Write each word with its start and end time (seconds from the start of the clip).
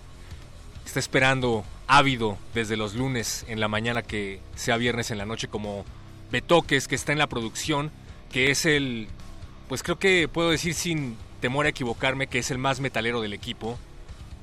Está 0.87 1.00
esperando 1.00 1.65
ávido 1.87 2.39
desde 2.55 2.77
los 2.77 2.94
lunes 2.94 3.44
en 3.49 3.61
la 3.61 3.69
mañana 3.69 4.03
que 4.03 4.41
sea 4.55 4.77
viernes 4.77 5.11
en 5.11 5.19
la 5.19 5.27
noche 5.27 5.49
como 5.49 5.84
Betoques 6.31 6.89
que 6.89 6.95
está 6.95 7.12
en 7.12 7.19
la 7.19 7.27
producción, 7.27 7.91
que 8.31 8.50
es 8.50 8.66
el, 8.66 9.09
pues 9.69 9.83
creo 9.83 9.99
que 9.99 10.28
puedo 10.28 10.50
decir 10.50 10.75
sin 10.75 11.16
temor 11.41 11.66
a 11.66 11.71
equivocarme 11.71 12.27
que 12.27 12.39
es 12.39 12.50
el 12.50 12.59
más 12.59 12.81
metalero 12.81 13.21
del 13.21 13.33
equipo, 13.33 13.78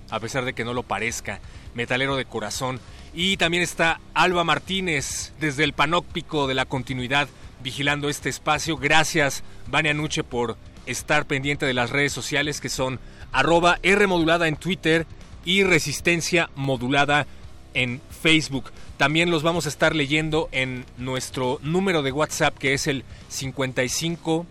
a 0.09 0.19
pesar 0.19 0.45
de 0.45 0.53
que 0.53 0.65
no 0.65 0.73
lo 0.73 0.83
parezca, 0.83 1.39
metalero 1.73 2.15
de 2.15 2.25
corazón. 2.25 2.79
Y 3.13 3.37
también 3.37 3.63
está 3.63 3.99
Alba 4.13 4.43
Martínez 4.43 5.33
desde 5.39 5.63
el 5.63 5.73
panóptico 5.73 6.47
de 6.47 6.55
la 6.55 6.65
continuidad 6.65 7.27
vigilando 7.63 8.09
este 8.09 8.29
espacio. 8.29 8.77
Gracias, 8.77 9.43
Vania 9.67 9.93
Nuche, 9.93 10.23
por 10.23 10.57
estar 10.85 11.25
pendiente 11.25 11.65
de 11.65 11.73
las 11.73 11.89
redes 11.89 12.13
sociales 12.13 12.61
que 12.61 12.69
son 12.69 12.99
arroba 13.31 13.79
R 13.81 14.05
en 14.45 14.55
Twitter 14.57 15.07
y 15.45 15.63
Resistencia 15.63 16.49
modulada 16.55 17.25
en 17.73 18.01
Facebook. 18.21 18.71
También 18.97 19.31
los 19.31 19.43
vamos 19.43 19.65
a 19.65 19.69
estar 19.69 19.95
leyendo 19.95 20.47
en 20.51 20.85
nuestro 20.97 21.59
número 21.61 22.01
de 22.01 22.11
WhatsApp 22.11 22.57
que 22.57 22.73
es 22.73 22.87
el 22.87 23.03
55 23.29 24.45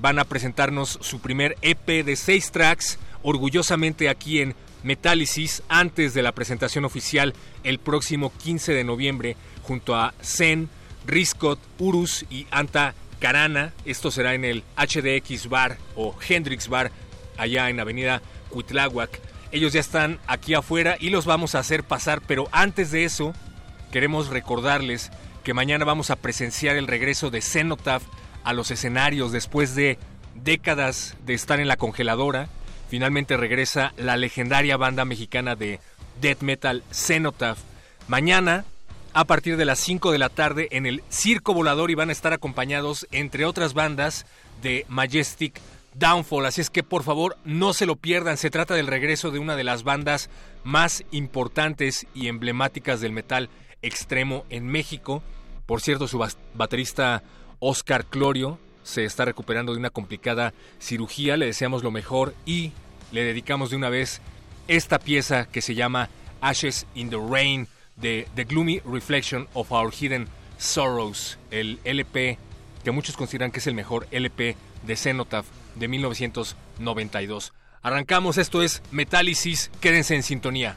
Van 0.00 0.18
a 0.18 0.24
presentarnos 0.24 0.98
su 1.00 1.20
primer 1.20 1.56
EP 1.62 2.04
de 2.04 2.16
seis 2.16 2.50
tracks, 2.50 2.98
orgullosamente 3.22 4.08
aquí 4.08 4.40
en 4.40 4.54
Metálisis, 4.82 5.62
antes 5.68 6.12
de 6.12 6.22
la 6.22 6.32
presentación 6.32 6.84
oficial 6.84 7.34
el 7.62 7.78
próximo 7.78 8.32
15 8.42 8.72
de 8.72 8.84
noviembre, 8.84 9.36
junto 9.62 9.94
a 9.94 10.12
Zen, 10.22 10.68
Riscot, 11.06 11.58
Urus 11.78 12.24
y 12.30 12.46
Anta 12.50 12.94
Carana. 13.18 13.72
Esto 13.84 14.10
será 14.10 14.34
en 14.34 14.44
el 14.44 14.64
HDX 14.76 15.48
Bar 15.48 15.78
o 15.96 16.14
Hendrix 16.26 16.68
Bar, 16.68 16.90
allá 17.36 17.70
en 17.70 17.80
Avenida 17.80 18.22
Cuitláhuac. 18.50 19.20
Ellos 19.52 19.72
ya 19.72 19.80
están 19.80 20.18
aquí 20.26 20.54
afuera 20.54 20.96
y 20.98 21.10
los 21.10 21.26
vamos 21.26 21.54
a 21.54 21.60
hacer 21.60 21.84
pasar, 21.84 22.20
pero 22.26 22.48
antes 22.50 22.90
de 22.90 23.04
eso, 23.04 23.32
queremos 23.92 24.28
recordarles 24.28 25.10
que 25.44 25.54
mañana 25.54 25.84
vamos 25.84 26.10
a 26.10 26.16
presenciar 26.16 26.76
el 26.76 26.88
regreso 26.88 27.30
de 27.30 27.40
Cenotaph 27.40 28.02
a 28.42 28.52
los 28.52 28.70
escenarios 28.70 29.30
después 29.30 29.74
de 29.74 29.98
décadas 30.34 31.16
de 31.24 31.34
estar 31.34 31.60
en 31.60 31.68
la 31.68 31.76
congeladora. 31.76 32.48
Finalmente 32.88 33.36
regresa 33.36 33.92
la 33.96 34.16
legendaria 34.16 34.76
banda 34.76 35.04
mexicana 35.04 35.54
de 35.54 35.80
death 36.20 36.42
metal 36.42 36.82
Cenotaph. 36.90 37.58
Mañana, 38.08 38.64
a 39.14 39.24
partir 39.24 39.56
de 39.56 39.64
las 39.64 39.78
5 39.78 40.10
de 40.10 40.18
la 40.18 40.28
tarde, 40.28 40.68
en 40.72 40.86
el 40.86 41.02
Circo 41.08 41.54
Volador 41.54 41.92
y 41.92 41.94
van 41.94 42.08
a 42.08 42.12
estar 42.12 42.32
acompañados, 42.32 43.06
entre 43.12 43.44
otras 43.44 43.72
bandas, 43.72 44.26
de 44.60 44.84
Majestic 44.88 45.60
Downfall. 45.94 46.46
Así 46.46 46.60
es 46.60 46.68
que 46.68 46.82
por 46.82 47.04
favor 47.04 47.38
no 47.44 47.72
se 47.72 47.86
lo 47.86 47.94
pierdan. 47.94 48.36
Se 48.36 48.50
trata 48.50 48.74
del 48.74 48.88
regreso 48.88 49.30
de 49.30 49.38
una 49.38 49.54
de 49.54 49.62
las 49.62 49.84
bandas 49.84 50.30
más 50.64 51.04
importantes 51.12 52.08
y 52.12 52.26
emblemáticas 52.26 53.00
del 53.00 53.12
metal 53.12 53.50
extremo 53.82 54.44
en 54.50 54.66
México. 54.66 55.22
Por 55.64 55.80
cierto, 55.80 56.08
su 56.08 56.18
baterista 56.54 57.22
Oscar 57.60 58.06
Clorio 58.06 58.58
se 58.82 59.04
está 59.04 59.24
recuperando 59.24 59.72
de 59.72 59.78
una 59.78 59.90
complicada 59.90 60.54
cirugía. 60.80 61.36
Le 61.36 61.46
deseamos 61.46 61.84
lo 61.84 61.92
mejor 61.92 62.34
y 62.46 62.72
le 63.12 63.22
dedicamos 63.22 63.70
de 63.70 63.76
una 63.76 63.90
vez 63.90 64.20
esta 64.66 64.98
pieza 64.98 65.46
que 65.46 65.62
se 65.62 65.76
llama 65.76 66.08
Ashes 66.40 66.86
in 66.96 67.10
the 67.10 67.16
Rain 67.16 67.68
de 67.96 68.28
The 68.34 68.44
Gloomy 68.44 68.80
Reflection 68.84 69.48
of 69.54 69.72
Our 69.72 69.92
Hidden 69.92 70.28
Sorrows, 70.58 71.38
el 71.50 71.78
LP 71.84 72.38
que 72.84 72.90
muchos 72.90 73.16
consideran 73.16 73.50
que 73.50 73.60
es 73.60 73.66
el 73.66 73.74
mejor 73.74 74.06
LP 74.10 74.56
de 74.86 74.96
Cenotaph 74.96 75.46
de 75.74 75.88
1992. 75.88 77.52
Arrancamos, 77.82 78.38
esto 78.38 78.62
es 78.62 78.82
Metálisis, 78.90 79.70
quédense 79.80 80.14
en 80.14 80.22
sintonía. 80.22 80.76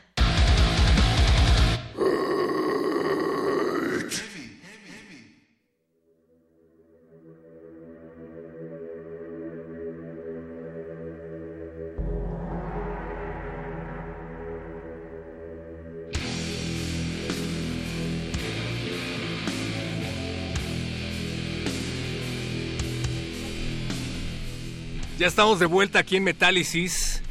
Ya 25.21 25.27
estamos 25.27 25.59
de 25.59 25.67
vuelta 25.67 25.99
aquí 25.99 26.15
en 26.15 26.23
Metálisis. 26.23 27.21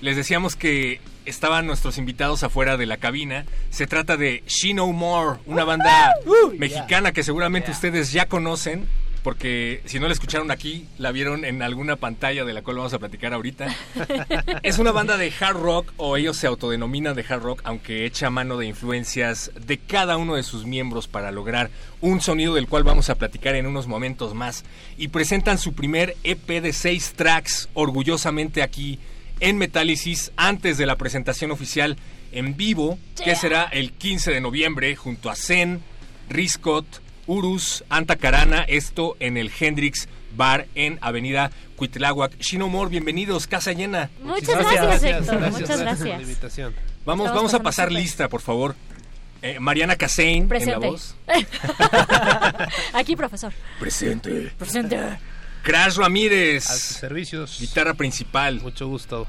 Les 0.00 0.16
decíamos 0.16 0.56
que 0.56 1.02
estaban 1.26 1.66
nuestros 1.66 1.98
invitados 1.98 2.42
afuera 2.42 2.78
de 2.78 2.86
la 2.86 2.96
cabina. 2.96 3.44
Se 3.68 3.86
trata 3.86 4.16
de 4.16 4.42
She 4.46 4.72
No 4.72 4.90
More, 4.90 5.40
una 5.44 5.64
banda 5.64 6.14
mexicana 6.56 7.12
que 7.12 7.22
seguramente 7.22 7.72
ustedes 7.72 8.10
ya 8.10 8.24
conocen, 8.26 8.88
porque 9.26 9.82
si 9.86 9.98
no 9.98 10.06
la 10.06 10.12
escucharon 10.12 10.52
aquí, 10.52 10.86
la 10.98 11.10
vieron 11.10 11.44
en 11.44 11.60
alguna 11.60 11.96
pantalla 11.96 12.44
de 12.44 12.52
la 12.52 12.62
cual 12.62 12.76
vamos 12.76 12.94
a 12.94 13.00
platicar 13.00 13.34
ahorita. 13.34 13.74
es 14.62 14.78
una 14.78 14.92
banda 14.92 15.16
de 15.16 15.32
hard 15.40 15.56
rock, 15.56 15.92
o 15.96 16.16
ellos 16.16 16.36
se 16.36 16.46
autodenominan 16.46 17.16
de 17.16 17.24
hard 17.28 17.42
rock, 17.42 17.60
aunque 17.64 18.06
echa 18.06 18.30
mano 18.30 18.56
de 18.56 18.66
influencias 18.66 19.50
de 19.66 19.78
cada 19.78 20.16
uno 20.16 20.36
de 20.36 20.44
sus 20.44 20.64
miembros 20.64 21.08
para 21.08 21.32
lograr 21.32 21.70
un 22.00 22.20
sonido 22.20 22.54
del 22.54 22.68
cual 22.68 22.84
vamos 22.84 23.10
a 23.10 23.16
platicar 23.16 23.56
en 23.56 23.66
unos 23.66 23.88
momentos 23.88 24.32
más. 24.32 24.62
Y 24.96 25.08
presentan 25.08 25.58
su 25.58 25.72
primer 25.74 26.16
EP 26.22 26.46
de 26.62 26.72
seis 26.72 27.14
tracks, 27.16 27.68
orgullosamente 27.74 28.62
aquí 28.62 29.00
en 29.40 29.58
Metálisis, 29.58 30.30
antes 30.36 30.78
de 30.78 30.86
la 30.86 30.98
presentación 30.98 31.50
oficial 31.50 31.96
en 32.30 32.56
vivo, 32.56 32.96
que 33.24 33.34
será 33.34 33.64
el 33.64 33.90
15 33.90 34.30
de 34.30 34.40
noviembre, 34.40 34.94
junto 34.94 35.30
a 35.30 35.34
Zen, 35.34 35.80
Riscot, 36.28 37.02
Urus, 37.26 37.84
Antacarana, 37.88 38.62
esto 38.62 39.16
en 39.20 39.36
el 39.36 39.50
Hendrix 39.58 40.08
Bar 40.36 40.66
en 40.74 40.98
Avenida 41.00 41.50
Cuitláhuac. 41.76 42.38
Shinomor, 42.38 42.88
bienvenidos, 42.88 43.46
casa 43.46 43.72
llena. 43.72 44.10
Muchas 44.22 44.48
gracias, 44.58 45.02
Héctor. 45.02 45.40
Muchas 45.50 45.80
gracias. 45.80 46.20
Vamos, 47.04 47.26
Estamos 47.26 47.34
vamos 47.34 47.54
a 47.54 47.58
pasando 47.58 47.62
pasar 47.62 47.92
lista, 47.92 48.28
por 48.28 48.40
favor. 48.40 48.74
Eh, 49.42 49.58
Mariana 49.60 49.96
Casein 49.96 50.42
en 50.44 50.48
la 50.48 50.48
Presente. 50.48 50.86
voz. 50.86 51.14
Aquí, 52.94 53.16
profesor. 53.16 53.52
Presente. 53.78 54.52
Presente. 54.58 54.98
Crash 55.62 55.86
A 55.86 55.90
sus 55.90 55.98
Ramírez, 56.02 56.64
servicios. 56.64 57.58
guitarra 57.60 57.94
principal. 57.94 58.60
Mucho 58.60 58.86
gusto. 58.88 59.26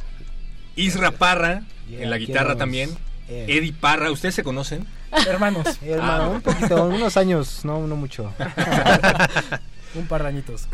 Isra 0.75 1.11
Parra, 1.11 1.63
Yeah, 1.89 2.03
en 2.03 2.09
la 2.09 2.17
guitarra 2.17 2.55
también. 2.57 2.89
Eddie 3.29 3.73
Parra, 3.73 4.11
¿ustedes 4.11 4.35
se 4.35 4.43
conocen? 4.43 4.85
Hermanos, 5.27 5.77
hermano, 5.81 6.31
un 6.31 6.41
poquito, 6.41 6.85
unos 6.85 7.17
años, 7.17 7.63
no, 7.63 7.85
no 7.87 7.95
mucho. 7.95 8.31
Un 9.95 10.05
par 10.05 10.21
de 10.21 10.27
añitos. 10.27 10.67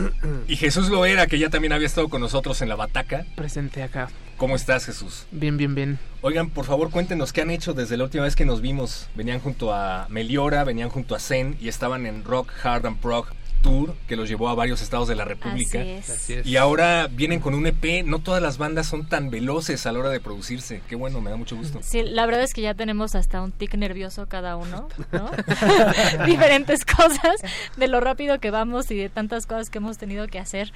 Y 0.47 0.57
Jesús 0.57 0.89
Loera, 0.89 1.27
que 1.27 1.39
ya 1.39 1.49
también 1.49 1.71
había 1.71 1.85
estado 1.85 2.09
con 2.09 2.19
nosotros 2.19 2.61
en 2.61 2.67
la 2.67 2.75
bataca. 2.75 3.25
Presente 3.35 3.81
acá. 3.81 4.09
¿Cómo 4.37 4.55
estás, 4.55 4.85
Jesús? 4.85 5.27
Bien, 5.31 5.55
bien, 5.55 5.75
bien. 5.75 5.99
Oigan, 6.21 6.49
por 6.49 6.65
favor, 6.65 6.89
cuéntenos 6.89 7.31
qué 7.31 7.41
han 7.41 7.51
hecho 7.51 7.73
desde 7.73 7.95
la 7.95 8.03
última 8.05 8.23
vez 8.23 8.35
que 8.35 8.43
nos 8.43 8.59
vimos. 8.59 9.07
Venían 9.15 9.39
junto 9.39 9.73
a 9.73 10.07
Meliora, 10.09 10.63
venían 10.63 10.89
junto 10.89 11.15
a 11.15 11.19
Zen 11.19 11.55
y 11.61 11.69
estaban 11.69 12.05
en 12.05 12.25
Rock 12.25 12.51
Hard 12.63 12.85
and 12.87 12.97
Prog 12.99 13.27
Tour, 13.63 13.95
que 14.07 14.15
los 14.15 14.29
llevó 14.29 14.49
a 14.49 14.53
varios 14.53 14.83
estados 14.83 15.07
de 15.07 15.15
la 15.15 15.25
República. 15.25 15.79
Así 15.79 15.89
es. 15.89 16.09
Así 16.11 16.33
es. 16.33 16.45
Y 16.45 16.57
ahora 16.57 17.07
vienen 17.07 17.39
con 17.39 17.55
un 17.55 17.65
EP. 17.65 18.05
No 18.05 18.19
todas 18.19 18.43
las 18.43 18.59
bandas 18.59 18.85
son 18.85 19.07
tan 19.07 19.31
veloces 19.31 19.87
a 19.87 19.91
la 19.91 19.99
hora 19.99 20.09
de 20.09 20.19
producirse. 20.19 20.81
Qué 20.87 20.95
bueno, 20.95 21.21
me 21.21 21.31
da 21.31 21.37
mucho 21.37 21.55
gusto. 21.55 21.79
Sí, 21.81 22.03
la 22.03 22.27
verdad 22.27 22.43
es 22.43 22.53
que 22.53 22.61
ya 22.61 22.75
tenemos 22.75 23.15
hasta 23.15 23.41
un 23.41 23.51
tic 23.51 23.73
nervioso 23.75 24.27
cada 24.27 24.57
uno, 24.57 24.89
¿no? 25.11 25.31
Diferentes 26.27 26.85
cosas 26.85 27.37
de 27.77 27.87
lo 27.87 27.99
rápido 27.99 28.39
que 28.39 28.51
vamos 28.51 28.91
y 28.91 28.97
de 28.97 29.09
tantas 29.09 29.47
cosas 29.47 29.69
que 29.69 29.79
hemos 29.79 29.97
tenido 29.97 30.27
que 30.27 30.37
hacer 30.37 30.71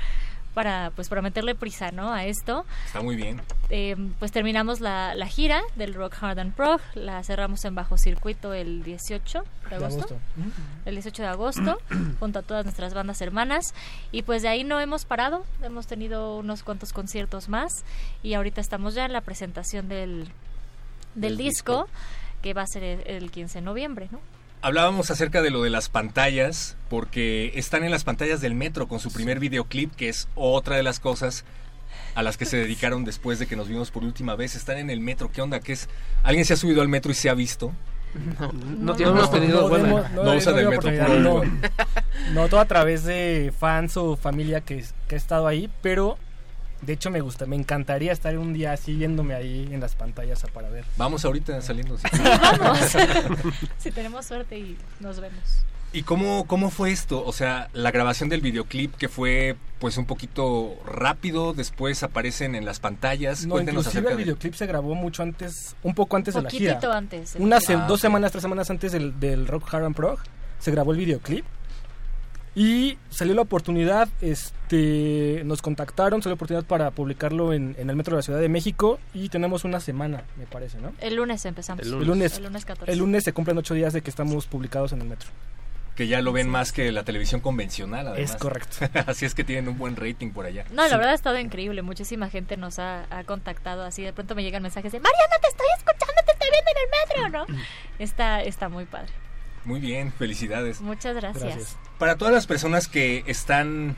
para 0.58 0.90
pues 0.96 1.08
para 1.08 1.22
meterle 1.22 1.54
prisa, 1.54 1.92
¿no? 1.92 2.12
A 2.12 2.26
esto. 2.26 2.66
Está 2.88 3.04
muy 3.04 3.16
bien. 3.16 3.40
Eh, 3.70 3.96
pues 4.18 4.32
terminamos 4.32 4.82
la, 4.82 5.14
la 5.14 5.28
gira 5.28 5.62
del 5.76 5.94
Rock 5.94 6.16
Hard 6.20 6.40
and 6.40 6.56
Prog, 6.56 6.82
la 6.96 7.24
cerramos 7.24 7.64
en 7.66 7.76
bajo 7.76 7.96
circuito 7.96 8.56
el 8.56 8.82
18 8.82 9.44
de 9.70 9.70
De 9.70 9.76
agosto. 9.76 10.16
el 10.86 10.96
18 10.96 11.22
de 11.22 11.28
agosto, 11.28 11.78
junto 12.20 12.40
a 12.40 12.42
todas 12.42 12.66
nuestras 12.66 12.96
bandas 12.96 13.22
hermanas. 13.22 13.76
Y 14.12 14.24
pues 14.24 14.42
de 14.42 14.48
ahí 14.48 14.64
no 14.64 14.80
hemos 14.80 15.06
parado, 15.06 15.46
hemos 15.62 15.86
tenido 15.86 16.38
unos 16.40 16.64
cuantos 16.64 16.92
conciertos 16.92 17.50
más 17.50 17.84
y 18.24 18.34
ahorita 18.34 18.60
estamos 18.60 18.96
ya 18.96 19.06
en 19.06 19.14
la 19.14 19.22
presentación 19.22 19.88
del, 19.90 20.24
del, 21.14 21.36
Del 21.36 21.38
disco, 21.38 21.88
que 22.42 22.56
va 22.56 22.64
a 22.64 22.68
ser 22.68 22.84
el, 22.84 23.06
el 23.06 23.30
15 23.30 23.60
de 23.60 23.62
noviembre, 23.64 24.08
¿no? 24.12 24.20
Hablábamos 24.62 25.12
acerca 25.12 25.42
de 25.42 25.52
lo 25.52 25.62
de 25.62 25.70
las 25.70 25.88
pantallas, 25.90 26.76
porque 26.90 27.52
están 27.56 27.84
en 27.84 27.92
las 27.92 28.04
pantallas 28.04 28.42
del 28.42 28.56
metro 28.56 28.88
con 28.88 29.00
su 29.00 29.12
primer 29.12 29.40
videoclip, 29.40 29.94
que 29.96 30.10
es 30.10 30.28
otra 30.36 30.76
de 30.76 30.84
las 30.84 31.00
cosas 31.00 31.46
a 32.16 32.24
las 32.24 32.38
que 32.38 32.46
se 32.46 32.58
dedicaron 32.58 33.06
después 33.06 33.38
de 33.40 33.46
que 33.46 33.56
nos 33.56 33.68
vimos 33.68 33.92
por 33.92 34.04
última 34.04 34.36
vez. 34.36 34.56
Están 34.56 34.78
en 34.78 34.90
el 34.90 35.00
metro, 35.00 35.32
¿qué 35.32 35.42
onda? 35.42 35.60
¿Qué 35.60 35.74
es? 35.74 35.88
¿Alguien 36.24 36.44
se 36.46 36.54
ha 36.54 36.58
subido 36.58 36.82
al 36.82 36.88
metro 36.90 37.12
y 37.12 37.16
se 37.16 37.30
ha 37.30 37.34
visto? 37.36 37.72
No, 38.40 38.52
No, 38.52 38.96
no 38.96 39.10
hemos 39.10 39.32
tenido. 39.32 39.62
no, 39.62 39.70
bueno, 39.70 40.04
no 40.16 40.34
usan 40.34 40.58
el 40.58 40.70
metro, 40.70 40.90
puro 40.90 41.20
no. 41.20 41.42
No, 42.34 42.48
todo 42.50 42.60
a 42.60 42.66
través 42.66 43.04
de 43.04 43.54
fans 43.58 43.96
o 43.96 44.16
familia 44.18 44.62
que, 44.62 44.84
que 45.08 45.16
ha 45.16 45.18
estado 45.18 45.46
ahí, 45.46 45.70
pero 45.84 46.18
de 46.82 46.94
hecho 46.94 47.10
me 47.10 47.22
gusta, 47.22 47.46
me 47.46 47.56
encantaría 47.56 48.12
estar 48.12 48.38
un 48.38 48.54
día 48.54 48.74
así 48.74 48.96
viéndome 48.96 49.34
ahí 49.34 49.68
en 49.72 49.80
las 49.80 49.96
pantallas 49.96 50.44
para 50.54 50.70
ver. 50.70 50.86
Vamos 50.98 51.26
ahorita 51.26 51.62
saliendo. 51.62 51.98
sí. 51.98 52.04
Vamos, 52.60 52.80
si 53.78 53.92
tenemos 53.92 54.26
suerte 54.26 54.58
y 54.58 54.78
nos 55.00 55.20
vemos. 55.20 55.40
¿Y 55.94 56.04
cómo, 56.04 56.46
cómo 56.48 56.70
fue 56.70 56.92
esto? 56.92 57.24
O 57.26 57.32
sea, 57.32 57.70
la 57.74 57.92
grabación 57.92 58.28
del 58.28 58.42
videoclip 58.42 58.94
que 58.96 59.08
fue 59.08 59.56
pues 59.80 59.98
un 59.98 60.06
poquito 60.06 60.76
rápido, 60.86 61.54
después 61.54 62.04
aparecen 62.04 62.56
en 62.56 62.66
las 62.66 62.80
pantallas. 62.80 63.46
No, 63.46 63.54
Cuéntenos 63.54 63.84
inclusive 63.86 64.00
acerca 64.00 64.12
el 64.12 64.18
de... 64.18 64.24
videoclip 64.24 64.54
se 64.54 64.66
grabó 64.66 64.96
mucho 64.96 65.24
antes, 65.24 65.76
un 65.84 65.96
poco 65.96 66.18
antes 66.18 66.34
de 66.34 66.42
la 66.42 66.50
gira. 66.50 66.74
Poquitito 66.74 66.92
antes. 66.92 67.36
el 67.36 67.42
Unas 67.42 67.70
Ah, 67.70 67.86
dos 67.88 68.02
semanas, 68.02 68.32
tres 68.32 68.42
semanas 68.42 68.70
antes 68.70 68.92
del, 68.92 69.18
del 69.20 69.48
Rock 69.48 69.74
Hard 69.74 69.86
and 69.86 69.96
Prog 69.96 70.20
se 70.60 70.72
grabó 70.72 70.92
el 70.92 70.98
videoclip. 70.98 71.46
Y 72.60 72.98
salió 73.12 73.36
la 73.36 73.44
oportunidad, 73.44 74.10
este, 74.20 75.44
nos 75.46 75.62
contactaron, 75.62 76.24
salió 76.24 76.32
la 76.32 76.38
oportunidad 76.38 76.66
para 76.66 76.90
publicarlo 76.90 77.54
en, 77.54 77.76
en 77.78 77.88
el 77.92 77.96
Metro 77.96 78.16
de 78.16 78.18
la 78.18 78.24
Ciudad 78.24 78.40
de 78.40 78.50
México 78.50 79.00
y 79.14 79.30
tenemos 79.30 79.64
una 79.64 79.80
semana, 79.80 80.24
me 80.38 80.48
parece, 80.48 80.80
¿no? 80.80 80.92
El 81.00 81.18
lunes 81.18 81.46
empezamos. 81.46 81.86
El 81.86 81.94
El 81.94 82.08
lunes, 82.08 82.38
El 82.38 82.46
lunes 82.46 82.66
14. 82.66 82.92
el 82.92 82.98
lunes 82.98 83.24
se 83.24 83.32
cumplen 83.32 83.60
ocho 83.60 83.76
días 83.76 83.94
de 83.94 84.02
que 84.02 84.10
estamos 84.10 84.48
publicados 84.48 84.92
en 84.92 85.02
el 85.02 85.08
Metro. 85.08 85.30
Que 85.96 86.08
ya 86.08 86.20
lo 86.22 86.32
ven 86.32 86.50
más 86.50 86.72
que 86.72 86.92
la 86.92 87.04
televisión 87.04 87.42
convencional, 87.42 88.08
además. 88.08 88.32
Es 88.32 88.36
correcto. 88.38 88.78
Así 89.06 89.26
es 89.26 89.36
que 89.36 89.44
tienen 89.44 89.68
un 89.68 89.78
buen 89.78 89.96
rating 89.96 90.32
por 90.32 90.48
allá. 90.48 90.66
No, 90.72 90.88
la 90.88 90.98
verdad 90.98 91.12
ha 91.12 91.16
estado 91.16 91.38
increíble. 91.38 91.84
Muchísima 91.84 92.28
gente 92.28 92.58
nos 92.58 92.80
ha, 92.80 93.06
ha 93.16 93.24
contactado 93.24 93.84
así. 93.84 94.02
De 94.02 94.14
pronto 94.14 94.34
me 94.34 94.42
llegan 94.42 94.64
mensajes 94.64 94.92
de 94.92 95.00
Mariana, 95.00 95.36
te 95.42 95.48
estoy 95.48 95.68
escuchando, 95.78 96.22
te 96.26 96.32
estoy 96.32 96.50
viendo 96.52 96.72
en 96.72 97.30
el 97.30 97.30
metro, 97.36 97.54
¿no? 97.54 97.64
Está, 98.00 98.42
está 98.42 98.68
muy 98.68 98.86
padre. 98.86 99.12
Muy 99.68 99.80
bien, 99.80 100.12
felicidades. 100.12 100.82
Muchas 100.82 101.16
gracias. 101.16 101.44
Gracias. 101.44 101.78
Para 102.00 102.16
todas 102.16 102.34
las 102.34 102.48
personas 102.48 102.88
que 102.88 103.24
están 103.28 103.96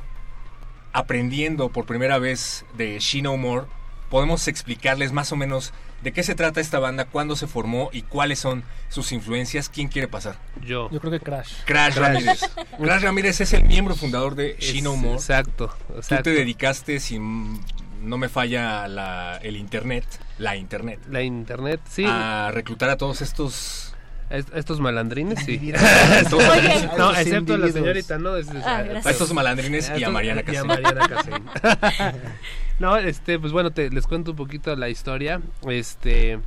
aprendiendo 0.94 1.70
por 1.70 1.86
primera 1.86 2.18
vez 2.18 2.66
de 2.76 3.00
She 3.00 3.22
No 3.22 3.38
More, 3.38 3.68
podemos 4.10 4.48
explicarles 4.48 5.12
más 5.12 5.32
o 5.32 5.36
menos 5.36 5.72
de 6.02 6.12
qué 6.14 6.24
se 6.24 6.34
trata 6.34 6.62
esta 6.62 6.80
banda, 6.80 7.06
cuándo 7.06 7.36
se 7.36 7.46
formó 7.46 7.90
y 7.94 8.02
cuáles 8.04 8.40
son 8.40 8.64
sus 8.88 9.12
influencias. 9.12 9.70
¿Quién 9.70 9.88
quiere 9.90 10.08
pasar? 10.08 10.40
Yo. 10.66 10.90
Yo 10.92 11.00
creo 11.00 11.12
que 11.12 11.20
Crash. 11.20 11.54
Crash 11.66 11.96
Ramírez. 11.96 12.42
Crash 12.82 13.02
Ramírez 13.04 13.42
es 13.42 13.54
el 13.54 13.66
miembro 13.66 13.96
fundador 13.96 14.36
de 14.36 14.56
She 14.60 14.78
Es- 14.78 14.84
No 14.84 14.96
More. 14.96 15.16
Exacto. 15.16 15.76
Tú 15.88 15.94
exacto. 15.98 16.24
te 16.24 16.32
dedicaste, 16.32 17.00
si 17.00 17.20
no 17.20 18.18
me 18.18 18.30
falla 18.30 18.88
la- 18.88 19.38
el 19.44 19.58
internet, 19.58 20.06
la 20.40 20.56
internet, 20.56 21.02
La 21.10 21.22
internet, 21.22 21.82
sí. 21.90 22.06
a 22.08 22.50
reclutar 22.52 22.90
a 22.90 22.98
todos 22.98 23.22
estos... 23.22 23.89
est- 24.30 24.54
estos 24.56 24.80
malandrines, 24.80 25.40
sí. 25.46 25.58
Oye. 25.74 26.90
no, 26.98 27.12
excepto 27.16 27.54
a 27.54 27.58
la 27.58 27.70
señorita, 27.72 28.18
¿no? 28.18 28.36
Es- 28.36 28.50
es- 28.50 28.64
Ah, 28.66 28.78
a- 28.78 28.84
gracias. 28.84 29.06
a 29.06 29.10
estos 29.12 29.34
malandrines 29.34 29.92
y 29.98 30.04
a 30.04 30.10
Mariana 30.10 30.44
y 30.52 30.56
a. 30.56 30.64
Mariana 30.64 31.08
Casein. 31.08 31.44
no, 32.80 32.98
este, 32.98 33.40
pues 33.40 33.52
bueno, 33.52 33.72
te, 33.72 33.90
les 33.90 34.08
cuento 34.08 34.32
un 34.32 34.38
poquito 34.38 34.76
la 34.76 34.90
historia. 34.90 35.42
Este, 35.68 36.40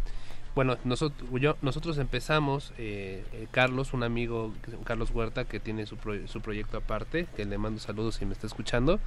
bueno, 0.54 0.76
nosotros, 0.84 1.28
yo, 1.40 1.56
nosotros 1.62 1.98
empezamos, 1.98 2.72
eh, 2.78 3.24
eh, 3.32 3.46
Carlos, 3.50 3.92
un 3.92 4.02
amigo, 4.02 4.52
Carlos 4.84 5.10
Huerta, 5.10 5.44
que 5.44 5.60
tiene 5.60 5.86
su, 5.86 5.96
pro- 5.96 6.26
su 6.28 6.40
proyecto 6.40 6.78
aparte, 6.78 7.26
que 7.36 7.44
le 7.44 7.58
mando 7.58 7.80
saludos 7.80 8.16
si 8.16 8.26
me 8.26 8.32
está 8.32 8.46
escuchando. 8.46 9.00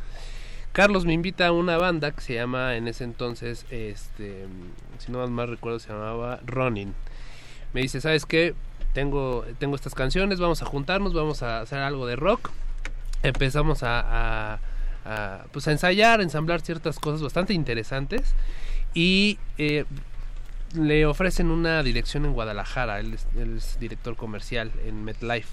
Carlos 0.71 1.05
me 1.05 1.13
invita 1.13 1.47
a 1.47 1.51
una 1.53 1.77
banda 1.77 2.11
que 2.11 2.19
se 2.21 2.33
llama 2.33 2.75
en 2.75 2.87
ese 2.89 3.05
entonces, 3.05 3.65
este, 3.69 4.45
si 4.97 5.09
no 5.11 5.25
más 5.27 5.47
recuerdo, 5.49 5.79
se 5.79 5.89
llamaba 5.89 6.41
Ronin. 6.45 6.93
Me 7.73 7.81
dice, 7.81 8.01
¿sabes 8.01 8.25
qué? 8.25 8.55
Tengo, 8.95 9.45
tengo 9.59 9.75
estas 9.75 9.93
canciones, 9.93 10.39
vamos 10.39 10.63
a 10.63 10.65
juntarnos, 10.65 11.13
vamos 11.13 11.43
a 11.43 11.59
hacer 11.61 11.77
algo 11.79 12.07
de 12.07 12.15
rock. 12.15 12.49
Empezamos 13.21 13.83
a, 13.83 13.99
a- 14.53 14.59
a, 15.05 15.43
pues 15.51 15.67
a 15.67 15.71
ensayar, 15.71 16.19
a 16.19 16.23
ensamblar 16.23 16.61
ciertas 16.61 16.97
cosas 16.97 17.21
bastante 17.21 17.53
interesantes 17.53 18.33
y 18.95 19.37
eh, 19.59 19.85
le 20.73 21.05
ofrecen 21.05 21.51
una 21.51 21.83
dirección 21.83 22.25
en 22.25 22.33
Guadalajara. 22.33 22.99
Él 22.99 23.13
es, 23.13 23.27
él 23.37 23.57
es 23.57 23.77
director 23.79 24.15
comercial 24.15 24.71
en 24.83 25.03
MetLife. 25.03 25.49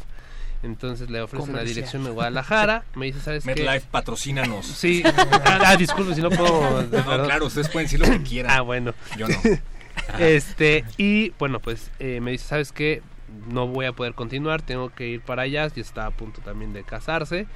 Entonces 0.62 1.10
le 1.10 1.20
ofrecen 1.20 1.50
una 1.50 1.58
Comercial. 1.58 1.74
dirección 1.74 2.06
en 2.06 2.14
Guadalajara. 2.14 2.84
Me 2.94 3.06
dice, 3.06 3.20
¿sabes 3.20 3.44
qué? 3.44 3.50
MetLife, 3.56 3.86
patrocínanos. 3.90 4.64
Sí. 4.64 5.02
Ah, 5.04 5.58
ah, 5.66 5.76
disculpe 5.76 6.14
si 6.14 6.22
no 6.22 6.30
puedo. 6.30 6.82
No, 6.84 7.24
claro, 7.24 7.46
ustedes 7.46 7.68
pueden 7.68 7.86
decir 7.86 7.98
lo 8.00 8.06
que 8.06 8.22
quieran. 8.22 8.52
Ah, 8.52 8.60
bueno. 8.62 8.94
Yo 9.18 9.26
no. 9.28 9.34
este, 10.18 10.84
y 10.96 11.30
bueno, 11.38 11.58
pues 11.60 11.90
eh, 11.98 12.20
me 12.20 12.30
dice, 12.30 12.46
¿sabes 12.46 12.70
qué? 12.72 13.02
No 13.48 13.66
voy 13.66 13.86
a 13.86 13.92
poder 13.92 14.14
continuar, 14.14 14.62
tengo 14.62 14.90
que 14.90 15.08
ir 15.08 15.20
para 15.20 15.42
allá, 15.42 15.66
ya 15.68 15.80
está 15.80 16.06
a 16.06 16.10
punto 16.10 16.40
también 16.40 16.72
de 16.72 16.84
casarse 16.84 17.46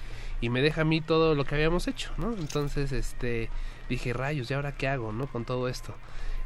y 0.41 0.49
me 0.51 0.61
deja 0.63 0.83
a 0.83 0.85
mí 0.85 1.01
todo 1.01 1.35
lo 1.35 1.45
que 1.45 1.55
habíamos 1.55 1.87
hecho, 1.89 2.11
¿no? 2.19 2.33
Entonces, 2.35 2.93
este, 2.93 3.49
dije, 3.89 4.13
rayos, 4.13 4.51
¿y 4.51 4.55
ahora 4.55 4.73
qué 4.73 4.89
hago, 4.89 5.13
no? 5.13 5.27
Con 5.27 5.45
todo 5.45 5.69
esto. 5.69 5.95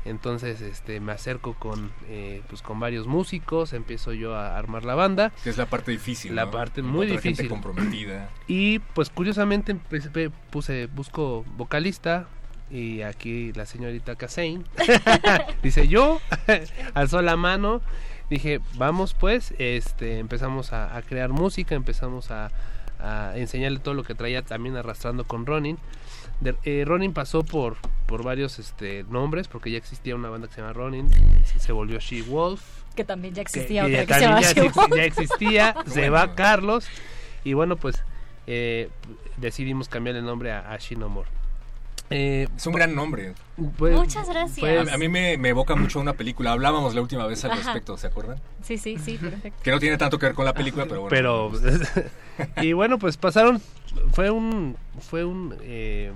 Entonces, 0.07 0.63
este, 0.63 0.99
me 0.99 1.13
acerco 1.13 1.53
con, 1.55 1.91
eh, 2.09 2.41
pues, 2.49 2.63
con 2.63 2.81
varios 2.81 3.07
músicos, 3.07 3.75
empiezo 3.75 4.15
yo 4.15 4.35
a 4.35 4.57
armar 4.57 4.85
la 4.87 4.95
banda. 4.95 5.31
Que 5.45 5.51
es 5.51 5.59
la 5.59 5.67
parte 5.67 5.91
difícil. 5.91 6.35
La 6.35 6.47
¿no? 6.47 6.51
parte 6.53 6.81
muy 6.81 7.07
gente 7.09 7.29
difícil. 7.29 7.49
comprometida. 7.49 8.31
Y 8.49 8.79
pues 8.79 9.11
curiosamente 9.11 9.73
empecé- 9.73 10.31
puse, 10.51 10.87
busco 10.87 11.45
vocalista 11.57 12.29
y 12.71 13.03
aquí 13.03 13.53
la 13.53 13.67
señorita 13.67 14.15
Casain 14.17 14.65
dice 15.63 15.89
yo, 15.89 16.21
alzó 16.95 17.21
la 17.21 17.37
mano, 17.37 17.83
dije 18.31 18.61
vamos 18.77 19.13
pues, 19.15 19.53
este 19.59 20.19
empezamos 20.19 20.73
a, 20.73 20.97
a 20.97 21.03
crear 21.03 21.31
música, 21.31 21.75
empezamos 21.75 22.31
a, 22.31 22.51
a 22.99 23.33
enseñarle 23.37 23.79
todo 23.81 23.95
lo 23.95 24.05
que 24.05 24.15
traía 24.15 24.43
también 24.43 24.77
arrastrando 24.77 25.25
con 25.25 25.45
Ronin. 25.47 25.77
De- 26.41 26.55
eh, 26.65 26.85
Ronin 26.87 27.13
pasó 27.13 27.43
por, 27.45 27.77
por 28.07 28.23
varios 28.25 28.59
este, 28.59 29.05
nombres 29.11 29.47
porque 29.49 29.71
ya 29.71 29.77
existía 29.79 30.15
una 30.15 30.31
banda 30.31 30.49
que 30.49 30.55
se 30.55 30.61
llama 30.63 30.73
Ronin, 30.73 31.09
se, 31.59 31.73
volvió 31.73 31.99
She 31.99 32.23
Wolf, 32.23 32.63
Que 32.97 33.05
también 33.05 33.35
ya 33.35 33.43
existía 33.43 33.85
que 33.85 34.01
otra 34.03 34.07
que 34.07 34.15
se 34.15 34.21
llama 34.21 34.41
ya, 34.41 34.53
She 34.53 34.63
exi- 34.63 34.75
Wolf. 34.75 34.97
ya 34.97 35.05
existía, 35.05 35.75
se 35.87 36.09
va 36.09 36.35
Carlos 36.35 36.87
y 37.45 37.53
bueno 37.53 37.77
pues 37.77 38.03
eh, 38.47 38.89
decidimos 39.37 39.89
cambiar 39.89 40.17
el 40.17 40.25
nombre 40.25 40.51
a, 40.53 40.73
a 40.73 40.77
Shinomore. 40.79 41.29
Eh, 42.11 42.49
Es 42.57 42.67
un 42.67 42.75
gran 42.75 42.95
nombre. 42.95 43.35
pues, 43.79 43.97
Muchas 43.97 44.29
gracias. 44.29 44.59
pues, 44.59 44.89
A, 44.89 44.95
a 44.95 44.99
mí 44.99 45.09
me, 45.09 45.37
me 45.39 45.51
evoca 45.51 45.77
mucho 45.77 46.01
una 46.01 46.15
película. 46.15 46.53
Hablábamos 46.53 46.95
la 46.95 47.01
última 47.03 47.27
vez 47.27 47.45
al 47.45 47.53
Ajá. 47.53 47.63
respecto, 47.63 47.97
¿se 47.97 48.09
acuerdan? 48.09 48.41
Sí, 48.63 48.79
sí, 48.79 48.99
sí, 48.99 49.17
perfecto. 49.17 49.59
Que 49.63 49.71
no 49.71 49.79
tiene 49.79 49.97
tanto 49.97 50.19
que 50.19 50.27
ver 50.27 50.35
con 50.35 50.45
la 50.45 50.53
película, 50.55 50.87
pero 50.87 51.03
bueno. 51.03 51.11
pero 51.11 51.53
y 52.63 52.73
bueno 52.73 52.99
pues 52.99 53.17
pasaron 53.17 53.61
fue 54.13 54.31
un 54.31 54.77
fue 55.01 55.25
un 55.25 55.55
eh, 55.63 56.11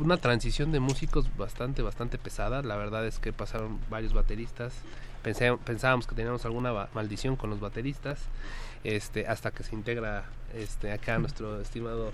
una 0.00 0.16
transición 0.16 0.72
de 0.72 0.80
músicos 0.80 1.28
bastante 1.36 1.82
bastante 1.82 2.16
pesada 2.18 2.62
la 2.62 2.76
verdad 2.76 3.06
es 3.06 3.18
que 3.18 3.32
pasaron 3.32 3.78
varios 3.90 4.14
bateristas 4.14 4.72
Pensé- 5.22 5.56
pensábamos 5.58 6.06
que 6.06 6.14
teníamos 6.14 6.44
alguna 6.46 6.88
maldición 6.94 7.36
con 7.36 7.50
los 7.50 7.60
bateristas 7.60 8.18
este 8.84 9.26
hasta 9.26 9.50
que 9.50 9.62
se 9.64 9.74
integra 9.74 10.24
este 10.56 10.92
acá 10.92 11.18
nuestro 11.18 11.60
estimado 11.60 12.12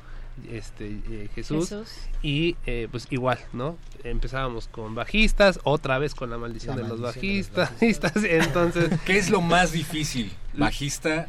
este 0.51 0.87
eh, 1.11 1.29
Jesús, 1.35 1.69
Jesús. 1.69 1.89
y 2.23 2.57
eh, 2.67 2.89
pues 2.91 3.07
igual 3.11 3.39
no 3.53 3.77
empezábamos 4.05 4.69
con 4.69 4.95
bajistas 4.95 5.61
otra 5.65 5.99
vez 5.99 6.15
con 6.15 6.31
la 6.31 6.39
maldición 6.39 6.77
La 6.77 6.83
de 6.83 6.89
los 6.89 7.01
maldición 7.01 7.23
de 7.23 7.39
los 7.61 7.71
bajistas 7.71 8.17
entonces 8.25 8.91
¿Qué 9.05 9.19
es 9.19 9.31
lo 9.31 9.41
más 9.41 9.73
difícil? 9.73 10.33
¿Bajista? 10.55 11.29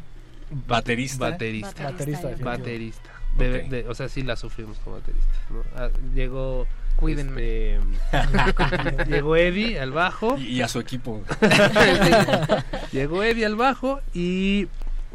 ¿Baterista? 0.68 1.30
Baterista. 1.30 1.84
Baterista. 1.84 2.28
Baterista. 2.42 3.10
De- 3.38 3.62
de- 3.62 3.88
o 3.88 3.94
sea, 3.94 4.08
sí 4.10 4.22
la 4.22 4.36
sufrimos 4.36 4.76
como 4.80 4.96
bateristas. 4.96 5.36
¿no? 5.50 5.62
Ah, 5.74 5.88
llegó. 6.14 6.66
Cuídenme. 6.96 7.76
este, 7.76 9.04
llegó 9.08 9.34
Eddie 9.36 9.80
al 9.80 9.92
bajo. 9.92 10.36
Y, 10.36 10.48
y 10.58 10.60
a 10.62 10.68
su 10.68 10.78
equipo. 10.80 11.22
llegó 12.92 13.22
Eddie 13.22 13.46
al 13.46 13.56
bajo 13.56 14.00
y. 14.14 14.68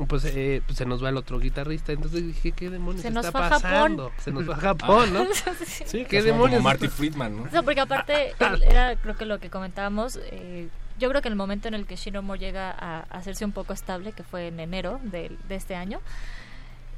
Pues, 0.08 0.26
eh, 0.26 0.62
pues 0.66 0.78
se 0.78 0.86
nos 0.86 1.04
va 1.04 1.10
el 1.10 1.18
otro 1.18 1.40
guitarrista. 1.40 1.92
Entonces 1.92 2.26
dije, 2.28 2.52
¿qué 2.52 2.70
demonios 2.70 3.02
Se 3.02 3.10
nos 3.10 3.26
está 3.26 3.40
a 3.40 3.50
Japón. 3.50 3.62
pasando? 3.62 4.12
Se 4.20 4.32
nos 4.32 4.48
va 4.50 4.54
a 4.56 4.58
Japón, 4.60 5.14
¿no? 5.14 5.26
Sí, 5.86 6.06
¿Qué 6.06 6.22
demonios? 6.22 6.58
Como 6.60 6.70
Marty 6.70 6.88
Friedman, 6.88 7.36
¿no? 7.38 7.48
No, 7.52 7.64
porque 7.64 7.82
aparte 7.82 8.34
era 8.70 8.96
creo 8.96 9.16
que 9.16 9.26
lo 9.26 9.40
que 9.40 9.50
comentábamos, 9.50 10.20
eh, 10.32 10.68
yo 11.00 11.10
creo 11.10 11.22
que 11.22 11.28
en 11.30 11.34
el 11.34 11.38
momento 11.38 11.68
en 11.68 11.74
el 11.74 11.86
que 11.86 11.96
Shinomore 11.96 12.40
llega 12.40 12.70
a, 12.72 13.00
a 13.00 13.18
hacerse 13.18 13.44
un 13.46 13.52
poco 13.52 13.74
estable, 13.74 14.12
que 14.14 14.24
fue 14.24 14.48
en 14.48 14.60
enero 14.60 15.00
del- 15.04 15.38
de, 15.48 15.56
este 15.56 15.76
año, 15.76 16.00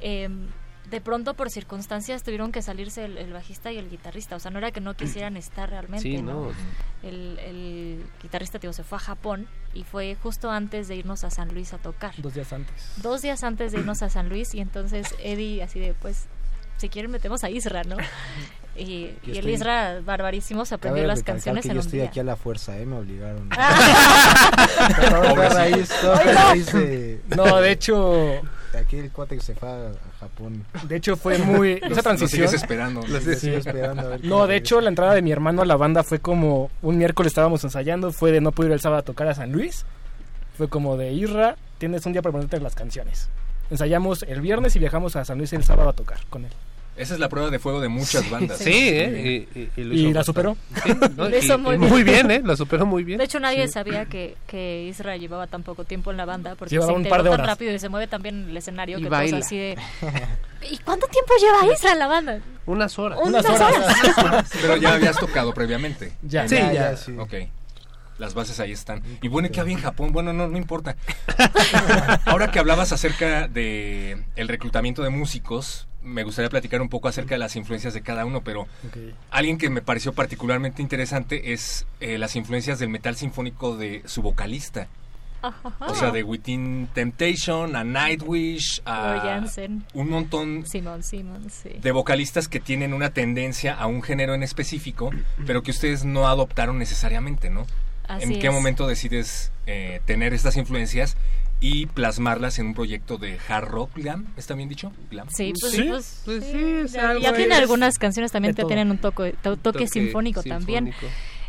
eh, 0.00 0.28
de 0.90 1.00
pronto 1.00 1.34
por 1.34 1.50
circunstancias 1.50 2.22
tuvieron 2.22 2.50
que 2.52 2.62
salirse 2.62 3.04
el, 3.04 3.16
el 3.18 3.32
bajista 3.32 3.70
y 3.72 3.78
el 3.78 3.88
guitarrista, 3.88 4.36
o 4.36 4.40
sea, 4.40 4.50
no 4.50 4.58
era 4.58 4.70
que 4.72 4.80
no 4.80 4.94
quisieran 4.94 5.36
estar 5.36 5.70
realmente, 5.70 6.02
Sí, 6.02 6.20
¿no? 6.20 6.46
no. 6.46 6.52
El, 7.02 7.38
el 7.38 8.04
guitarrista 8.22 8.58
tío, 8.58 8.72
se 8.72 8.82
fue 8.84 8.96
a 8.96 9.00
Japón 9.00 9.46
y 9.72 9.84
fue 9.84 10.16
justo 10.22 10.50
antes 10.50 10.88
de 10.88 10.96
irnos 10.96 11.24
a 11.24 11.30
San 11.30 11.48
Luis 11.54 11.72
a 11.72 11.78
tocar. 11.78 12.12
Dos 12.18 12.34
días 12.34 12.52
antes. 12.52 12.92
Dos 12.96 13.22
días 13.22 13.44
antes 13.44 13.72
de 13.72 13.78
irnos 13.78 14.02
a 14.02 14.10
San 14.10 14.28
Luis 14.28 14.54
y 14.54 14.60
entonces 14.60 15.14
Eddie 15.22 15.62
así 15.62 15.78
de 15.80 15.94
pues 15.94 16.26
si 16.80 16.88
quieren 16.88 17.10
metemos 17.10 17.44
a 17.44 17.50
Isra, 17.50 17.82
¿no? 17.84 17.96
Y, 18.76 19.10
y 19.26 19.32
el 19.32 19.36
estoy- 19.38 19.52
Isra 19.54 20.00
barbarísimo 20.02 20.64
se 20.64 20.76
aprendió 20.76 21.06
las 21.06 21.22
canciones 21.22 21.64
que 21.64 21.68
en 21.68 21.74
yo 21.74 21.80
un 21.80 21.86
estoy 21.86 21.98
día. 21.98 22.08
aquí 22.08 22.20
a 22.20 22.24
la 22.24 22.36
fuerza, 22.36 22.78
¿eh? 22.78 22.86
Me 22.86 22.96
obligaron. 22.96 23.50
No, 27.36 27.60
de 27.60 27.72
hecho, 27.72 28.40
Aquí 28.78 28.98
el 28.98 29.10
cuate 29.10 29.34
que 29.36 29.42
se 29.42 29.54
fue 29.54 29.68
a, 29.68 29.90
Japón. 30.20 30.64
de 30.84 30.96
hecho 30.96 31.16
fue 31.16 31.36
muy 31.38 31.74
Los- 31.80 31.82
esa 31.82 31.88
los 31.96 32.02
transición. 32.04 32.48
sigues 32.48 32.62
esperando. 32.62 33.00
Lo 33.06 33.20
sigo 33.20 33.56
esperando 33.56 34.02
a 34.02 34.08
ver 34.10 34.24
No, 34.24 34.46
de 34.46 34.56
hecho, 34.56 34.80
la 34.80 34.88
entrada 34.88 35.14
de 35.14 35.22
mi 35.22 35.32
hermano 35.32 35.62
a 35.62 35.66
la 35.66 35.76
banda 35.76 36.04
fue 36.04 36.20
como 36.20 36.70
un 36.80 36.96
miércoles 36.96 37.30
estábamos 37.32 37.64
ensayando, 37.64 38.12
fue 38.12 38.30
de 38.30 38.40
no 38.40 38.52
pude 38.52 38.68
ir 38.68 38.72
el 38.72 38.80
sábado 38.80 39.00
a 39.00 39.04
tocar 39.04 39.26
a 39.28 39.34
San 39.34 39.50
Luis. 39.52 39.84
Fue 40.56 40.68
como 40.68 40.96
de 40.96 41.12
Irra, 41.12 41.56
tienes 41.78 42.06
un 42.06 42.12
día 42.12 42.22
para 42.22 42.32
ponerte 42.32 42.60
las 42.60 42.74
canciones. 42.76 43.28
Ensayamos 43.70 44.22
el 44.22 44.40
viernes 44.40 44.76
y 44.76 44.78
viajamos 44.78 45.16
a 45.16 45.24
San 45.24 45.38
Luis 45.38 45.52
el 45.52 45.64
sábado 45.64 45.88
a 45.88 45.92
tocar 45.92 46.18
con 46.30 46.44
él. 46.44 46.52
Esa 47.00 47.14
es 47.14 47.20
la 47.20 47.28
prueba 47.28 47.48
de 47.50 47.58
fuego 47.58 47.80
de 47.80 47.88
muchas 47.88 48.28
bandas. 48.28 48.58
Sí, 48.58 48.70
¿eh? 48.72 49.46
Y, 49.54 49.58
y- 49.58 49.70
y 49.76 49.84
lo 49.84 49.94
¿Y 49.94 50.00
hizo 50.06 50.12
la 50.14 50.24
superó? 50.24 50.56
Sí, 50.84 50.92
¿no? 51.16 51.28
Lo 51.28 51.36
hizo 51.38 51.54
Y- 51.54 51.58
muy 51.58 51.74
y 51.74 51.78
bien. 51.78 51.90
muy 51.90 52.02
bien, 52.02 52.30
¿eh? 52.30 52.42
La 52.44 52.56
superó 52.56 52.84
muy 52.86 53.04
bien. 53.04 53.18
De 53.18 53.24
hecho 53.24 53.40
nadie 53.40 53.66
Sí. 53.66 53.72
sabía 53.72 54.04
que, 54.06 54.36
que 54.46 54.84
Isra 54.88 55.16
llevaba 55.16 55.46
tan 55.46 55.62
poco 55.62 55.84
tiempo 55.84 56.10
en 56.10 56.16
la 56.18 56.24
banda 56.26 56.54
porque 56.56 56.74
Llevaba 56.74 56.92
se 56.92 56.98
un 56.98 57.04
par 57.08 57.22
de 57.22 57.30
tan 57.30 57.40
horas. 57.40 57.46
rápido 57.54 57.72
y 57.72 57.78
se 57.78 57.88
mueve 57.88 58.06
tan 58.06 58.20
bien 58.22 58.42
en 58.44 58.50
el 58.50 58.56
escenario 58.56 58.98
Y 58.98 59.02
que 59.02 59.08
baila. 59.08 59.30
todos 59.38 59.46
así 59.46 59.56
de 59.58 59.78
¿Y 60.70 60.76
cuánto 60.78 61.06
tiempo 61.06 61.32
lleva 61.40 61.72
Isra 61.74 61.92
en 61.92 61.98
la 61.98 62.06
banda? 62.06 62.40
Unas 62.66 62.98
horas. 62.98 63.18
Unas 63.24 63.44
Unas 63.46 63.60
horas. 63.60 64.18
horas. 64.18 64.50
Pero 64.60 64.76
ya 64.76 64.94
habías 64.94 65.16
tocado 65.16 65.54
previamente. 65.54 66.12
Ya. 66.22 66.46
Sí, 66.46 66.56
Ya, 66.56 66.72
ya. 66.72 66.90
ya, 66.90 66.96
sí. 66.98 67.12
Ok. 67.18 67.32
Las 68.18 68.34
bases 68.34 68.60
ahí 68.60 68.72
están. 68.72 69.02
Y 69.22 69.28
bueno, 69.28 69.48
¿y 69.48 69.50
qué 69.50 69.60
había 69.60 69.72
en 69.74 69.80
Japón? 69.82 70.12
Bueno, 70.12 70.34
no, 70.34 70.46
no 70.48 70.58
importa. 70.58 70.94
Ahora 72.26 72.50
que 72.50 72.58
hablabas 72.58 72.92
acerca 72.92 73.48
de 73.48 74.22
el 74.36 74.48
reclutamiento 74.48 75.02
de 75.02 75.08
músicos, 75.08 75.88
me 76.02 76.24
gustaría 76.24 76.48
platicar 76.48 76.80
un 76.80 76.88
poco 76.88 77.08
acerca 77.08 77.34
de 77.34 77.38
las 77.38 77.56
influencias 77.56 77.94
de 77.94 78.02
cada 78.02 78.24
uno, 78.24 78.42
pero 78.42 78.66
alguien 79.30 79.58
que 79.58 79.70
me 79.70 79.82
pareció 79.82 80.12
particularmente 80.12 80.82
interesante 80.82 81.52
es 81.52 81.86
eh, 82.00 82.18
las 82.18 82.36
influencias 82.36 82.78
del 82.78 82.88
metal 82.88 83.16
sinfónico 83.16 83.76
de 83.76 84.02
su 84.06 84.22
vocalista. 84.22 84.88
O 85.80 85.94
sea, 85.94 86.10
de 86.10 86.22
Within 86.22 86.88
Temptation, 86.92 87.74
a 87.74 87.82
Nightwish, 87.82 88.82
a 88.84 89.42
un 89.94 90.10
montón 90.10 90.66
Simón, 90.66 91.02
Simón, 91.02 91.48
sí. 91.50 91.70
de 91.80 91.92
vocalistas 91.92 92.46
que 92.46 92.60
tienen 92.60 92.92
una 92.92 93.10
tendencia 93.10 93.74
a 93.74 93.86
un 93.86 94.02
género 94.02 94.34
en 94.34 94.42
específico, 94.42 95.10
pero 95.46 95.62
que 95.62 95.70
ustedes 95.70 96.04
no 96.04 96.28
adoptaron 96.28 96.78
necesariamente, 96.78 97.48
¿no? 97.48 97.66
Así 98.06 98.24
¿En 98.34 98.40
qué 98.40 98.48
es. 98.48 98.52
momento 98.52 98.86
decides 98.86 99.50
eh, 99.66 100.00
tener 100.04 100.34
estas 100.34 100.56
influencias 100.56 101.16
y 101.60 101.86
plasmarlas 101.86 102.58
en 102.58 102.66
un 102.68 102.74
proyecto 102.74 103.18
de 103.18 103.38
hard 103.48 103.68
rock 103.68 103.90
glam? 103.96 104.26
¿Está 104.36 104.54
bien 104.54 104.68
dicho? 104.68 104.92
Glam. 105.10 105.28
Sí, 105.30 105.52
pues, 105.60 105.72
Sí, 105.72 105.82
pues, 105.82 106.22
pues 106.24 106.44
sí, 106.44 106.50
sí, 106.52 106.64
es 106.84 106.92
ya, 106.92 107.10
algo 107.10 107.22
ya 107.22 107.34
tiene 107.34 107.54
es- 107.54 107.60
algunas 107.60 107.98
canciones 107.98 108.32
también 108.32 108.54
que 108.54 108.62
todo. 108.62 108.68
tienen 108.68 108.90
un 108.90 108.98
toque, 108.98 109.34
to- 109.42 109.56
toque, 109.56 109.86
sinfónico, 109.86 110.42
también. 110.42 110.92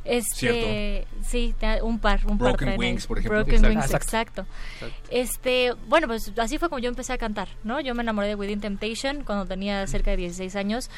Este, 0.03 1.05
sí, 1.23 1.53
un 1.83 1.99
par, 1.99 2.21
un 2.25 2.37
par 2.37 2.49
Broken 2.49 2.69
ahí. 2.69 2.77
Wings, 2.77 3.05
por 3.07 3.19
ejemplo. 3.19 3.37
Broken 3.39 3.53
Exacto. 3.55 3.69
Wings, 3.79 3.85
Exacto. 3.93 4.41
exacto. 4.41 4.95
Este, 5.11 5.73
bueno, 5.87 6.07
pues 6.07 6.31
así 6.37 6.57
fue 6.57 6.69
como 6.69 6.79
yo 6.79 6.89
empecé 6.89 7.13
a 7.13 7.17
cantar, 7.17 7.47
¿no? 7.63 7.79
Yo 7.79 7.93
me 7.93 8.01
enamoré 8.01 8.27
de 8.27 8.35
Within 8.35 8.59
Temptation 8.61 9.23
cuando 9.23 9.45
tenía 9.45 9.85
cerca 9.87 10.11
de 10.11 10.17
16 10.17 10.55
años. 10.55 10.89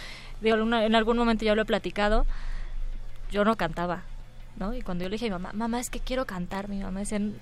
Digo, 0.41 0.55
en 0.55 0.95
algún 0.95 1.17
momento 1.17 1.43
ya 1.45 1.53
lo 1.53 1.61
he 1.63 1.65
platicado. 1.65 2.25
Yo 3.29 3.43
no 3.43 3.57
cantaba, 3.57 4.03
¿no? 4.57 4.73
Y 4.73 4.81
cuando 4.81 5.03
yo 5.03 5.09
le 5.09 5.15
dije 5.15 5.25
a 5.25 5.29
mi 5.29 5.33
mamá, 5.43 5.51
mamá, 5.53 5.79
es 5.79 5.89
que 5.89 5.99
quiero 5.99 6.25
cantar, 6.25 6.69
mi 6.69 6.79
mamá 6.81 7.01
decía, 7.01 7.19
no 7.19 7.33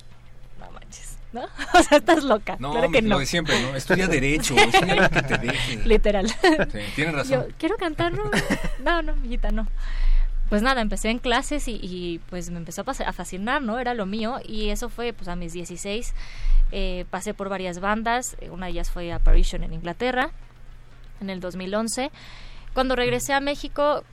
manches, 0.73 1.17
¿no? 1.33 1.41
O 1.73 1.83
sea, 1.83 1.97
estás 1.97 2.23
loca. 2.23 2.57
No, 2.59 2.71
claro 2.71 2.91
que 2.91 3.01
lo 3.01 3.09
no. 3.09 3.19
de 3.19 3.25
siempre, 3.25 3.61
¿no? 3.61 3.75
Estudia 3.75 4.07
Derecho, 4.09 4.55
estudia 4.55 4.95
lo 4.95 5.09
que 5.09 5.21
te 5.21 5.37
deje. 5.37 5.75
Literal. 5.85 6.27
Sí, 6.27 6.79
tienes 6.95 7.15
razón. 7.15 7.47
Yo, 7.47 7.47
¿quiero 7.57 7.77
cantar? 7.77 8.13
No, 8.13 8.29
no, 8.83 9.01
no, 9.01 9.15
mijita, 9.15 9.51
no. 9.51 9.67
Pues 10.49 10.61
nada, 10.61 10.81
empecé 10.81 11.09
en 11.09 11.19
clases 11.19 11.69
y, 11.69 11.79
y, 11.81 12.19
pues 12.29 12.49
me 12.49 12.57
empezó 12.57 12.83
a, 12.85 13.09
a 13.09 13.13
fascinar, 13.13 13.61
¿no? 13.61 13.79
Era 13.79 13.93
lo 13.93 14.05
mío 14.05 14.39
y 14.45 14.69
eso 14.69 14.89
fue 14.89 15.13
pues 15.13 15.29
a 15.29 15.35
mis 15.37 15.53
16. 15.53 16.13
Eh, 16.73 17.05
pasé 17.09 17.33
por 17.33 17.49
varias 17.49 17.79
bandas, 17.79 18.35
eh, 18.41 18.49
una 18.49 18.65
de 18.65 18.73
ellas 18.73 18.91
fue 18.91 19.11
Apparition 19.11 19.63
en 19.63 19.73
Inglaterra 19.73 20.31
en 21.21 21.29
el 21.29 21.39
2011. 21.39 22.11
Cuando 22.73 22.95
regresé 22.95 23.33
a 23.33 23.39
México 23.39 24.03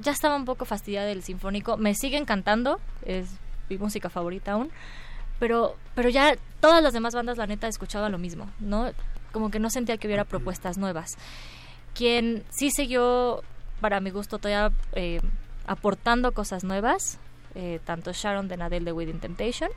ya 0.00 0.12
estaba 0.12 0.36
un 0.36 0.44
poco 0.44 0.64
fastidiada 0.64 1.06
del 1.06 1.22
sinfónico, 1.22 1.76
me 1.76 1.94
sigue 1.94 2.16
encantando, 2.16 2.80
es 3.04 3.26
mi 3.68 3.76
música 3.78 4.08
favorita 4.10 4.52
aún, 4.52 4.70
pero, 5.40 5.74
pero 5.96 6.08
ya 6.08 6.36
todas 6.60 6.82
las 6.82 6.92
demás 6.92 7.14
bandas 7.14 7.38
la 7.38 7.48
neta 7.48 7.66
escuchaba 7.66 8.08
lo 8.08 8.18
mismo, 8.18 8.48
¿no? 8.60 8.92
Como 9.32 9.50
que 9.50 9.58
no 9.58 9.70
sentía 9.70 9.96
que 9.96 10.06
hubiera 10.06 10.24
propuestas 10.24 10.78
nuevas. 10.78 11.16
Quien 11.94 12.44
sí 12.50 12.70
siguió, 12.70 13.42
para 13.80 13.98
mi 14.00 14.10
gusto, 14.10 14.38
todavía 14.38 14.72
eh, 14.92 15.20
aportando 15.66 16.32
cosas 16.32 16.62
nuevas, 16.62 17.18
eh, 17.54 17.80
tanto 17.84 18.12
Sharon 18.12 18.46
de 18.46 18.58
Nadel 18.58 18.84
de 18.84 18.92
Within 18.92 19.18
Temptation, 19.18 19.70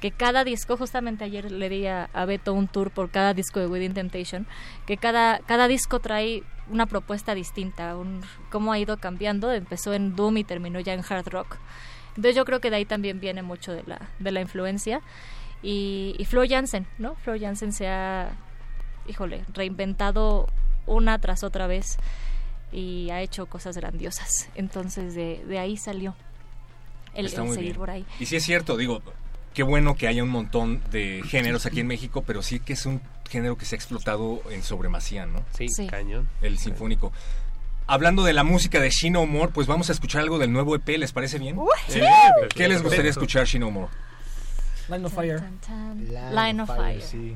que 0.00 0.12
cada 0.12 0.44
disco, 0.44 0.76
justamente 0.76 1.24
ayer 1.24 1.50
le 1.50 1.68
di 1.68 1.86
a, 1.86 2.08
a 2.12 2.24
Beto 2.24 2.52
un 2.52 2.68
tour 2.68 2.90
por 2.90 3.10
cada 3.10 3.34
disco 3.34 3.58
de 3.58 3.66
Within 3.66 3.94
Temptation, 3.94 4.46
que 4.86 4.96
cada, 4.96 5.40
cada 5.40 5.66
disco 5.66 5.98
trae 5.98 6.44
una 6.70 6.86
propuesta 6.86 7.34
distinta, 7.34 7.96
un, 7.96 8.22
cómo 8.50 8.72
ha 8.72 8.78
ido 8.78 8.98
cambiando, 8.98 9.52
empezó 9.52 9.94
en 9.94 10.14
Doom 10.14 10.36
y 10.36 10.44
terminó 10.44 10.80
ya 10.80 10.92
en 10.92 11.02
Hard 11.08 11.28
Rock. 11.28 11.56
Entonces 12.18 12.34
yo 12.34 12.44
creo 12.44 12.60
que 12.60 12.68
de 12.68 12.74
ahí 12.74 12.84
también 12.84 13.20
viene 13.20 13.42
mucho 13.42 13.70
de 13.72 13.84
la, 13.86 14.00
de 14.18 14.32
la 14.32 14.40
influencia. 14.40 15.02
Y, 15.62 16.16
y 16.18 16.24
Flo 16.24 16.42
Jansen, 16.48 16.84
¿no? 16.98 17.14
Flo 17.14 17.34
Jansen 17.38 17.72
se 17.72 17.86
ha, 17.86 18.32
híjole, 19.06 19.44
reinventado 19.54 20.48
una 20.86 21.20
tras 21.20 21.44
otra 21.44 21.68
vez 21.68 21.96
y 22.72 23.10
ha 23.10 23.20
hecho 23.22 23.46
cosas 23.46 23.76
grandiosas. 23.76 24.48
Entonces 24.56 25.14
de, 25.14 25.44
de 25.46 25.60
ahí 25.60 25.76
salió 25.76 26.16
el, 27.14 27.28
seguir 27.28 27.58
bien. 27.60 27.76
por 27.76 27.90
ahí. 27.90 28.04
Y 28.18 28.26
sí 28.26 28.34
es 28.34 28.42
cierto, 28.42 28.76
digo, 28.76 29.00
qué 29.54 29.62
bueno 29.62 29.94
que 29.94 30.08
haya 30.08 30.24
un 30.24 30.30
montón 30.30 30.82
de 30.90 31.22
géneros 31.24 31.66
aquí 31.66 31.78
en 31.78 31.86
México, 31.86 32.24
pero 32.26 32.42
sí 32.42 32.58
que 32.58 32.72
es 32.72 32.84
un 32.84 33.00
género 33.30 33.56
que 33.56 33.64
se 33.64 33.76
ha 33.76 33.78
explotado 33.78 34.42
en 34.50 34.64
sobremasía, 34.64 35.24
¿no? 35.24 35.44
Sí, 35.56 35.68
Sí. 35.68 35.86
cañón. 35.86 36.28
El 36.42 36.58
sinfónico. 36.58 37.12
Hablando 37.90 38.22
de 38.22 38.34
la 38.34 38.44
música 38.44 38.80
de 38.80 38.90
Shino 38.90 39.24
More, 39.24 39.50
pues 39.50 39.66
vamos 39.66 39.88
a 39.88 39.92
escuchar 39.92 40.20
algo 40.20 40.38
del 40.38 40.52
nuevo 40.52 40.74
EP, 40.76 40.86
¿les 40.98 41.10
parece 41.12 41.38
bien? 41.38 41.58
Sí, 41.88 42.00
¿Qué 42.54 42.68
les 42.68 42.82
gustaría 42.82 43.10
escuchar, 43.10 43.46
Shino 43.46 43.70
More? 43.70 43.88
Line 44.90 45.06
of 45.06 45.14
Fire. 45.14 45.42
Line 46.30 46.62
of 46.62 46.68
Fire. 46.68 47.00
Sí. 47.02 47.34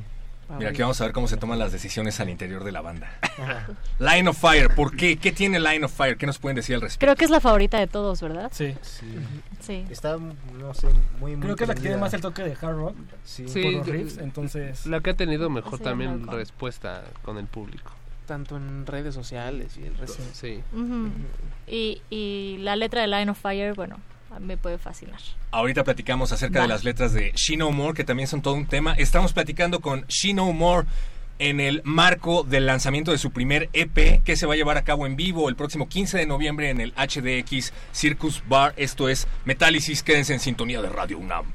Mira, 0.59 0.69
aquí 0.69 0.83
vamos 0.83 1.01
a 1.01 1.05
ver 1.05 1.15
cómo 1.15 1.29
se 1.29 1.39
toman 1.39 1.59
las 1.59 1.73
decisiones 1.73 2.21
al 2.21 2.29
interior 2.29 2.65
de 2.65 2.73
la 2.73 2.83
banda. 2.83 3.11
Line 3.99 4.29
of 4.29 4.37
Fire, 4.39 4.75
¿por 4.75 4.95
qué? 4.95 5.17
¿Qué 5.17 5.33
tiene 5.33 5.59
Line 5.59 5.87
of 5.87 5.93
Fire? 5.93 6.19
¿Qué 6.19 6.27
nos 6.27 6.39
pueden 6.39 6.57
decir 6.57 6.75
al 6.75 6.83
respecto? 6.83 7.07
Creo 7.07 7.17
que 7.17 7.25
es 7.25 7.31
la 7.31 7.41
favorita 7.41 7.79
de 7.79 7.87
todos, 7.87 8.21
¿verdad? 8.21 8.51
Sí. 8.53 8.75
Sí. 8.83 9.07
Sí. 9.61 9.87
Está, 9.89 10.19
no 10.19 10.75
sé, 10.75 10.89
muy, 11.19 11.37
muy 11.37 11.45
Creo 11.45 11.57
que 11.57 11.65
es 11.65 11.69
la 11.69 11.75
que 11.75 11.81
tiene 11.81 11.97
más 11.97 12.13
el 12.13 12.21
toque 12.21 12.43
de 12.43 12.53
hard 12.61 12.77
rock 12.77 12.97
Sí. 13.25 13.49
Sí, 13.49 13.63
por 13.63 13.73
los 13.73 13.87
yo- 13.87 13.93
riffs, 13.95 14.19
entonces... 14.19 14.85
La 14.85 15.01
que 15.01 15.11
ha 15.11 15.15
tenido 15.15 15.49
mejor 15.49 15.79
Sí, 15.79 15.85
también 15.85 16.27
respuesta 16.27 17.05
con 17.25 17.39
el 17.39 17.47
público. 17.47 17.93
Tanto 18.27 18.57
en 18.57 18.87
redes 18.87 19.15
sociales 19.15 19.77
y 19.77 19.85
el 19.85 19.97
resto. 19.97 20.23
Sí. 20.33 20.61
Y, 21.67 22.03
y 22.11 22.57
la 22.59 22.77
letra 22.77 23.01
de 23.03 23.09
Line 23.09 23.31
of 23.31 23.41
Fire, 23.41 23.75
bueno, 23.75 23.99
a 24.31 24.39
mí 24.39 24.47
me 24.47 24.57
puede 24.57 24.79
fascinar. 24.79 25.21
Ahorita 25.51 25.85
platicamos 25.85 26.33
acerca 26.33 26.61
Va. 26.61 26.63
de 26.63 26.69
las 26.69 26.85
letras 26.85 27.13
de 27.13 27.33
She 27.33 27.57
No 27.57 27.71
More, 27.73 27.95
que 27.95 28.05
también 28.05 28.29
son 28.29 28.41
todo 28.43 28.55
un 28.55 28.67
tema. 28.67 28.95
Estamos 28.95 29.33
platicando 29.33 29.81
con 29.81 30.03
She 30.07 30.35
No 30.35 30.53
More 30.53 30.87
en 31.39 31.59
el 31.61 31.83
marco 31.85 32.45
del 32.45 32.67
lanzamiento 32.67 33.11
de 33.11 33.19
su 33.19 33.33
primer 33.33 33.69
EP, 33.73 34.23
que 34.23 34.37
se 34.37 34.47
va 34.47 34.55
a 34.55 34.57
llevar 34.57 34.77
a 34.77 34.85
cabo 34.85 35.07
en 35.07 35.17
vivo 35.17 35.49
el 35.49 35.57
próximo 35.57 35.89
15 35.89 36.19
de 36.19 36.27
noviembre 36.27 36.71
en 36.71 36.81
el 36.81 36.93
HDX 36.93 37.73
Circus 37.93 38.43
Bar. 38.49 38.75
Esto 38.77 39.09
es 39.09 39.27
Metálisis. 39.45 40.03
Quédense 40.03 40.33
en 40.35 40.41
sintonía 40.41 40.81
de 40.81 40.89
Radio 40.89 41.19
UNAM. 41.19 41.47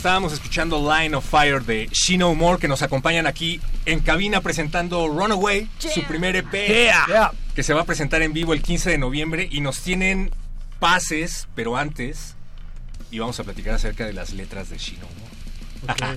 Estábamos 0.00 0.32
escuchando 0.32 0.90
Line 0.90 1.14
of 1.14 1.28
Fire 1.28 1.62
de 1.62 1.86
She 1.92 2.16
No 2.16 2.34
More 2.34 2.58
que 2.58 2.68
nos 2.68 2.80
acompañan 2.80 3.26
aquí 3.26 3.60
en 3.84 4.00
cabina 4.00 4.40
presentando 4.40 5.06
Runaway, 5.08 5.68
su 5.78 6.02
primer 6.04 6.36
EP 6.36 6.50
Yeah. 7.06 7.32
que 7.54 7.62
se 7.62 7.74
va 7.74 7.82
a 7.82 7.84
presentar 7.84 8.22
en 8.22 8.32
vivo 8.32 8.54
el 8.54 8.62
15 8.62 8.88
de 8.88 8.96
noviembre 8.96 9.46
y 9.52 9.60
nos 9.60 9.82
tienen 9.82 10.30
pases, 10.78 11.48
pero 11.54 11.76
antes 11.76 12.34
y 13.10 13.18
vamos 13.18 13.38
a 13.40 13.44
platicar 13.44 13.74
acerca 13.74 14.06
de 14.06 14.14
las 14.14 14.32
letras 14.32 14.70
de 14.70 14.78
She 14.78 14.96
No 14.96 15.06
More. 15.18 16.16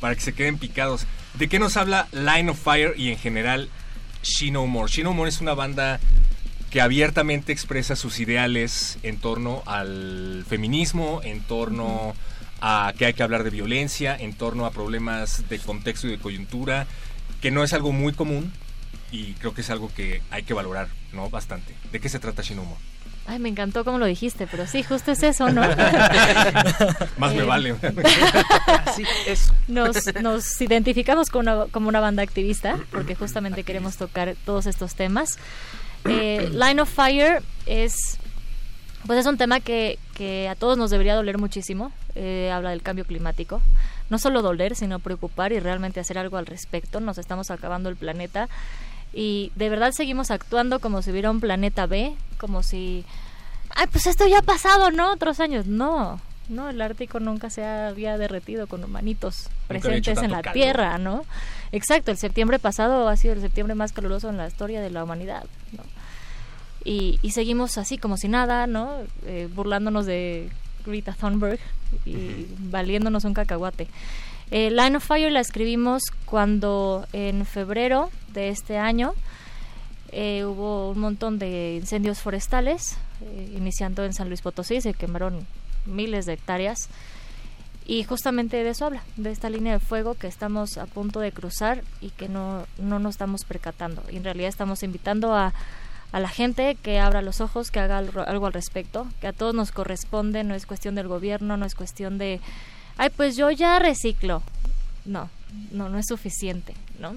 Para 0.00 0.14
que 0.14 0.20
se 0.20 0.32
queden 0.32 0.56
picados. 0.56 1.06
¿De 1.34 1.48
qué 1.48 1.58
nos 1.58 1.76
habla 1.76 2.06
Line 2.12 2.50
of 2.50 2.62
Fire 2.62 2.94
y 2.96 3.10
en 3.10 3.18
general 3.18 3.68
She 4.22 4.52
No 4.52 4.64
More? 4.68 4.88
She 4.88 5.02
No 5.02 5.12
More 5.12 5.28
es 5.28 5.40
una 5.40 5.54
banda 5.54 5.98
que 6.70 6.80
abiertamente 6.80 7.52
expresa 7.52 7.96
sus 7.96 8.20
ideales 8.20 8.98
en 9.02 9.18
torno 9.18 9.64
al 9.66 10.44
feminismo, 10.48 11.20
en 11.24 11.40
torno 11.40 12.14
a 12.60 12.92
que 12.96 13.06
hay 13.06 13.14
que 13.14 13.22
hablar 13.22 13.44
de 13.44 13.50
violencia, 13.50 14.16
en 14.18 14.34
torno 14.34 14.66
a 14.66 14.70
problemas 14.70 15.48
de 15.48 15.58
contexto 15.58 16.06
y 16.06 16.10
de 16.10 16.18
coyuntura, 16.18 16.86
que 17.40 17.50
no 17.50 17.62
es 17.62 17.72
algo 17.72 17.92
muy 17.92 18.12
común 18.12 18.52
y 19.12 19.34
creo 19.34 19.54
que 19.54 19.60
es 19.60 19.70
algo 19.70 19.90
que 19.94 20.22
hay 20.30 20.42
que 20.42 20.54
valorar, 20.54 20.88
¿no? 21.12 21.30
Bastante. 21.30 21.74
¿De 21.92 22.00
qué 22.00 22.08
se 22.08 22.18
trata 22.18 22.42
Shinomo? 22.42 22.76
Ay, 23.28 23.40
me 23.40 23.48
encantó 23.48 23.84
como 23.84 23.98
lo 23.98 24.06
dijiste, 24.06 24.46
pero 24.46 24.66
sí, 24.68 24.84
justo 24.84 25.10
es 25.10 25.22
eso, 25.22 25.50
¿no? 25.50 25.60
Más 27.18 27.34
me 27.34 27.42
Eh, 27.42 27.44
vale. 27.44 27.74
Sí, 28.94 29.02
eso. 29.26 29.52
Nos, 29.66 29.96
nos 30.22 30.60
identificamos 30.60 31.28
como 31.28 31.40
una, 31.40 31.66
como 31.66 31.88
una 31.88 32.00
banda 32.00 32.22
activista 32.22 32.78
porque 32.92 33.16
justamente 33.16 33.64
queremos 33.64 33.96
tocar 33.96 34.36
todos 34.44 34.66
estos 34.66 34.94
temas. 34.94 35.38
Eh, 36.04 36.50
Line 36.52 36.80
of 36.80 36.88
Fire 36.88 37.42
es, 37.66 38.18
pues 39.06 39.18
es 39.18 39.26
un 39.26 39.36
tema 39.36 39.60
que, 39.60 39.98
que 40.14 40.48
a 40.48 40.54
todos 40.54 40.76
nos 40.78 40.90
debería 40.90 41.14
doler 41.14 41.38
muchísimo. 41.38 41.92
Eh, 42.14 42.50
habla 42.52 42.70
del 42.70 42.82
cambio 42.82 43.04
climático. 43.04 43.60
No 44.10 44.18
solo 44.18 44.42
doler, 44.42 44.74
sino 44.76 44.98
preocupar 44.98 45.52
y 45.52 45.60
realmente 45.60 46.00
hacer 46.00 46.18
algo 46.18 46.36
al 46.36 46.46
respecto. 46.46 47.00
Nos 47.00 47.18
estamos 47.18 47.50
acabando 47.50 47.88
el 47.88 47.96
planeta 47.96 48.48
y 49.12 49.50
de 49.54 49.68
verdad 49.68 49.92
seguimos 49.92 50.30
actuando 50.30 50.78
como 50.80 51.02
si 51.02 51.10
hubiera 51.10 51.30
un 51.30 51.40
planeta 51.40 51.86
B, 51.86 52.14
como 52.38 52.62
si, 52.62 53.04
ay, 53.70 53.86
pues 53.90 54.06
esto 54.06 54.26
ya 54.26 54.40
ha 54.40 54.42
pasado, 54.42 54.90
¿no? 54.90 55.12
Otros 55.12 55.40
años. 55.40 55.66
No, 55.66 56.20
no, 56.48 56.68
el 56.68 56.80
Ártico 56.80 57.18
nunca 57.18 57.50
se 57.50 57.64
había 57.64 58.18
derretido 58.18 58.66
con 58.66 58.84
humanitos 58.84 59.48
presentes 59.68 60.18
en 60.18 60.30
la 60.30 60.42
calor. 60.42 60.54
Tierra, 60.54 60.98
¿no? 60.98 61.24
Exacto, 61.72 62.10
el 62.10 62.18
septiembre 62.18 62.58
pasado 62.58 63.08
ha 63.08 63.16
sido 63.16 63.34
el 63.34 63.40
septiembre 63.40 63.74
más 63.74 63.92
caluroso 63.92 64.28
en 64.28 64.36
la 64.36 64.46
historia 64.46 64.80
de 64.80 64.90
la 64.90 65.02
humanidad, 65.02 65.44
¿no? 65.72 65.82
Y, 66.86 67.18
y 67.20 67.32
seguimos 67.32 67.78
así 67.78 67.98
como 67.98 68.16
si 68.16 68.28
nada, 68.28 68.68
¿no? 68.68 68.92
Eh, 69.26 69.48
burlándonos 69.52 70.06
de 70.06 70.48
Greta 70.86 71.12
Thunberg 71.18 71.58
y 72.04 72.46
valiéndonos 72.70 73.24
un 73.24 73.34
cacahuate. 73.34 73.88
Eh, 74.52 74.70
Line 74.70 74.96
of 74.96 75.04
Fire 75.04 75.32
la 75.32 75.40
escribimos 75.40 76.04
cuando 76.24 77.06
en 77.12 77.44
febrero 77.44 78.10
de 78.32 78.50
este 78.50 78.78
año 78.78 79.14
eh, 80.12 80.44
hubo 80.44 80.92
un 80.92 81.00
montón 81.00 81.40
de 81.40 81.76
incendios 81.80 82.20
forestales, 82.20 82.96
eh, 83.22 83.52
iniciando 83.56 84.04
en 84.04 84.12
San 84.12 84.28
Luis 84.28 84.42
Potosí, 84.42 84.80
se 84.80 84.94
quemaron 84.94 85.46
miles 85.84 86.26
de 86.26 86.34
hectáreas. 86.34 86.88
Y 87.88 88.02
justamente 88.02 88.62
de 88.62 88.70
eso 88.70 88.86
habla, 88.86 89.02
de 89.16 89.30
esta 89.30 89.48
línea 89.48 89.72
de 89.72 89.78
fuego 89.78 90.14
que 90.14 90.26
estamos 90.26 90.76
a 90.76 90.86
punto 90.86 91.20
de 91.20 91.30
cruzar 91.32 91.82
y 92.00 92.10
que 92.10 92.28
no, 92.28 92.66
no 92.78 92.98
nos 92.98 93.14
estamos 93.14 93.44
percatando. 93.44 94.02
Y 94.10 94.16
en 94.16 94.24
realidad 94.24 94.48
estamos 94.48 94.82
invitando 94.82 95.34
a, 95.34 95.54
a 96.16 96.20
la 96.20 96.30
gente 96.30 96.76
que 96.76 96.98
abra 96.98 97.20
los 97.20 97.42
ojos, 97.42 97.70
que 97.70 97.78
haga 97.78 97.98
algo, 97.98 98.46
al 98.46 98.52
respecto, 98.54 99.06
que 99.20 99.26
a 99.26 99.34
todos 99.34 99.54
nos 99.54 99.70
corresponde, 99.70 100.44
no 100.44 100.54
es 100.54 100.64
cuestión 100.64 100.94
del 100.94 101.08
gobierno, 101.08 101.58
no 101.58 101.66
es 101.66 101.74
cuestión 101.74 102.16
de, 102.16 102.40
ay, 102.96 103.10
pues 103.14 103.36
yo 103.36 103.50
ya 103.50 103.78
reciclo. 103.78 104.42
No, 105.04 105.28
no, 105.72 105.90
no 105.90 105.98
es 105.98 106.06
suficiente, 106.06 106.72
¿no? 106.98 107.16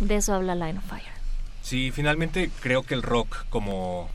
De 0.00 0.16
eso 0.16 0.32
habla 0.32 0.54
Line 0.54 0.78
of 0.78 0.86
Fire. 0.86 1.12
Sí, 1.60 1.90
finalmente 1.90 2.50
creo 2.60 2.82
que 2.82 2.94
el 2.94 3.02
rock 3.02 3.44
como 3.50 4.08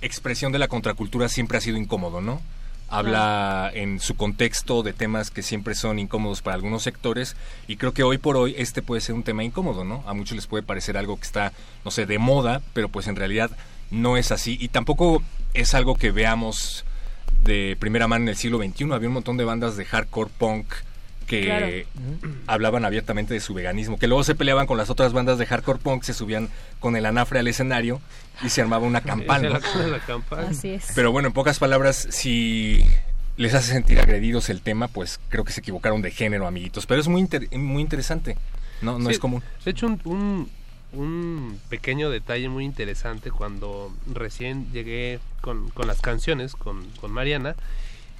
expresión 0.00 0.50
de 0.50 0.58
la 0.58 0.68
contracultura 0.68 1.28
siempre 1.28 1.58
ha 1.58 1.60
sido 1.60 1.76
incómodo, 1.76 2.22
¿no? 2.22 2.40
Habla 2.88 3.70
en 3.74 3.98
su 3.98 4.14
contexto 4.14 4.84
de 4.84 4.92
temas 4.92 5.30
que 5.30 5.42
siempre 5.42 5.74
son 5.74 5.98
incómodos 5.98 6.40
para 6.40 6.54
algunos 6.54 6.84
sectores 6.84 7.36
y 7.66 7.76
creo 7.76 7.92
que 7.92 8.04
hoy 8.04 8.18
por 8.18 8.36
hoy 8.36 8.54
este 8.58 8.80
puede 8.80 9.00
ser 9.00 9.16
un 9.16 9.24
tema 9.24 9.42
incómodo, 9.42 9.84
¿no? 9.84 10.04
A 10.06 10.14
muchos 10.14 10.36
les 10.36 10.46
puede 10.46 10.62
parecer 10.62 10.96
algo 10.96 11.16
que 11.16 11.24
está, 11.24 11.52
no 11.84 11.90
sé, 11.90 12.06
de 12.06 12.18
moda, 12.18 12.62
pero 12.74 12.88
pues 12.88 13.08
en 13.08 13.16
realidad 13.16 13.50
no 13.90 14.16
es 14.16 14.30
así 14.30 14.56
y 14.60 14.68
tampoco 14.68 15.22
es 15.52 15.74
algo 15.74 15.96
que 15.96 16.12
veamos 16.12 16.84
de 17.42 17.76
primera 17.78 18.06
mano 18.06 18.24
en 18.24 18.28
el 18.28 18.36
siglo 18.36 18.58
XXI. 18.58 18.92
Había 18.92 19.08
un 19.08 19.14
montón 19.14 19.36
de 19.36 19.44
bandas 19.44 19.76
de 19.76 19.84
hardcore 19.84 20.30
punk 20.38 20.66
que 21.26 21.44
Claro. 21.44 21.66
hablaban 22.46 22.84
abiertamente 22.84 23.34
de 23.34 23.40
su 23.40 23.52
veganismo, 23.54 23.98
que 23.98 24.06
luego 24.06 24.24
se 24.24 24.34
peleaban 24.34 24.66
con 24.66 24.78
las 24.78 24.90
otras 24.90 25.12
bandas 25.12 25.38
de 25.38 25.46
hardcore 25.46 25.78
punk, 25.80 26.02
se 26.04 26.14
subían 26.14 26.48
con 26.80 26.96
el 26.96 27.04
anafre 27.06 27.38
al 27.40 27.48
escenario 27.48 28.00
y 28.44 28.48
se 28.48 28.60
armaba 28.62 28.86
una 28.86 29.00
campana. 29.02 29.48
La, 29.48 29.86
la 29.86 29.98
campana. 30.00 30.48
Así 30.50 30.70
es. 30.70 30.86
Pero 30.94 31.12
bueno, 31.12 31.28
en 31.28 31.34
pocas 31.34 31.58
palabras, 31.58 32.06
si 32.10 32.84
les 33.36 33.52
hace 33.54 33.72
sentir 33.72 33.98
agredidos 34.00 34.48
el 34.48 34.62
tema, 34.62 34.88
pues 34.88 35.20
creo 35.28 35.44
que 35.44 35.52
se 35.52 35.60
equivocaron 35.60 36.00
de 36.00 36.10
género, 36.10 36.46
amiguitos. 36.46 36.86
Pero 36.86 37.00
es 37.00 37.08
muy, 37.08 37.20
inter- 37.20 37.48
muy 37.58 37.82
interesante, 37.82 38.36
no, 38.80 38.98
no 38.98 39.06
Sí, 39.08 39.14
es 39.14 39.18
común. 39.18 39.42
De 39.64 39.70
hecho, 39.72 39.86
un, 39.86 40.00
un, 40.04 40.50
un 40.92 41.60
pequeño 41.68 42.08
detalle 42.10 42.48
muy 42.48 42.64
interesante 42.64 43.30
cuando 43.30 43.92
recién 44.12 44.72
llegué 44.72 45.18
con, 45.42 45.68
con 45.70 45.86
las 45.86 46.00
canciones, 46.00 46.54
con, 46.54 46.84
con 47.00 47.10
Mariana, 47.12 47.56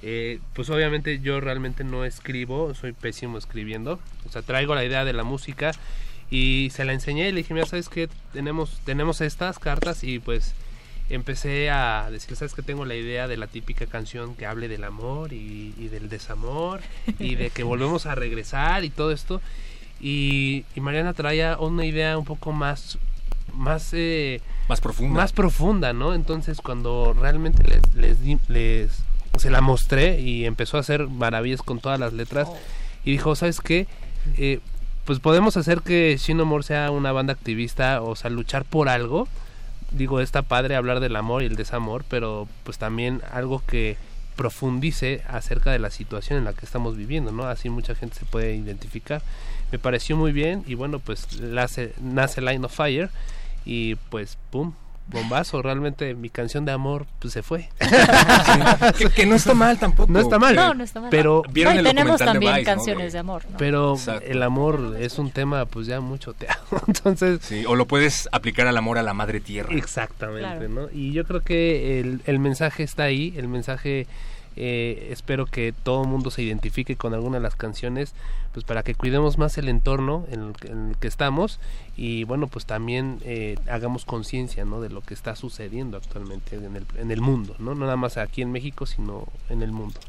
eh, 0.01 0.39
pues 0.53 0.69
obviamente 0.69 1.19
yo 1.19 1.39
realmente 1.39 1.83
no 1.83 2.05
escribo, 2.05 2.73
soy 2.75 2.93
pésimo 2.93 3.37
escribiendo, 3.37 3.99
o 4.27 4.31
sea, 4.31 4.41
traigo 4.41 4.75
la 4.75 4.85
idea 4.85 5.05
de 5.05 5.13
la 5.13 5.23
música 5.23 5.71
y 6.29 6.69
se 6.73 6.85
la 6.85 6.93
enseñé 6.93 7.29
y 7.29 7.31
le 7.31 7.37
dije, 7.39 7.53
mira, 7.53 7.65
¿sabes 7.65 7.89
qué? 7.89 8.09
Tenemos, 8.33 8.79
tenemos 8.85 9.21
estas 9.21 9.59
cartas 9.59 10.03
y 10.03 10.19
pues 10.19 10.53
empecé 11.09 11.69
a 11.69 12.09
decir, 12.11 12.35
¿sabes 12.35 12.53
que 12.53 12.61
Tengo 12.61 12.85
la 12.85 12.95
idea 12.95 13.27
de 13.27 13.37
la 13.37 13.47
típica 13.47 13.85
canción 13.85 14.35
que 14.35 14.45
hable 14.45 14.67
del 14.67 14.83
amor 14.83 15.31
y, 15.31 15.73
y 15.77 15.87
del 15.87 16.09
desamor 16.09 16.81
y 17.17 17.35
de 17.35 17.49
que 17.49 17.63
volvemos 17.63 18.05
a 18.05 18.15
regresar 18.15 18.83
y 18.83 18.89
todo 18.89 19.11
esto. 19.11 19.41
Y, 20.01 20.65
y 20.75 20.81
Mariana 20.81 21.13
traía 21.13 21.57
una 21.57 21.85
idea 21.85 22.17
un 22.17 22.25
poco 22.25 22.51
más 22.51 22.97
más 23.53 23.89
eh, 23.93 24.41
Más 24.67 24.81
profunda. 24.81 25.13
más 25.21 25.31
profunda, 25.31 25.93
¿no? 25.93 26.13
Entonces 26.13 26.59
cuando 26.61 27.15
realmente 27.17 27.63
les, 27.63 27.95
les, 27.95 28.49
les 28.49 28.91
se 29.39 29.49
la 29.49 29.61
mostré 29.61 30.19
y 30.19 30.45
empezó 30.45 30.77
a 30.77 30.81
hacer 30.81 31.07
maravillas 31.07 31.61
con 31.61 31.79
todas 31.79 31.99
las 31.99 32.13
letras 32.13 32.47
y 33.03 33.11
dijo, 33.11 33.35
¿sabes 33.35 33.61
qué? 33.61 33.87
Eh, 34.37 34.59
pues 35.05 35.19
podemos 35.19 35.55
hacer 35.55 35.81
que 35.81 36.17
Shino 36.19 36.45
More 36.45 36.63
sea 36.63 36.91
una 36.91 37.11
banda 37.13 37.33
activista, 37.33 38.01
o 38.01 38.15
sea, 38.15 38.29
luchar 38.29 38.65
por 38.65 38.89
algo. 38.89 39.27
Digo, 39.91 40.19
está 40.19 40.41
padre 40.41 40.75
hablar 40.75 40.99
del 40.99 41.15
amor 41.15 41.43
y 41.43 41.45
el 41.45 41.55
desamor, 41.55 42.03
pero 42.09 42.47
pues 42.65 42.77
también 42.77 43.21
algo 43.31 43.63
que 43.65 43.95
profundice 44.35 45.23
acerca 45.27 45.71
de 45.71 45.79
la 45.79 45.91
situación 45.91 46.37
en 46.39 46.45
la 46.45 46.53
que 46.53 46.65
estamos 46.65 46.97
viviendo, 46.97 47.31
¿no? 47.31 47.45
Así 47.45 47.69
mucha 47.69 47.95
gente 47.95 48.15
se 48.15 48.25
puede 48.25 48.55
identificar. 48.55 49.21
Me 49.71 49.79
pareció 49.79 50.17
muy 50.17 50.31
bien 50.31 50.63
y 50.67 50.75
bueno, 50.75 50.99
pues 50.99 51.39
nace, 51.41 51.93
nace 52.01 52.41
Line 52.41 52.65
of 52.65 52.73
Fire 52.73 53.09
y 53.65 53.95
pues 53.95 54.37
pum, 54.51 54.73
bombazo, 55.09 55.61
realmente 55.61 56.13
mi 56.15 56.29
canción 56.29 56.65
de 56.65 56.71
amor 56.73 57.05
pues 57.19 57.33
se 57.33 57.41
fue. 57.43 57.69
que, 58.97 59.09
que 59.09 59.25
no 59.25 59.35
está 59.35 59.53
mal 59.53 59.77
tampoco. 59.79 60.11
No 60.11 60.19
está 60.19 60.37
mal. 60.39 60.55
No, 60.55 60.73
no 60.73 60.83
está 60.83 60.99
mal. 60.99 61.09
Pero 61.09 61.43
¿Vieron 61.51 61.73
No, 61.73 61.75
y 61.75 61.79
el 61.79 61.85
tenemos 61.95 62.19
de 62.19 62.25
también 62.25 62.53
Vice, 62.55 62.65
canciones 62.65 63.05
De- 63.07 63.11
de 63.13 63.19
amor, 63.19 63.43
¿no? 63.49 63.57
pero 63.57 63.93
Exacto. 63.93 64.25
el 64.27 64.43
amor 64.43 64.95
es 64.99 65.17
un 65.19 65.31
tema 65.31 65.65
pues 65.65 65.87
ya 65.87 65.99
mucho 66.01 66.33
teatro. 66.33 66.81
Entonces, 66.87 67.39
Sí, 67.41 67.63
o 67.65 67.75
lo 67.75 67.85
puedes 67.87 68.27
aplicar 68.31 68.67
al 68.67 68.77
amor 68.77 68.97
a 68.97 69.03
la 69.03 69.13
madre 69.13 69.39
tierra. 69.39 69.73
Exactamente, 69.75 70.41
Claro. 70.41 70.69
¿no? 70.69 70.87
Y 70.93 71.13
yo 71.13 71.25
creo 71.25 71.41
que 71.41 71.99
el, 71.99 72.21
el 72.25 72.39
mensaje 72.39 72.83
está 72.83 73.03
ahí, 73.03 73.33
el 73.37 73.47
mensaje 73.47 74.07
eh, 74.57 75.09
espero 75.11 75.45
que 75.45 75.73
todo 75.83 76.03
el 76.03 76.09
mundo 76.09 76.31
se 76.31 76.41
identifique 76.43 76.95
con 76.95 77.13
alguna 77.13 77.37
de 77.37 77.43
las 77.43 77.55
canciones, 77.55 78.13
pues 78.53 78.65
para 78.65 78.83
que 78.83 78.95
cuidemos 78.95 79.37
más 79.37 79.57
el 79.57 79.69
entorno 79.69 80.25
en 80.31 80.41
el, 80.41 80.53
que- 80.99 81.07
estamos 81.07 81.59
y 81.95 82.23
bueno, 82.25 82.47
pues 82.47 82.65
también 82.65 83.19
eh, 83.23 83.55
hagamos 83.69 84.03
conciencia, 84.03 84.65
¿no? 84.65 84.81
De 84.81 84.89
lo 84.89 85.01
que 85.01 85.13
está 85.13 85.35
sucediendo 85.35 85.95
actualmente 85.97 86.55
en 86.55 86.75
el, 86.75 86.85
en 86.97 87.11
el 87.11 87.21
mundo, 87.21 87.55
¿no? 87.59 87.75
No 87.75 87.81
nada 87.85 87.95
más 87.95 88.17
aquí 88.17 88.41
en 88.41 88.51
México, 88.51 88.85
sino 88.85 89.27
en 89.49 89.61
el 89.61 89.71
mundo. 89.71 89.99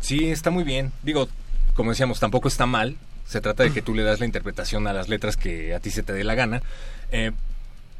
Sí, 0.00 0.28
está 0.30 0.50
muy 0.50 0.64
bien. 0.64 0.92
Digo, 1.02 1.28
como 1.74 1.90
decíamos, 1.90 2.20
tampoco 2.20 2.48
está 2.48 2.64
mal. 2.66 2.96
Se 3.26 3.40
trata 3.40 3.64
de 3.64 3.72
que 3.72 3.82
tú 3.82 3.92
le 3.94 4.02
das 4.04 4.20
la 4.20 4.26
interpretación 4.26 4.86
a 4.86 4.92
las 4.92 5.08
letras 5.08 5.36
que 5.36 5.74
a 5.74 5.80
ti 5.80 5.90
se 5.90 6.02
te 6.04 6.12
dé 6.12 6.22
la 6.22 6.34
gana. 6.36 6.62
Eh, 7.10 7.32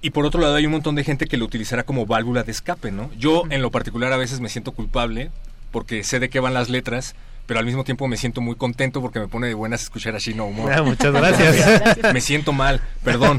Y 0.03 0.11
por 0.11 0.25
otro 0.25 0.41
lado 0.41 0.55
hay 0.55 0.67
un 0.67 0.73
montón 0.73 0.95
de 0.95 1.03
gente 1.03 1.27
que 1.27 1.37
lo 1.39 1.47
utilizará 1.47 1.83
como 1.83 2.07
válvula 2.07 2.43
de 2.45 2.53
escape, 2.53 2.93
¿no? 2.93 3.11
Yo 3.19 3.43
en 3.51 3.61
lo 3.63 3.71
particular 3.71 4.13
a 4.13 4.17
veces 4.19 4.39
me 4.41 4.49
siento 4.51 4.71
culpable 4.73 5.31
porque 5.71 6.05
sé 6.05 6.21
de 6.21 6.29
qué 6.29 6.41
van 6.41 6.55
las 6.55 6.69
letras, 6.69 7.15
pero 7.47 7.61
al 7.61 7.67
mismo 7.67 7.85
tiempo 7.85 8.09
me 8.09 8.17
siento 8.17 8.41
muy 8.41 8.57
contento 8.57 9.01
porque 9.01 9.21
me 9.21 9.29
pone 9.29 9.47
de 9.47 9.55
buenas 9.55 9.83
escuchar 9.83 10.17
a 10.17 10.19
Shino 10.19 10.47
Humor. 10.47 10.73
Ah, 10.73 10.83
muchas 10.83 11.13
gracias. 11.13 11.99
me 12.13 12.21
siento 12.21 12.53
mal, 12.53 12.81
perdón. 13.05 13.39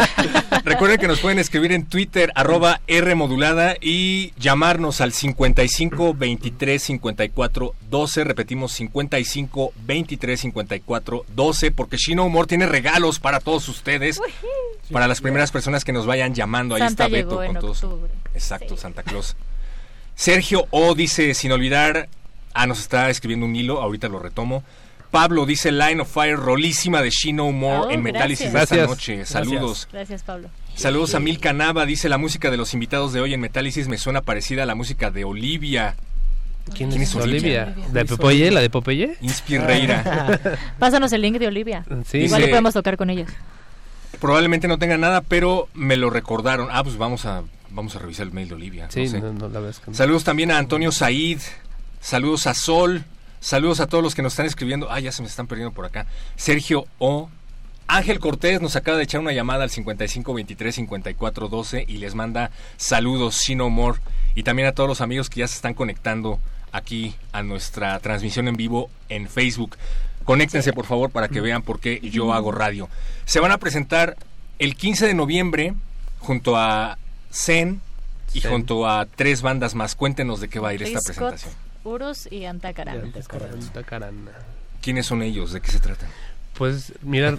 Recuerden 0.64 0.98
que 0.98 1.06
nos 1.06 1.20
pueden 1.20 1.38
escribir 1.38 1.72
en 1.72 1.84
Twitter, 1.84 2.32
arroba 2.36 2.80
R 2.86 3.14
modulada 3.14 3.76
y 3.80 4.32
llamarnos 4.38 5.02
al 5.02 5.12
55 5.12 6.14
23 6.14 6.82
54 6.82 7.74
12. 7.90 8.24
Repetimos 8.24 8.72
55 8.72 9.72
23 9.84 10.40
54 10.40 11.26
12 11.34 11.70
porque 11.70 11.98
Shino 11.98 12.24
Humor 12.24 12.46
tiene 12.46 12.64
regalos 12.66 13.20
para 13.20 13.40
todos 13.40 13.68
ustedes. 13.68 14.20
Para 14.90 15.06
las 15.06 15.20
primeras 15.20 15.50
personas 15.50 15.84
que 15.84 15.92
nos 15.92 16.06
vayan 16.06 16.34
llamando. 16.34 16.74
Ahí 16.74 16.80
Santa 16.80 17.04
está 17.04 17.14
Beto 17.14 17.28
llegó 17.30 17.42
en 17.42 17.52
con 17.52 17.60
todos. 17.60 17.84
octubre. 17.84 18.10
Exacto, 18.34 18.76
Santa 18.76 19.02
Claus. 19.02 19.36
Sergio 20.14 20.66
O 20.70 20.94
dice, 20.94 21.34
sin 21.34 21.52
olvidar, 21.52 22.08
ah, 22.54 22.66
nos 22.66 22.80
está 22.80 23.10
escribiendo 23.10 23.46
un 23.46 23.56
hilo, 23.56 23.80
ahorita 23.82 24.08
lo 24.08 24.18
retomo. 24.18 24.62
Pablo 25.10 25.46
dice 25.46 25.70
Line 25.70 26.00
of 26.00 26.12
Fire, 26.12 26.36
rolísima 26.36 27.00
de 27.00 27.10
Shino 27.10 27.50
More 27.52 27.82
Oh, 27.86 27.90
en 27.90 28.02
Metálisis 28.02 28.52
de 28.52 28.60
esta 28.62 28.74
Gracias. 28.76 28.88
noche. 28.88 29.24
Saludos. 29.26 29.88
Gracias, 29.92 30.22
Pablo. 30.24 30.48
Saludos 30.74 31.14
a 31.14 31.20
Milka 31.20 31.52
Nava, 31.52 31.86
dice 31.86 32.08
la 32.08 32.18
música 32.18 32.50
de 32.50 32.56
los 32.56 32.74
invitados 32.74 33.12
de 33.12 33.20
hoy 33.20 33.32
en 33.32 33.40
Metálisis 33.40 33.86
me 33.86 33.96
suena 33.96 34.22
parecida 34.22 34.64
a 34.64 34.66
la 34.66 34.74
música 34.74 35.10
de 35.12 35.24
Olivia. 35.24 35.94
¿Quién, 36.74 36.90
es 36.94 37.14
Olivia? 37.14 37.74
¿De 37.92 38.04
Popeye? 38.06 38.50
¿La 38.50 38.60
de 38.60 38.70
Popeye? 38.70 39.16
Inspirreira. 39.20 40.40
Pásanos 40.80 41.12
el 41.12 41.20
link 41.22 41.38
de 41.38 41.46
Olivia. 41.46 41.84
Sí. 42.06 42.18
Igual 42.18 42.40
Dice- 42.40 42.40
le 42.40 42.48
podemos 42.48 42.74
tocar 42.74 42.96
con 42.96 43.10
ellos. 43.10 43.30
Probablemente 44.18 44.66
no 44.66 44.78
tenga 44.78 44.96
nada, 44.96 45.20
pero 45.20 45.68
me 45.74 45.96
lo 45.96 46.08
recordaron. 46.10 46.68
Ah, 46.72 46.82
pues 46.82 46.96
vamos 46.96 47.26
a, 47.26 47.42
vamos 47.74 47.96
a 47.96 47.98
revisar 47.98 48.26
el 48.26 48.32
mail 48.32 48.48
de 48.48 48.54
Olivia. 48.54 48.88
Sí, 48.90 49.04
no 49.04 49.10
sé. 49.10 49.20
no, 49.20 49.32
no, 49.32 49.48
la 49.48 49.60
que. 49.60 49.94
Saludos 49.94 50.24
también 50.24 50.50
a 50.50 50.58
Antonio 50.58 50.92
Said. 50.92 51.40
Saludos 52.00 52.46
a 52.46 52.54
Sol. 52.54 53.04
Saludos 53.40 53.80
a 53.80 53.86
todos 53.86 54.02
los 54.02 54.14
que 54.14 54.22
nos 54.22 54.32
están 54.32 54.46
escribiendo. 54.46 54.90
Ah, 54.90 55.00
ya 55.00 55.12
se 55.12 55.22
me 55.22 55.28
están 55.28 55.46
perdiendo 55.46 55.74
por 55.74 55.84
acá. 55.84 56.06
Sergio 56.36 56.86
O. 56.98 57.28
Ángel 57.86 58.18
Cortés 58.18 58.62
nos 58.62 58.76
acaba 58.76 58.96
de 58.96 59.04
echar 59.04 59.20
una 59.20 59.32
llamada 59.32 59.64
al 59.64 59.70
55 59.70 60.32
23 60.32 60.74
54 60.74 61.48
12 61.48 61.84
y 61.86 61.98
les 61.98 62.14
manda 62.14 62.50
saludos, 62.78 63.34
Sino 63.34 63.68
More. 63.68 63.98
Y 64.34 64.42
también 64.42 64.68
a 64.68 64.72
todos 64.72 64.88
los 64.88 65.02
amigos 65.02 65.28
que 65.28 65.40
ya 65.40 65.48
se 65.48 65.56
están 65.56 65.74
conectando 65.74 66.40
aquí 66.72 67.14
a 67.32 67.42
nuestra 67.42 67.98
transmisión 68.00 68.48
en 68.48 68.56
vivo 68.56 68.88
en 69.10 69.28
Facebook. 69.28 69.76
Conéctense 70.24 70.72
por 70.72 70.86
favor 70.86 71.10
para 71.10 71.28
que 71.28 71.42
vean 71.42 71.60
por 71.60 71.78
qué 71.78 72.00
yo 72.00 72.32
hago 72.32 72.50
radio. 72.50 72.88
Se 73.26 73.40
van 73.40 73.52
a 73.52 73.58
presentar 73.58 74.16
el 74.58 74.74
15 74.74 75.06
de 75.06 75.14
noviembre 75.14 75.74
junto 76.20 76.56
a 76.56 76.96
Zen 77.34 77.80
y 78.32 78.40
Zen. 78.40 78.50
junto 78.50 78.88
a 78.88 79.06
tres 79.06 79.42
bandas 79.42 79.74
más. 79.74 79.94
Cuéntenos 79.94 80.40
de 80.40 80.48
qué 80.48 80.58
va 80.60 80.68
a 80.70 80.74
ir 80.74 80.82
esta 80.82 81.00
presentación. 81.04 81.52
Urus 81.84 82.30
y 82.32 82.44
Antacara. 82.46 82.94
Santa 83.22 83.82
Carana. 83.82 84.30
¿Quiénes 84.80 85.06
son 85.06 85.22
ellos? 85.22 85.52
¿De 85.52 85.60
qué 85.60 85.70
se 85.70 85.80
tratan? 85.80 86.08
Pues 86.56 86.92
mira, 87.02 87.32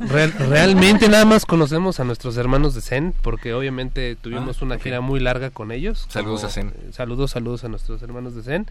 real- 0.00 0.32
realmente 0.38 1.08
nada 1.08 1.24
más 1.24 1.46
conocemos 1.46 1.98
a 1.98 2.04
nuestros 2.04 2.36
hermanos 2.36 2.74
de 2.74 2.82
Zen, 2.82 3.14
porque 3.22 3.54
obviamente 3.54 4.16
tuvimos 4.16 4.58
Ah, 4.60 4.64
una 4.66 4.78
gira 4.78 5.00
muy 5.00 5.18
larga 5.18 5.48
con 5.50 5.72
ellos. 5.72 6.06
Saludos 6.10 6.44
a 6.44 6.50
Zen. 6.50 6.68
eh, 6.68 6.90
Saludos, 6.92 7.30
saludos 7.30 7.64
a 7.64 7.68
nuestros 7.68 8.02
hermanos 8.02 8.34
de 8.34 8.42
Zen. 8.42 8.66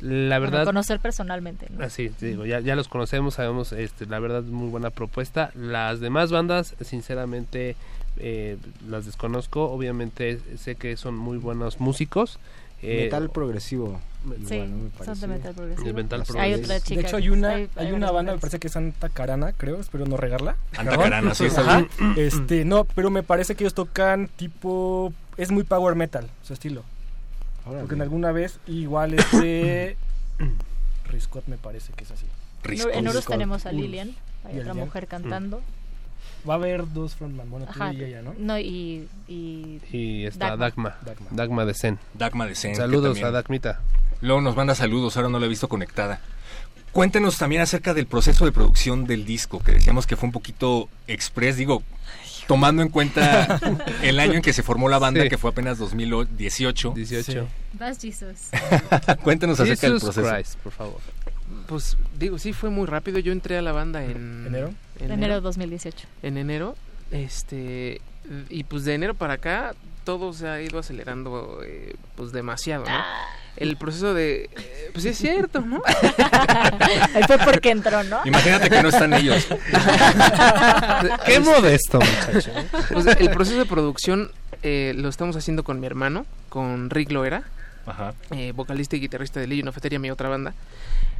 La 0.00 0.38
Bueno, 0.38 0.52
verdad, 0.52 0.64
conocer 0.64 0.98
personalmente. 1.00 1.66
¿no? 1.70 1.84
así 1.84 2.10
digo, 2.20 2.46
ya, 2.46 2.60
ya 2.60 2.74
los 2.76 2.88
conocemos, 2.88 3.34
sabemos, 3.34 3.72
este, 3.72 4.06
la 4.06 4.18
verdad 4.18 4.38
es 4.44 4.50
muy 4.50 4.70
buena 4.70 4.90
propuesta. 4.90 5.50
Las 5.54 6.00
demás 6.00 6.30
bandas, 6.30 6.74
sinceramente, 6.80 7.76
eh, 8.20 8.56
las 8.88 9.06
desconozco. 9.06 9.70
Obviamente 9.70 10.40
sé 10.58 10.74
que 10.76 10.96
son 10.96 11.16
muy 11.16 11.38
buenos 11.38 11.80
músicos. 11.80 12.38
eh, 12.82 13.04
Metal 13.04 13.30
progresivo. 13.30 14.00
Sí, 14.46 14.54
igual, 14.56 14.70
¿no? 14.70 14.90
Me 14.98 15.04
son 15.04 15.20
de 15.20 15.26
metal 15.28 15.54
progresivo. 15.54 15.92
Metal 15.94 16.24
Hay 16.38 16.54
otra 16.54 16.80
chica. 16.80 17.00
De 17.00 17.06
hecho, 17.06 17.16
hay 17.16 17.28
una, 17.30 17.48
hay- 17.50 17.68
hay 17.76 17.86
hay 17.86 17.92
una 17.92 18.10
banda, 18.10 18.32
me 18.34 18.38
parece 18.38 18.58
que 18.58 18.66
es 18.66 18.72
Santa 18.72 19.08
Carana, 19.08 19.52
creo, 19.52 19.80
espero 19.80 20.06
no 20.06 20.16
regarla. 20.16 20.56
Santa. 20.72 20.96
Carana, 20.96 21.34
sí, 21.34 21.44
está 21.46 21.60
Ajá. 21.62 21.86
bien. 21.98 22.14
Este, 22.16 22.64
no, 22.64 22.84
pero 22.84 23.10
me 23.10 23.22
parece 23.22 23.54
que 23.54 23.64
ellos 23.64 23.74
tocan 23.74 24.28
tipo. 24.36 25.12
Es 25.36 25.50
muy 25.52 25.62
power 25.64 25.94
metal, 25.94 26.28
su 26.42 26.52
estilo. 26.52 26.82
Órale. 27.64 27.80
Porque 27.82 27.94
en 27.94 28.02
alguna 28.02 28.32
vez, 28.32 28.58
igual 28.66 29.14
este. 29.14 29.96
Riscott 31.10 31.46
me 31.46 31.56
parece 31.56 31.92
que 31.94 32.04
es 32.04 32.10
así. 32.10 32.26
En 32.64 33.04
Urus 33.06 33.16
Risco. 33.16 33.32
tenemos 33.32 33.66
a. 33.66 33.72
Lilian, 33.72 34.08
hay 34.44 34.58
otra 34.58 34.72
Lilian. 34.72 34.78
mujer 34.78 35.06
cantando. 35.06 35.62
Va 36.48 36.54
a 36.54 36.56
haber 36.56 36.90
dos 36.92 37.14
frontman, 37.14 37.50
bueno, 37.50 37.66
tú 37.66 37.72
Ajá. 37.82 37.92
y 37.92 38.02
ella, 38.04 38.22
¿no? 38.22 38.34
No, 38.38 38.58
y, 38.58 39.08
y 39.28 39.80
Y 39.92 40.24
está 40.26 40.56
Dagma. 40.56 40.58
Dagma, 40.66 40.96
Dagma. 41.04 41.26
Dagma, 41.32 41.64
de 41.66 41.74
Zen. 41.74 41.98
Dagma 42.14 42.46
de 42.46 42.54
Zen. 42.54 42.76
Saludos 42.76 43.22
a 43.22 43.30
Dagmita. 43.30 43.80
Luego 44.20 44.40
nos 44.40 44.56
manda 44.56 44.74
saludos, 44.74 45.16
ahora 45.16 45.28
no 45.28 45.38
la 45.38 45.46
he 45.46 45.48
visto 45.48 45.68
conectada. 45.68 46.20
Cuéntenos 46.92 47.36
también 47.36 47.60
acerca 47.62 47.92
del 47.92 48.06
proceso 48.06 48.44
de 48.44 48.52
producción 48.52 49.04
del 49.06 49.24
disco, 49.26 49.60
que 49.62 49.72
decíamos 49.72 50.06
que 50.06 50.16
fue 50.16 50.26
un 50.28 50.32
poquito 50.32 50.88
express, 51.06 51.56
digo, 51.56 51.82
tomando 52.46 52.82
en 52.82 52.88
cuenta 52.88 53.60
el 54.02 54.18
año 54.18 54.32
en 54.34 54.42
que 54.42 54.52
se 54.54 54.62
formó 54.62 54.88
la 54.88 54.98
banda, 54.98 55.22
Sí. 55.22 55.28
que 55.28 55.36
fue 55.38 55.50
apenas 55.50 55.78
2018. 55.78 56.92
18. 56.96 57.46
Vas, 57.74 57.98
Jesus. 58.00 58.48
Cuéntenos 59.22 59.60
acerca 59.60 59.86
del 59.88 59.96
Jesus 60.00 60.14
proceso. 60.14 60.34
Christ, 60.34 60.58
por 60.60 60.72
favor. 60.72 61.00
Pues 61.66 61.96
digo, 62.18 62.38
sí 62.38 62.52
fue 62.52 62.70
muy 62.70 62.86
rápido. 62.86 63.18
Yo 63.18 63.32
entré 63.32 63.58
a 63.58 63.62
la 63.62 63.72
banda 63.72 64.02
en 64.04 64.46
¿Enero? 64.46 64.72
Enero 65.00 65.40
2018. 65.40 66.06
En 66.22 66.36
enero, 66.38 66.76
este 67.10 68.00
y 68.50 68.64
pues 68.64 68.84
de 68.84 68.94
enero 68.94 69.14
para 69.14 69.34
acá 69.34 69.74
todo 70.04 70.32
se 70.32 70.48
ha 70.48 70.60
ido 70.60 70.78
acelerando 70.78 71.60
eh, 71.64 71.94
pues 72.16 72.32
demasiado, 72.32 72.84
¿no? 72.84 72.90
Ah. 72.90 73.26
El 73.56 73.76
proceso 73.76 74.14
de 74.14 74.44
eh, 74.56 74.90
pues 74.92 75.02
sí 75.02 75.08
es 75.10 75.18
cierto, 75.18 75.60
¿no? 75.60 75.82
Ahí 77.14 77.22
fue 77.26 77.38
porque 77.38 77.70
entró, 77.70 78.02
¿no? 78.04 78.20
Imagínate 78.24 78.70
que 78.70 78.82
no 78.82 78.88
están 78.88 79.12
ellos. 79.14 79.46
Qué 81.26 81.40
modesto, 81.40 81.98
muchacho. 81.98 82.52
Pues 82.92 83.06
el 83.06 83.30
proceso 83.30 83.58
de 83.58 83.66
producción 83.66 84.30
eh, 84.62 84.92
lo 84.96 85.08
estamos 85.08 85.36
haciendo 85.36 85.64
con 85.64 85.80
mi 85.80 85.86
hermano, 85.86 86.24
con 86.48 86.88
Rick 86.90 87.10
Loera, 87.10 87.42
Ajá. 87.86 88.14
eh, 88.30 88.52
vocalista 88.54 88.96
y 88.96 89.00
guitarrista 89.00 89.40
de 89.40 89.46
Legion 89.46 89.68
of 89.68 89.76
Etheria, 89.76 89.98
mi 89.98 90.10
otra 90.10 90.28
banda. 90.28 90.54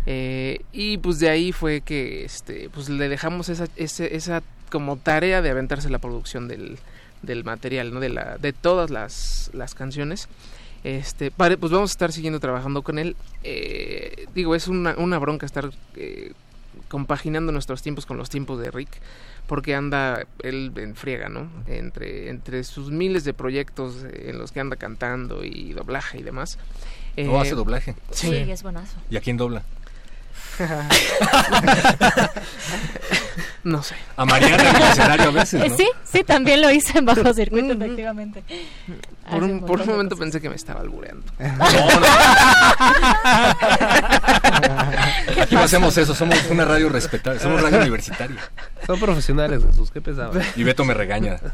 Eh, 0.06 0.61
y 0.72 0.98
pues 0.98 1.18
de 1.18 1.28
ahí 1.28 1.52
fue 1.52 1.80
que 1.82 2.24
este 2.24 2.70
pues 2.70 2.88
le 2.88 3.08
dejamos 3.08 3.48
esa, 3.48 3.66
ese- 3.76 4.16
esa 4.16 4.42
como 4.70 4.96
tarea 4.96 5.42
de 5.42 5.50
aventarse 5.50 5.90
la 5.90 5.98
producción 5.98 6.48
del, 6.48 6.78
del 7.22 7.44
material, 7.44 7.92
¿no? 7.92 8.00
De 8.00 8.08
la, 8.08 8.38
de 8.38 8.52
todas 8.52 8.90
las, 8.90 9.50
las 9.52 9.74
canciones. 9.74 10.28
Este, 10.84 11.30
pare- 11.30 11.56
pues 11.58 11.72
vamos 11.72 11.90
a 11.90 11.92
estar 11.92 12.12
siguiendo 12.12 12.38
trabajando 12.40 12.82
con 12.82 12.98
él. 12.98 13.16
Eh, 13.44 14.26
digo, 14.34 14.54
es 14.54 14.68
una, 14.68 14.94
una 14.96 15.18
bronca 15.18 15.44
estar 15.44 15.70
eh, 15.96 16.32
compaginando 16.88 17.50
nuestros 17.52 17.82
tiempos 17.82 18.06
con 18.06 18.16
los 18.16 18.30
tiempos 18.30 18.61
de 18.61 18.70
Rick, 18.70 18.88
porque 19.46 19.74
anda 19.74 20.24
él 20.42 20.72
en 20.76 20.94
friega, 20.94 21.28
¿no? 21.28 21.50
Entre, 21.66 22.28
entre 22.30 22.62
sus 22.64 22.90
miles 22.90 23.24
de 23.24 23.34
proyectos 23.34 24.04
en 24.12 24.38
los 24.38 24.52
que 24.52 24.61
anda 24.61 24.76
cantando 24.76 25.44
y 25.44 25.72
doblaje 25.72 26.18
y 26.18 26.22
demás. 26.22 26.58
¿No 27.16 27.34
Eh, 27.37 27.40
hace 27.40 27.54
doblaje? 27.56 27.94
Sí, 28.12 28.28
Sí. 28.28 28.37
es 28.50 28.62
buenazo. 28.62 28.96
¿Y 29.11 29.16
a 29.16 29.20
quién 29.20 29.37
dobla? 29.37 29.64
no 33.64 33.83
sé. 33.83 33.94
A 34.16 34.25
Mariana 34.25 34.71
en 34.71 34.77
el 34.77 34.83
escenario 34.83 35.29
a 35.29 35.33
veces, 35.33 35.62
Eh, 35.62 35.68
¿no? 35.68 35.77
sí, 35.77 35.88
sí, 36.05 36.25
también 36.25 36.61
lo 36.62 36.71
hice 36.71 36.99
en 36.99 37.05
bajo 37.05 37.33
circuito, 37.35 37.73
efectivamente. 37.73 38.42
Por 39.31 39.42
un, 39.42 39.61
por 39.61 39.85
momento 39.87 40.16
cosas. 40.16 40.25
pensé 40.33 40.40
que 40.40 40.49
me 40.49 40.57
estaba 40.57 40.81
albureando. 40.81 41.25
No, 41.38 42.01
no. 42.01 42.07
Aquí 45.42 45.55
no 45.55 45.61
hacemos 45.62 45.97
eso, 45.99 46.14
somos 46.14 46.38
una 46.51 46.64
radio 46.64 46.88
respetable, 46.88 47.38
somos 47.40 47.61
radio 47.61 47.79
universitaria. 47.81 48.38
Son 48.87 48.99
profesionales, 48.99 49.62
Jesús, 49.64 49.90
qué 49.90 50.01
pesado. 50.01 50.33
Y 50.57 50.64
Beto 50.64 50.85
me 50.85 50.94
regaña. 50.94 51.38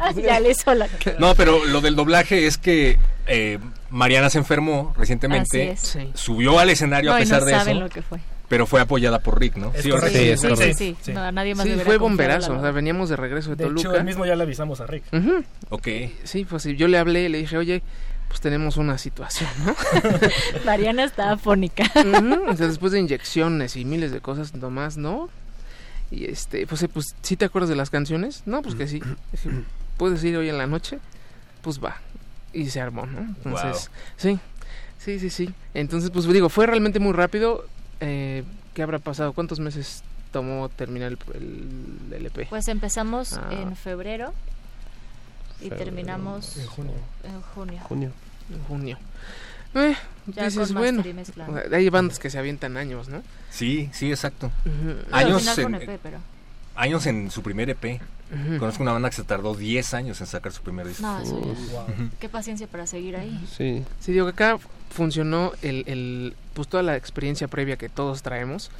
Ah, 0.00 0.10
ya 0.12 0.40
le 0.40 0.50
hizo 0.50 0.74
la... 0.74 0.88
No, 1.18 1.34
pero 1.36 1.64
lo 1.64 1.80
del 1.80 1.94
doblaje 1.94 2.46
es 2.46 2.58
que 2.58 2.98
eh, 3.26 3.58
Mariana 3.92 4.28
se 4.30 4.38
enfermó 4.38 4.92
recientemente, 4.96 5.70
Así 5.72 6.00
es. 6.00 6.04
Sí. 6.04 6.10
subió 6.14 6.58
al 6.58 6.70
escenario 6.70 7.10
No, 7.10 7.16
a 7.16 7.20
pesar 7.20 7.40
no 7.40 7.46
de 7.46 7.52
saben 7.52 7.76
eso, 7.76 7.80
lo 7.84 7.88
que 7.90 8.02
fue. 8.02 8.18
pero 8.48 8.66
fue 8.66 8.80
apoyada 8.80 9.20
por 9.20 9.38
Rick, 9.38 9.56
¿no? 9.56 9.70
Es 9.74 9.82
¿Sí 9.82 9.90
correcto. 9.90 10.18
Sí, 10.18 10.28
es 10.28 10.40
Sí, 10.40 10.46
sí, 10.46 10.52
correcto. 10.54 10.78
sí, 10.78 10.96
Sí. 11.02 11.12
No, 11.12 11.20
a 11.22 11.30
nadie 11.32 11.54
más 11.54 11.62
Sí, 11.62 11.68
le 11.68 11.74
hubiera 11.76 11.86
fue 11.88 11.98
bomberazo. 11.98 12.56
O 12.56 12.60
sea, 12.60 12.70
veníamos 12.72 13.08
de 13.08 13.16
regreso 13.16 13.50
de, 13.50 13.56
De 13.56 13.64
hecho, 13.64 13.74
Toluca. 13.74 13.98
él 13.98 14.04
mismo 14.04 14.26
ya 14.26 14.34
le 14.34 14.42
avisamos 14.42 14.80
a 14.80 14.86
Rick. 14.86 15.04
Ujú. 15.12 15.44
Ok. 15.70 15.88
Sí, 16.24 16.44
pues 16.44 16.62
sí, 16.64 16.74
yo 16.76 16.88
le 16.88 16.98
hablé 16.98 17.28
le 17.28 17.38
dije, 17.38 17.56
oye, 17.56 17.82
pues 18.28 18.40
tenemos 18.40 18.78
una 18.78 18.96
situación, 18.98 19.50
¿no? 19.66 19.74
Mariana 20.64 21.04
está 21.04 21.32
afónica. 21.32 21.84
Ujú, 21.94 22.48
o 22.50 22.56
sea, 22.56 22.66
después 22.68 22.92
de 22.92 23.00
inyecciones 23.00 23.76
y 23.76 23.84
miles 23.84 24.10
de 24.10 24.20
cosas, 24.20 24.54
nomás, 24.54 24.96
¿no? 24.96 25.28
Y 26.10 26.26
este, 26.30 26.66
pues, 26.66 26.82
eh, 26.82 26.88
pues, 26.88 27.14
¿sí 27.22 27.36
te 27.36 27.44
acuerdas 27.44 27.68
de 27.70 27.76
las 27.76 27.90
canciones? 27.90 28.42
No, 28.46 28.62
pues 28.62 28.74
que 28.74 28.86
sí. 28.88 29.00
Dije, 29.32 29.50
¿Puedes 29.96 30.22
ir 30.24 30.36
hoy 30.36 30.48
en 30.48 30.58
la 30.58 30.66
noche? 30.66 30.98
Pues 31.62 31.78
va. 31.82 32.00
Y 32.52 32.68
se 32.70 32.80
armó, 32.80 33.06
¿no? 33.06 33.20
Entonces, 33.20 33.90
sí, 34.16 34.38
sí, 34.98 35.18
sí, 35.18 35.30
sí. 35.30 35.50
Entonces, 35.74 36.10
pues 36.10 36.26
digo, 36.26 36.48
fue 36.48 36.66
realmente 36.66 36.98
muy 36.98 37.12
rápido. 37.12 37.64
Eh, 38.00 38.44
¿Qué 38.74 38.82
habrá 38.82 38.98
pasado? 38.98 39.32
¿Cuántos 39.32 39.60
meses 39.60 40.02
tomó 40.32 40.68
terminar 40.68 41.12
el, 41.12 41.18
el 42.08 42.12
LP? 42.14 42.46
Pues 42.50 42.68
empezamos 42.68 43.34
Ah. 43.34 43.48
en 43.50 43.76
febrero 43.76 44.32
y 45.60 45.64
Febrero, 45.68 45.84
terminamos 45.84 46.56
en 46.56 46.66
junio. 46.66 46.92
En 47.24 47.40
junio. 47.42 47.80
Junio. 47.84 48.12
En 48.50 48.62
junio. 48.64 48.98
Eh, 49.74 49.94
Ya 50.26 50.44
dices, 50.44 50.68
con 50.72 50.76
bueno, 50.78 51.02
hay 51.72 51.88
bandas 51.88 52.18
que 52.18 52.28
se 52.30 52.38
avientan 52.38 52.76
años, 52.76 53.08
¿no? 53.08 53.22
Sí, 53.50 53.88
sí, 53.92 54.10
exacto. 54.10 54.50
Años 55.10 55.58
en, 55.58 55.74
EP, 55.76 55.98
pero... 56.02 56.18
años 56.74 57.06
en 57.06 57.30
su 57.30 57.42
primer 57.42 57.70
EP. 57.70 58.00
Conozco 58.58 58.82
una 58.82 58.92
banda 58.92 59.10
que 59.10 59.16
se 59.16 59.24
tardó 59.24 59.54
10 59.54 59.94
años 59.94 60.20
en 60.20 60.26
sacar 60.26 60.52
su 60.52 60.62
primer 60.62 60.86
disco. 60.86 61.02
No, 61.02 61.20
eso 61.20 61.54
ya. 61.70 61.84
Qué 62.18 62.28
paciencia 62.28 62.66
para 62.66 62.86
seguir 62.86 63.16
ahí. 63.16 63.44
Sí. 63.56 63.84
Sí, 64.00 64.12
digo 64.12 64.26
que 64.26 64.32
acá 64.32 64.58
funcionó 64.90 65.52
el, 65.62 65.84
el, 65.86 66.34
pues 66.54 66.68
toda 66.68 66.82
la 66.82 66.96
experiencia 66.96 67.48
previa 67.48 67.76
que 67.76 67.88
todos 67.88 68.22
traemos 68.22 68.70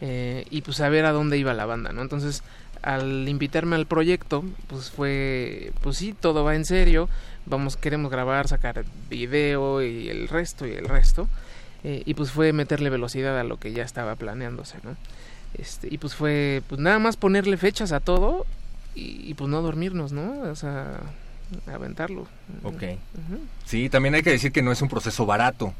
eh, 0.00 0.46
y 0.50 0.62
pues 0.62 0.78
saber 0.78 1.04
a 1.04 1.12
dónde 1.12 1.38
iba 1.38 1.52
la 1.54 1.66
banda, 1.66 1.92
¿no? 1.92 2.02
Entonces, 2.02 2.42
al 2.82 3.28
invitarme 3.28 3.76
al 3.76 3.86
proyecto, 3.86 4.44
pues 4.68 4.90
fue, 4.90 5.72
pues 5.82 5.96
sí, 5.96 6.14
todo 6.18 6.44
va 6.44 6.54
en 6.54 6.64
serio, 6.64 7.08
vamos, 7.46 7.76
queremos 7.76 8.10
grabar, 8.10 8.48
sacar 8.48 8.84
video 9.08 9.82
y 9.82 10.08
el 10.08 10.28
resto 10.28 10.66
y 10.66 10.72
el 10.72 10.88
resto, 10.88 11.28
eh, 11.84 12.02
y 12.04 12.14
pues 12.14 12.30
fue 12.30 12.52
meterle 12.52 12.90
velocidad 12.90 13.38
a 13.38 13.44
lo 13.44 13.58
que 13.58 13.72
ya 13.72 13.82
estaba 13.82 14.16
planeándose, 14.16 14.78
¿no? 14.82 14.96
Este, 15.54 15.88
y 15.90 15.98
pues 15.98 16.14
fue, 16.14 16.62
pues 16.68 16.80
nada 16.80 16.98
más 16.98 17.16
ponerle 17.16 17.56
fechas 17.56 17.92
a 17.92 18.00
todo 18.00 18.46
y, 18.94 19.28
y, 19.30 19.34
pues 19.34 19.48
no 19.50 19.62
dormirnos, 19.62 20.12
¿no? 20.12 20.40
O 20.50 20.54
sea, 20.56 21.00
aventarlo. 21.72 22.26
Ok. 22.62 22.82
Sí, 23.66 23.88
también 23.88 24.14
hay 24.14 24.22
que 24.22 24.30
decir 24.30 24.52
que 24.52 24.62
no 24.62 24.72
es 24.72 24.82
un 24.82 24.88
proceso 24.88 25.26
barato. 25.26 25.72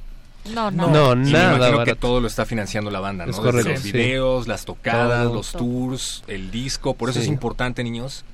No, 0.54 0.70
no. 0.70 0.88
No, 0.88 1.12
Y 1.12 1.16
me 1.16 1.32
nada 1.32 1.56
imagino 1.58 1.84
que 1.84 1.94
todo 1.94 2.20
lo 2.20 2.26
está 2.26 2.46
financiando 2.46 2.90
la 2.90 3.00
banda, 3.00 3.26
¿no? 3.26 3.32
Es 3.32 3.42
Desde 3.54 3.70
los 3.72 3.80
sí. 3.80 3.92
videos, 3.92 4.48
las 4.48 4.64
tocadas, 4.64 5.24
Todo. 5.24 5.34
los 5.34 5.52
tours, 5.52 6.24
el 6.28 6.50
disco. 6.50 6.94
Por 6.94 7.10
eso 7.10 7.18
Sí. 7.18 7.24
es 7.26 7.28
importante, 7.30 7.84
niños, 7.84 8.24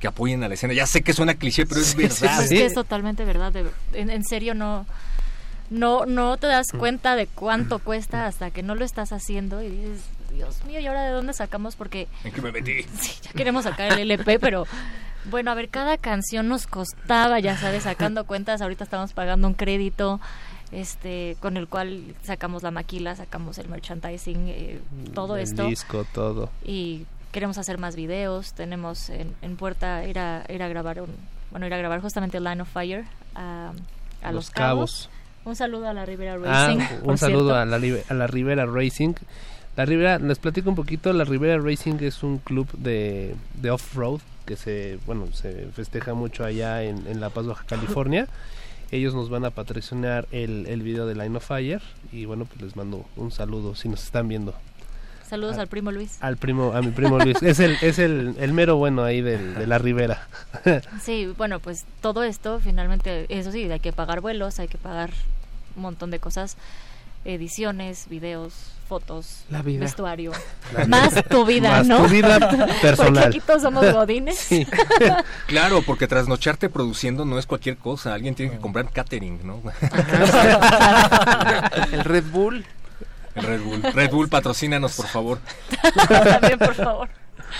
que 0.00 0.06
apoyen 0.06 0.42
a 0.44 0.48
la 0.48 0.54
escena. 0.54 0.74
Ya 0.74 0.86
sé 0.86 1.00
que 1.02 1.14
suena 1.14 1.34
cliché, 1.34 1.64
pero 1.64 1.80
es 1.80 1.86
Sí, 1.88 1.96
verdad. 1.96 2.42
Es 2.42 2.50
que 2.50 2.66
es 2.66 2.74
totalmente 2.74 3.24
verdad. 3.24 3.52
de- 3.52 3.70
en, 3.94 4.10
en 4.10 4.22
serio, 4.24 4.52
no, 4.54 4.84
no, 5.70 6.04
no 6.04 6.36
te 6.36 6.46
das 6.46 6.66
cuenta 6.76 7.16
de 7.16 7.26
cuánto 7.26 7.78
cuesta 7.78 8.26
hasta 8.26 8.50
que 8.50 8.62
no 8.62 8.74
lo 8.74 8.84
estás 8.84 9.12
haciendo 9.12 9.62
y 9.62 9.70
dices, 9.70 10.00
Dios 10.36 10.64
mío, 10.64 10.78
¿y 10.80 10.86
ahora 10.86 11.02
de 11.04 11.10
dónde 11.10 11.32
sacamos? 11.32 11.74
Porque 11.76 12.06
¿En 12.24 12.32
qué 12.32 12.40
me 12.42 12.52
metí? 12.52 12.82
sí, 13.00 13.12
ya 13.22 13.32
queremos 13.32 13.64
sacar 13.64 13.92
el 13.98 14.10
LP, 14.10 14.38
pero 14.38 14.66
bueno, 15.24 15.50
a 15.50 15.54
ver, 15.54 15.68
cada 15.68 15.98
canción 15.98 16.46
nos 16.48 16.66
costaba, 16.66 17.40
ya 17.40 17.56
sabes, 17.56 17.82
sacando 17.84 18.24
cuentas. 18.26 18.60
Ahorita 18.62 18.84
estamos 18.84 19.12
pagando 19.12 19.48
un 19.48 19.54
crédito 19.54 20.20
este 20.72 21.36
con 21.40 21.56
el 21.56 21.68
cual 21.68 22.02
sacamos 22.22 22.62
la 22.62 22.70
maquila, 22.70 23.14
sacamos 23.16 23.58
el 23.58 23.68
merchandising, 23.68 24.48
eh, 24.48 24.80
todo 25.14 25.36
el 25.36 25.42
esto 25.42 25.66
disco, 25.66 26.04
todo. 26.12 26.50
y 26.64 27.06
queremos 27.32 27.58
hacer 27.58 27.78
más 27.78 27.96
videos. 27.96 28.52
Tenemos 28.52 29.08
en, 29.10 29.34
en 29.42 29.56
puerta 29.56 30.04
ir 30.06 30.18
a, 30.18 30.44
ir 30.48 30.62
a 30.62 30.68
grabar 30.68 31.00
un, 31.02 31.10
bueno, 31.50 31.66
ir 31.66 31.74
a 31.74 31.78
grabar 31.78 32.00
justamente 32.00 32.40
Line 32.40 32.60
of 32.62 32.68
Fire 32.68 33.04
a, 33.34 33.72
a 34.22 34.26
Los, 34.32 34.46
Los 34.46 34.50
Cabos. 34.50 34.92
Cabos. 35.04 35.10
Un 35.44 35.54
saludo 35.54 35.88
a 35.88 35.92
la 35.92 36.04
Rivera 36.04 36.32
Ah, 36.44 36.66
Racing. 36.66 36.78
un 37.00 37.04
por 37.04 37.18
saludo 37.18 37.54
a 37.54 37.64
la, 37.64 37.76
a 37.76 38.14
la 38.14 38.26
Rivera 38.26 38.66
Racing. 38.66 39.14
La 39.76 39.84
Rivera, 39.84 40.18
les 40.18 40.38
platico 40.38 40.70
un 40.70 40.76
poquito, 40.76 41.12
la 41.12 41.24
Rivera 41.24 41.58
Racing 41.62 41.96
es 42.00 42.22
un 42.22 42.38
club 42.38 42.66
de, 42.78 43.34
de 43.60 43.70
off-road 43.70 44.20
que 44.46 44.56
se, 44.56 44.98
bueno, 45.06 45.26
se 45.32 45.66
festeja 45.74 46.14
mucho 46.14 46.44
allá 46.44 46.82
en, 46.82 47.06
en 47.06 47.20
La 47.20 47.30
Paz, 47.30 47.46
Baja 47.46 47.64
California. 47.66 48.26
Ellos 48.92 49.14
nos 49.14 49.28
van 49.28 49.44
a 49.44 49.50
patrocinar 49.50 50.26
el, 50.30 50.66
el 50.68 50.80
video 50.82 51.06
de 51.06 51.14
Line 51.16 51.36
of 51.36 51.46
Fire 51.46 51.82
y 52.12 52.24
bueno, 52.24 52.44
pues 52.46 52.62
les 52.62 52.76
mando 52.76 53.04
un 53.16 53.30
saludo 53.32 53.74
si 53.74 53.88
nos 53.88 54.02
están 54.04 54.28
viendo. 54.28 54.54
Saludos 55.28 55.58
a- 55.58 55.62
al 55.62 55.66
primo 55.66 55.90
Luis. 55.90 56.16
Al 56.20 56.36
primo, 56.36 56.72
a 56.72 56.80
mi 56.80 56.92
primo 56.92 57.18
Luis. 57.18 57.42
es 57.42 57.58
el, 57.58 57.76
es 57.82 57.98
el, 57.98 58.36
el 58.38 58.52
mero 58.52 58.76
bueno 58.76 59.02
ahí 59.02 59.20
del- 59.20 59.54
de 59.56 59.66
la 59.66 59.76
Rivera. 59.78 60.26
Sí, 61.02 61.32
bueno, 61.36 61.58
pues 61.60 61.84
todo 62.00 62.22
esto 62.22 62.60
finalmente, 62.60 63.26
eso 63.28 63.50
sí, 63.52 63.64
hay 63.70 63.80
que 63.80 63.92
pagar 63.92 64.20
vuelos, 64.20 64.58
hay 64.60 64.68
que 64.68 64.78
pagar 64.78 65.10
un 65.74 65.82
montón 65.82 66.10
de 66.12 66.18
cosas, 66.20 66.56
ediciones, 67.24 68.06
videos, 68.08 68.52
fotos, 68.86 69.44
La 69.50 69.62
vida. 69.62 69.80
vestuario, 69.80 70.32
La 70.72 70.84
vida. 70.84 70.88
más 70.88 71.24
tu 71.28 71.44
vida, 71.44 71.70
Más 71.70 71.86
¿no? 71.86 72.02
tu 72.04 72.08
vida 72.08 72.38
personal. 72.82 73.14
Porque 73.24 73.28
aquí 73.38 73.40
todos 73.40 73.62
somos 73.62 73.92
godines. 73.92 74.38
Sí. 74.38 74.66
Claro, 75.46 75.82
porque 75.82 76.06
trasnocharte 76.08 76.68
produciendo 76.68 77.24
no 77.24 77.38
es 77.38 77.46
cualquier 77.46 77.76
cosa. 77.76 78.14
Alguien 78.14 78.34
tiene 78.34 78.52
que 78.52 78.58
comprar 78.58 78.90
catering, 78.90 79.46
¿no? 79.46 79.60
El 81.92 82.04
Red 82.04 82.24
Bull. 82.30 82.64
El 83.34 83.42
Red 83.42 83.60
Bull. 83.62 83.82
Red 83.82 84.10
Bull, 84.10 84.28
patrocínanos, 84.28 84.94
por 84.94 85.06
favor. 85.06 85.38
También, 86.24 86.58
por 86.58 86.74
favor. 86.74 87.08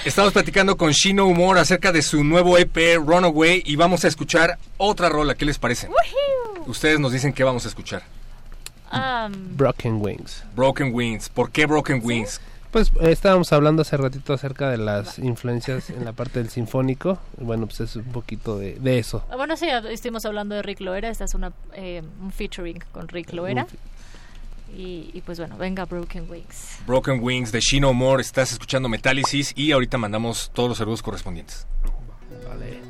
Estamos 0.04 0.32
platicando 0.32 0.76
con 0.76 0.90
Shino 0.92 1.26
Humor 1.26 1.58
acerca 1.58 1.92
de 1.92 2.02
su 2.02 2.24
nuevo 2.24 2.58
EP 2.58 2.96
Runaway 2.96 3.62
y 3.64 3.76
vamos 3.76 4.04
a 4.04 4.08
escuchar 4.08 4.58
otra 4.78 5.08
rola. 5.08 5.34
¿Qué 5.34 5.44
les 5.44 5.58
parece? 5.58 5.88
Ustedes 6.66 6.98
nos 6.98 7.12
dicen 7.12 7.32
qué 7.32 7.44
vamos 7.44 7.64
a 7.64 7.68
escuchar. 7.68 8.02
Am, 8.90 9.56
Broken 9.56 10.00
Wings. 10.00 10.44
Broken 10.54 10.92
Wings. 10.94 11.28
¿Por 11.28 11.50
qué 11.50 11.66
Broken 11.66 12.00
Wings? 12.04 12.40
Pues 12.70 12.90
eh, 13.00 13.10
estábamos 13.10 13.52
hablando 13.52 13.82
hace 13.82 13.96
ratito 13.96 14.34
acerca 14.34 14.68
de 14.70 14.76
las 14.76 15.18
influencias 15.18 15.88
en 15.90 16.04
la 16.04 16.12
parte 16.12 16.40
del 16.40 16.50
sinfónico. 16.50 17.18
Bueno, 17.38 17.66
pues 17.66 17.80
es 17.80 17.96
un 17.96 18.04
poquito 18.04 18.58
de, 18.58 18.74
de 18.74 18.98
eso. 18.98 19.24
Ah, 19.30 19.36
Bueno, 19.36 19.56
sí, 19.56 19.66
estuvimos 19.90 20.26
hablando 20.26 20.54
de 20.54 20.62
Rick 20.62 20.80
Loera. 20.80 21.08
Esta 21.08 21.24
es 21.24 21.34
una, 21.34 21.52
eh, 21.74 22.02
un 22.20 22.32
featuring 22.32 22.78
con 22.92 23.08
Rick 23.08 23.32
Loera. 23.32 23.66
Y, 24.76 25.10
y 25.14 25.22
pues 25.24 25.38
bueno, 25.38 25.56
venga 25.56 25.84
Broken 25.84 26.28
Wings. 26.28 26.80
Broken 26.86 27.20
Wings 27.22 27.52
de 27.52 27.60
Shino 27.60 27.88
Humor. 27.90 28.20
Estás 28.20 28.52
escuchando 28.52 28.88
Metálisis 28.88 29.52
y 29.56 29.72
ahorita 29.72 29.96
mandamos 29.96 30.50
todos 30.52 30.68
los 30.70 30.78
saludos 30.78 31.02
correspondientes. 31.02 31.66
Vale. 32.48 32.80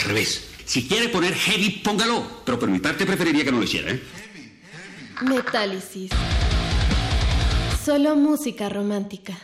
Al 0.00 0.08
revés. 0.08 0.48
Si 0.64 0.86
quiere 0.86 1.08
poner 1.08 1.34
heavy, 1.34 1.80
póngalo. 1.84 2.42
Pero 2.44 2.58
por 2.58 2.68
mi 2.68 2.78
parte 2.78 3.06
preferiría 3.06 3.44
que 3.44 3.52
no 3.52 3.58
lo 3.58 3.64
hiciera, 3.64 3.90
¿eh? 3.90 4.02
Metálisis. 5.22 6.10
Solo 7.84 8.16
música 8.16 8.68
romántica. 8.68 9.34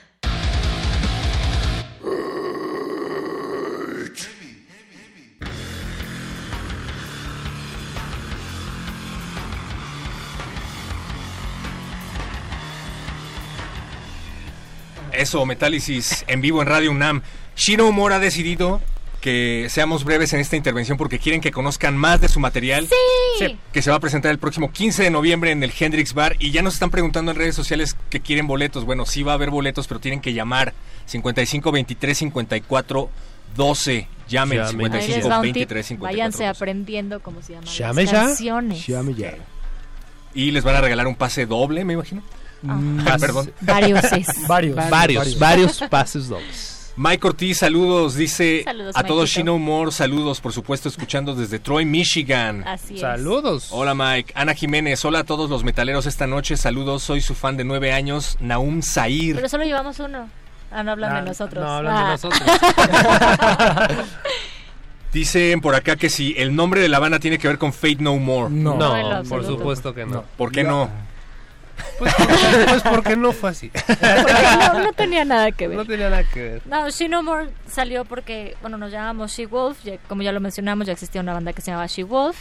Eso, 15.12 15.46
Metálisis 15.46 16.24
en 16.28 16.42
vivo 16.42 16.60
en 16.60 16.68
Radio 16.68 16.90
UNAM. 16.90 17.22
Shino 17.56 17.88
Humor 17.88 18.12
ha 18.12 18.18
decidido 18.18 18.82
que 19.26 19.66
seamos 19.70 20.04
breves 20.04 20.32
en 20.34 20.38
esta 20.38 20.54
intervención 20.54 20.96
porque 20.96 21.18
quieren 21.18 21.40
que 21.40 21.50
conozcan 21.50 21.96
más 21.96 22.20
de 22.20 22.28
su 22.28 22.38
material. 22.38 22.88
Sí. 23.40 23.58
Que 23.72 23.82
se 23.82 23.90
va 23.90 23.96
a 23.96 23.98
presentar 23.98 24.30
el 24.30 24.38
próximo 24.38 24.70
15 24.70 25.02
de 25.02 25.10
noviembre 25.10 25.50
en 25.50 25.64
el 25.64 25.72
Hendrix 25.76 26.14
Bar. 26.14 26.36
Y 26.38 26.52
ya 26.52 26.62
nos 26.62 26.74
están 26.74 26.90
preguntando 26.90 27.32
en 27.32 27.36
redes 27.36 27.56
sociales 27.56 27.96
que 28.08 28.20
quieren 28.20 28.46
boletos. 28.46 28.84
Bueno, 28.84 29.04
sí 29.04 29.24
va 29.24 29.32
a 29.32 29.34
haber 29.34 29.50
boletos, 29.50 29.88
pero 29.88 29.98
tienen 29.98 30.20
que 30.20 30.32
llamar 30.32 30.74
55 31.06 31.72
23 31.72 32.16
54 32.16 33.10
12. 33.56 34.08
Llamen 34.28 34.58
Llamen. 34.58 34.70
55 34.70 34.94
Ahí 35.12 35.20
les 35.20 35.28
va 35.28 35.36
un 35.38 35.42
tip. 35.42 35.54
23 35.54 35.86
54 35.86 36.16
Váyanse 36.16 36.46
aprendiendo 36.46 37.18
cómo 37.18 37.42
se 37.42 37.54
llaman 37.54 37.68
Llame 37.68 38.04
las 38.04 38.12
ya. 38.12 38.20
canciones. 38.20 38.88
Y 40.34 40.52
les 40.52 40.62
van 40.62 40.76
a 40.76 40.80
regalar 40.80 41.08
un 41.08 41.16
pase 41.16 41.46
doble, 41.46 41.84
me 41.84 41.94
imagino. 41.94 42.22
Ah, 42.68 43.16
perdón. 43.18 43.52
Varios 43.60 44.04
es. 44.04 44.28
Varios. 44.46 44.76
Varios, 44.88 45.36
varios 45.36 45.80
pases 45.90 46.28
dobles. 46.28 46.75
Mike 46.98 47.26
Ortiz, 47.26 47.58
saludos, 47.58 48.14
dice 48.14 48.62
Saludos, 48.64 48.96
a 48.96 49.02
todos. 49.04 49.28
Shino 49.28 49.54
Humor, 49.54 49.92
saludos, 49.92 50.40
por 50.40 50.52
supuesto, 50.54 50.88
escuchando 50.88 51.34
desde 51.34 51.58
Troy, 51.58 51.84
Michigan. 51.84 52.64
Así 52.66 52.94
es. 52.94 53.00
Saludos. 53.02 53.68
Hola 53.70 53.94
Mike, 53.94 54.32
Ana 54.34 54.54
Jiménez, 54.54 55.04
hola 55.04 55.18
a 55.20 55.24
todos 55.24 55.50
los 55.50 55.62
metaleros 55.62 56.06
esta 56.06 56.26
noche, 56.26 56.56
saludos, 56.56 57.02
soy 57.02 57.20
su 57.20 57.34
fan 57.34 57.58
de 57.58 57.64
nueve 57.64 57.92
años, 57.92 58.38
Naum 58.40 58.80
Zair. 58.82 59.36
Pero 59.36 59.48
solo 59.48 59.64
llevamos 59.64 59.98
uno. 60.00 60.30
Ah, 60.72 60.82
no 60.82 60.92
hablan 60.92 61.12
Ah, 61.16 61.20
de 61.20 61.26
nosotros. 61.28 61.62
no, 61.62 61.70
hablan 61.70 61.94
de 61.96 62.00
Ah. 62.02 62.10
nosotros. 62.12 62.42
Dicen 65.12 65.60
por 65.60 65.74
acá 65.74 65.96
que 65.96 66.08
si 66.10 66.34
el 66.38 66.54
nombre 66.56 66.80
de 66.80 66.88
la 66.88 66.98
banda 66.98 67.18
tiene 67.18 67.38
que 67.38 67.46
ver 67.48 67.58
con 67.58 67.72
Fate 67.74 67.96
No 68.00 68.16
More. 68.16 68.50
No. 68.52 68.74
No, 68.76 69.22
No, 69.22 69.28
por 69.28 69.44
supuesto 69.44 69.94
que 69.94 70.04
no. 70.06 70.24
¿Por 70.36 70.50
qué 70.50 70.64
no? 70.64 70.90
Pues, 71.98 72.14
porque, 72.14 72.36
pues 72.68 72.82
porque 72.82 73.16
no 73.16 73.32
fue 73.32 73.50
así. 73.50 73.70
No, 74.72 74.82
no 74.84 74.92
tenía 74.92 75.24
nada 75.24 75.52
que 75.52 75.68
ver. 75.68 75.76
No 75.76 75.84
tenía 75.84 76.10
nada 76.10 76.24
que 76.24 76.42
ver. 76.42 76.62
No, 76.66 76.88
She 76.90 77.08
No 77.08 77.22
More 77.22 77.48
salió 77.70 78.04
porque, 78.04 78.56
bueno, 78.60 78.76
nos 78.78 78.90
llamamos 78.92 79.32
She 79.32 79.46
Wolf, 79.46 79.82
ya- 79.84 79.98
como 80.08 80.22
ya 80.22 80.32
lo 80.32 80.40
mencionamos, 80.40 80.86
ya 80.86 80.92
existía 80.92 81.20
una 81.20 81.32
banda 81.34 81.52
que 81.52 81.60
se 81.62 81.70
llamaba 81.70 81.86
She 81.86 82.02
Wolf. 82.04 82.36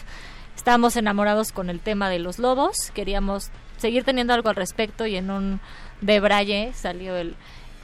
Estábamos 0.56 0.96
enamorados 0.96 1.52
con 1.52 1.70
el 1.70 1.80
tema 1.80 2.10
de 2.10 2.20
los 2.20 2.40
lobos, 2.40 2.92
queríamos 2.94 3.50
seguir 3.78 4.04
teniendo 4.04 4.34
algo 4.34 4.50
al 4.50 4.56
respecto 4.56 5.06
y 5.06 5.16
en 5.18 5.30
un 5.30 5.60
de 6.02 6.20
Braille 6.20 6.72
salió 6.74 7.16
el... 7.18 7.36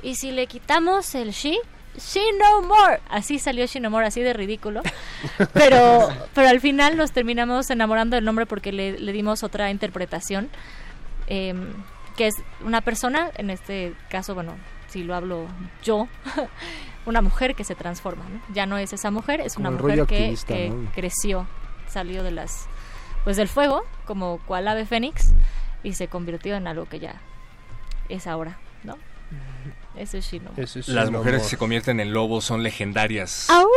¿Y 0.04 0.16
si 0.16 0.32
le 0.32 0.48
quitamos 0.48 1.14
el 1.16 1.32
She? 1.32 1.58
She 1.98 2.22
No 2.40 2.62
More. 2.62 3.02
Así 3.10 3.38
salió 3.40 3.66
She 3.66 3.82
No 3.82 3.90
More, 3.90 4.08
así 4.08 4.22
de 4.22 4.32
ridículo. 4.34 4.82
Pero, 5.54 6.10
pero 6.34 6.48
al 6.48 6.60
final 6.62 6.96
nos 6.98 7.12
terminamos 7.12 7.70
enamorando 7.70 8.16
del 8.16 8.24
nombre 8.26 8.46
porque 8.46 8.72
le, 8.72 8.98
le 8.98 9.12
dimos 9.12 9.44
otra 9.44 9.70
interpretación. 9.70 10.50
Em, 11.32 11.74
que 12.18 12.28
es 12.28 12.36
una 12.66 12.82
persona, 12.82 13.32
en 13.36 13.50
este 13.50 13.94
caso, 14.10 14.36
bueno, 14.36 14.56
si 14.90 15.04
lo 15.04 15.16
hablo 15.16 15.48
yo, 15.82 16.08
una 17.06 17.22
mujer 17.22 17.56
que 17.56 17.64
se 17.64 17.74
transforma, 17.74 18.26
¿no? 18.30 18.42
Ya 18.54 18.66
no 18.66 18.78
es 18.78 18.92
esa 18.92 19.12
mujer, 19.12 19.40
es 19.40 19.56
Como 19.56 19.70
una 19.70 19.78
mujer 19.78 20.06
que, 20.06 20.16
activista, 20.16 20.54
que 20.54 20.70
¿no? 20.70 20.92
creció, 20.94 21.48
salió 21.88 22.24
de 22.24 22.32
las, 22.32 22.68
pues 23.24 23.38
del 23.38 23.48
fuego, 23.48 23.86
como 24.06 24.40
cual 24.46 24.68
ave 24.68 24.86
fénix, 24.86 25.34
y 25.84 25.94
se 25.94 26.10
convirtió 26.10 26.56
en 26.56 26.68
algo 26.68 26.86
que 26.86 27.00
ya 27.00 27.22
es 28.10 28.28
ahora, 28.28 28.58
¿no? 28.84 28.98
Eso 29.96 30.18
es 30.18 30.26
Shino. 30.30 30.52
Eso 30.58 30.80
es 30.80 30.88
Las 30.90 31.12
mujeres 31.12 31.44
que 31.44 31.50
se 31.50 31.58
convierten 31.58 32.00
en 32.00 32.12
lobos 32.12 32.44
son 32.46 32.62
legendarias. 32.64 33.50
¡Au! 33.50 33.68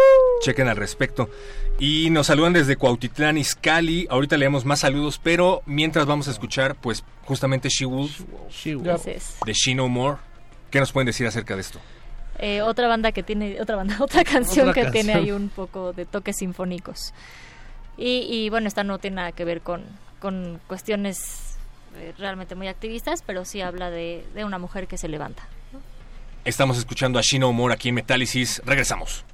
Chequen 0.44 0.68
al 0.68 0.76
respecto. 0.76 1.30
Y 1.78 2.10
nos 2.10 2.26
saludan 2.26 2.52
desde 2.52 2.76
Cuautitlán, 2.76 3.38
Izcalli. 3.38 4.06
Ahorita 4.10 4.36
leemos 4.36 4.66
más 4.66 4.80
saludos, 4.80 5.18
pero 5.22 5.62
mientras 5.64 6.04
vamos 6.04 6.28
a 6.28 6.32
escuchar, 6.32 6.74
pues, 6.74 7.02
justamente 7.24 7.70
She 7.70 7.86
Wolf 7.86 8.20
She 8.50 8.76
de 8.76 9.52
She 9.54 9.74
No 9.74 9.88
More. 9.88 10.18
¿Qué 10.70 10.80
nos 10.80 10.92
pueden 10.92 11.06
decir 11.06 11.26
acerca 11.26 11.54
de 11.54 11.62
esto? 11.62 11.80
Eh, 12.38 12.60
otra 12.60 12.88
banda 12.88 13.12
que 13.12 13.22
tiene, 13.22 13.58
otra 13.58 13.76
banda, 13.76 13.96
otra 14.00 14.22
canción 14.22 14.68
Otra 14.68 14.84
que 14.84 14.90
tiene 14.90 15.14
ahí 15.14 15.30
un 15.30 15.48
poco 15.48 15.94
de 15.94 16.04
toques 16.04 16.36
sinfónicos. 16.36 17.14
Y, 17.96 18.26
y, 18.28 18.50
bueno, 18.50 18.68
esta 18.68 18.84
no 18.84 18.98
tiene 18.98 19.16
nada 19.16 19.32
que 19.32 19.46
ver 19.46 19.62
con, 19.62 19.82
con 20.20 20.60
cuestiones 20.66 21.56
eh, 21.96 22.12
realmente 22.18 22.54
muy 22.54 22.68
activistas, 22.68 23.22
pero 23.22 23.46
sí 23.46 23.62
habla 23.62 23.88
de, 23.88 24.26
de 24.34 24.44
una 24.44 24.58
mujer 24.58 24.88
que 24.88 24.98
se 24.98 25.08
levanta. 25.08 25.48
Estamos 26.44 26.76
escuchando 26.76 27.18
a 27.18 27.22
She 27.22 27.38
No 27.38 27.50
More 27.52 27.72
aquí 27.72 27.88
en 27.88 27.94
Metálisis. 27.94 28.60
Regresamos. 28.66 29.24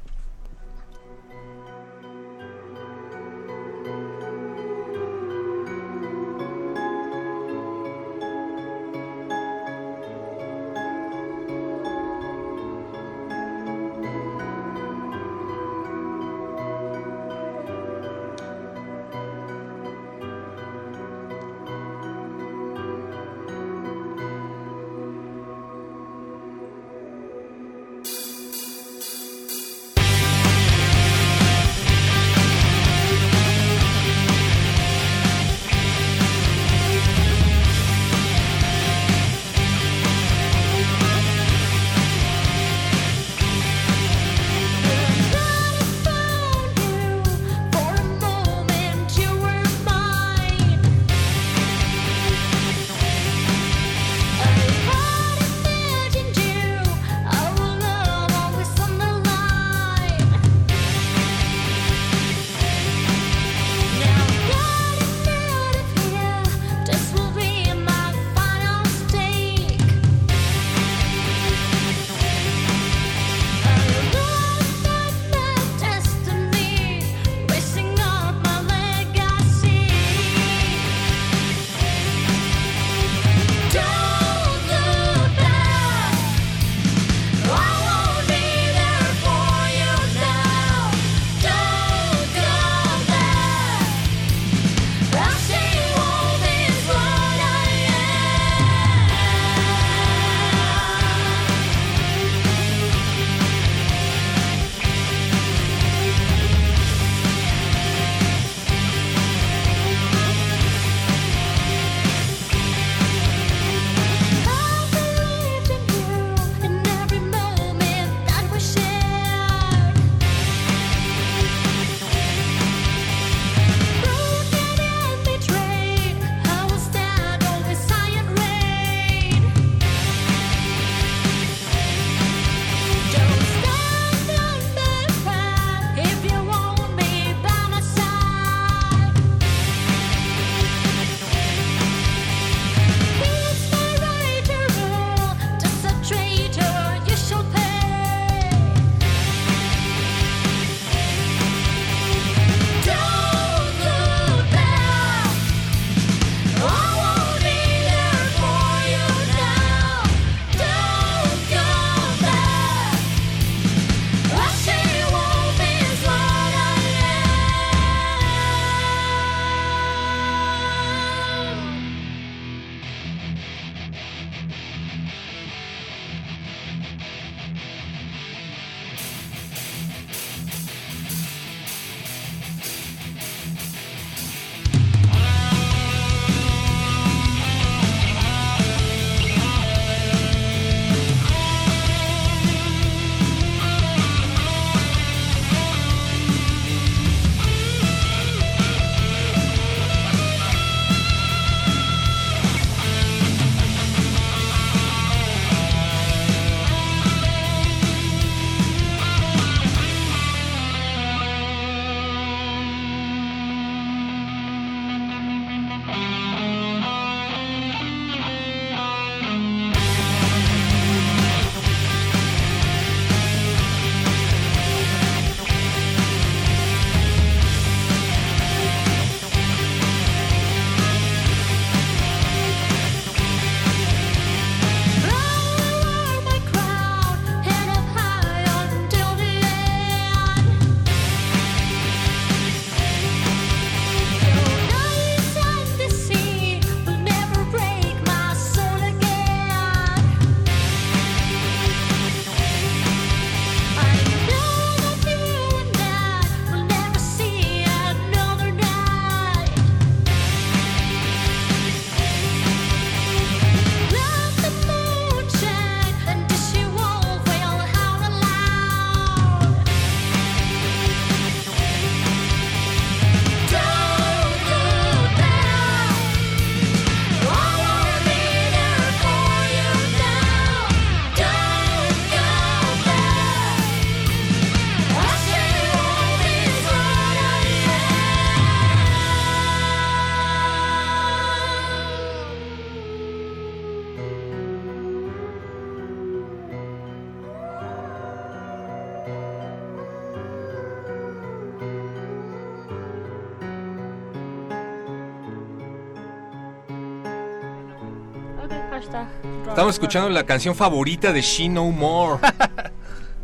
Estamos 309.60 309.74
escuchando 309.74 310.08
la 310.08 310.24
canción 310.24 310.56
favorita 310.56 311.12
de 311.12 311.20
She 311.20 311.50
No 311.50 311.66
More. 311.66 312.18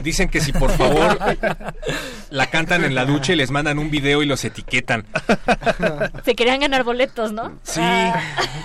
Dicen 0.02 0.28
que 0.28 0.42
si 0.42 0.52
por 0.52 0.70
favor 0.70 1.18
la 2.28 2.50
cantan 2.50 2.84
en 2.84 2.94
la 2.94 3.06
ducha 3.06 3.32
y 3.32 3.36
les 3.36 3.50
mandan 3.50 3.78
un 3.78 3.90
video 3.90 4.22
y 4.22 4.26
los 4.26 4.44
etiquetan. 4.44 5.06
Se 6.26 6.34
querían 6.34 6.60
ganar 6.60 6.84
boletos, 6.84 7.32
¿no? 7.32 7.58
Sí, 7.62 7.80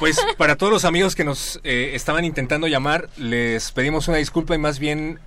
pues 0.02 0.20
para 0.38 0.58
todos 0.58 0.74
los 0.74 0.84
amigos 0.84 1.16
que 1.16 1.24
nos 1.24 1.62
eh, 1.64 1.92
estaban 1.94 2.26
intentando 2.26 2.68
llamar, 2.68 3.08
les 3.16 3.72
pedimos 3.72 4.10
una 4.10 4.18
disculpa 4.18 4.54
y 4.54 4.58
más 4.58 4.78
bien, 4.78 5.22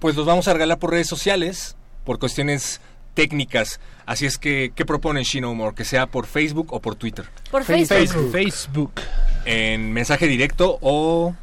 pues 0.00 0.16
los 0.16 0.26
vamos 0.26 0.48
a 0.48 0.54
regalar 0.54 0.80
por 0.80 0.90
redes 0.90 1.06
sociales, 1.06 1.76
por 2.02 2.18
cuestiones 2.18 2.80
técnicas. 3.14 3.78
Así 4.06 4.26
es 4.26 4.38
que, 4.38 4.72
¿qué 4.74 4.84
proponen 4.84 5.22
She 5.22 5.40
No 5.40 5.54
More? 5.54 5.76
Que 5.76 5.84
sea 5.84 6.08
por 6.08 6.26
Facebook 6.26 6.72
o 6.72 6.80
por 6.80 6.96
Twitter. 6.96 7.26
Por 7.48 7.62
Facebook. 7.62 8.32
Facebook. 8.32 8.92
En 9.44 9.92
mensaje 9.92 10.26
directo 10.26 10.80
o 10.80 11.36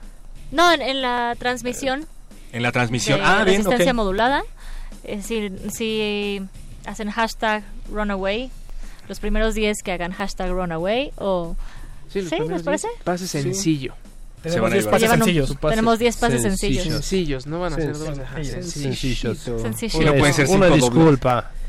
No, 0.54 0.72
en, 0.72 0.82
en 0.82 1.02
la 1.02 1.36
transmisión. 1.38 2.06
en 2.54 2.64
la 2.64 2.72
transmisión. 2.72 3.20
de 3.20 3.26
ah, 3.26 3.44
bien, 3.44 3.58
resistencia 3.58 3.94
modulada. 3.94 4.44
Es 5.04 5.18
decir, 5.24 5.60
si 5.74 6.42
hacen 6.86 7.10
hashtag 7.10 7.64
runaway, 7.92 8.50
los 9.10 9.20
primeros 9.20 9.54
10 9.56 9.84
que 9.84 9.92
hagan 9.92 10.14
hashtag 10.14 10.52
runaway 10.52 11.12
o... 11.18 11.56
Sí, 12.10 12.22
los 12.22 12.30
¿Sí? 12.30 12.36
¿Les 12.48 12.62
parece? 12.64 12.88
diez, 12.88 13.04
Pase 13.04 13.28
sencillo. 13.28 13.96
Tenemos 14.44 14.54
Se 14.54 14.60
van 14.62 14.72
a 14.72 14.76
10 14.76 14.86
llevar. 14.86 15.00
pases 15.00 15.10
un- 15.10 15.18
sencillos. 15.18 15.58
Tenemos 15.60 16.00
10 16.00 16.18
pases 16.18 16.42
sencillos. 16.42 16.84
Sencillos, 16.84 17.48
no 17.48 17.60
van 17.60 17.74
a 17.74 17.76
ser 17.78 17.86
Sencillos. 17.96 18.18
dos. 18.18 18.26
ajá, 18.26 18.44
Sencillos. 18.44 19.40
Sencillos. 19.62 19.96
Una, 19.96 20.12
no 20.12 20.18
pueden 20.18 20.34
ser 20.34 20.46
una 20.48 20.54
cinco 20.54 20.66
dobles. 20.68 20.82
disculpa. 20.84 21.52
Pues 21.52 21.63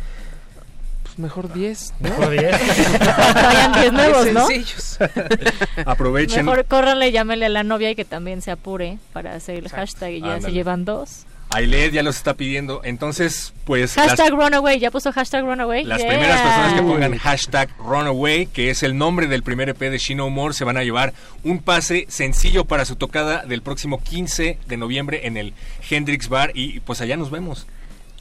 mejor 1.18 1.52
10. 1.52 1.94
¿no? 2.00 2.08
Mejor 2.10 2.30
10. 2.30 2.60
Vayan 3.34 3.72
10 3.72 3.92
nuevos, 3.92 4.32
¿no? 4.32 4.46
Sencillos. 4.46 4.98
Aprovechen. 5.86 6.44
Mejor 6.44 6.64
córranle, 6.66 7.12
llámenle 7.12 7.46
a 7.46 7.50
la 7.50 7.62
novia 7.62 7.90
y 7.90 7.94
que 7.94 8.04
también 8.04 8.42
se 8.42 8.50
apure 8.50 8.98
para 9.12 9.34
hacer 9.34 9.56
el 9.58 9.68
hashtag 9.68 10.12
y 10.12 10.20
ya 10.20 10.26
se 10.26 10.32
Ándale. 10.34 10.54
llevan 10.54 10.84
dos. 10.84 11.24
Ailed 11.50 11.92
ya 11.92 12.02
los 12.02 12.16
está 12.16 12.34
pidiendo. 12.34 12.80
Entonces, 12.82 13.52
pues 13.64 13.96
las, 13.96 14.08
Hashtag 14.08 14.32
runaway, 14.32 14.80
ya 14.80 14.90
puso 14.90 15.12
hashtag 15.12 15.44
runaway. 15.44 15.84
las 15.84 16.00
Yeah. 16.00 16.08
primeras 16.08 16.40
personas 16.40 16.72
que 16.72 16.82
pongan 16.82 17.16
hashtag 17.18 17.68
Runaway, 17.78 18.46
que 18.46 18.70
es 18.70 18.82
el 18.82 18.96
nombre 18.98 19.28
del 19.28 19.42
primer 19.44 19.68
EP 19.68 19.78
de 19.78 19.98
She 19.98 20.16
No 20.16 20.30
More, 20.30 20.52
se 20.54 20.64
van 20.64 20.76
a 20.78 20.82
llevar 20.82 21.12
un 21.44 21.60
pase 21.60 22.06
sencillo 22.08 22.64
para 22.64 22.84
su 22.84 22.96
tocada 22.96 23.44
del 23.44 23.62
próximo 23.62 24.02
15 24.02 24.58
de 24.66 24.76
noviembre 24.76 25.26
en 25.28 25.36
el 25.36 25.52
Hendrix 25.88 26.28
Bar. 26.28 26.50
Y 26.54 26.80
pues 26.80 27.00
allá 27.00 27.16
nos 27.16 27.30
vemos. 27.30 27.66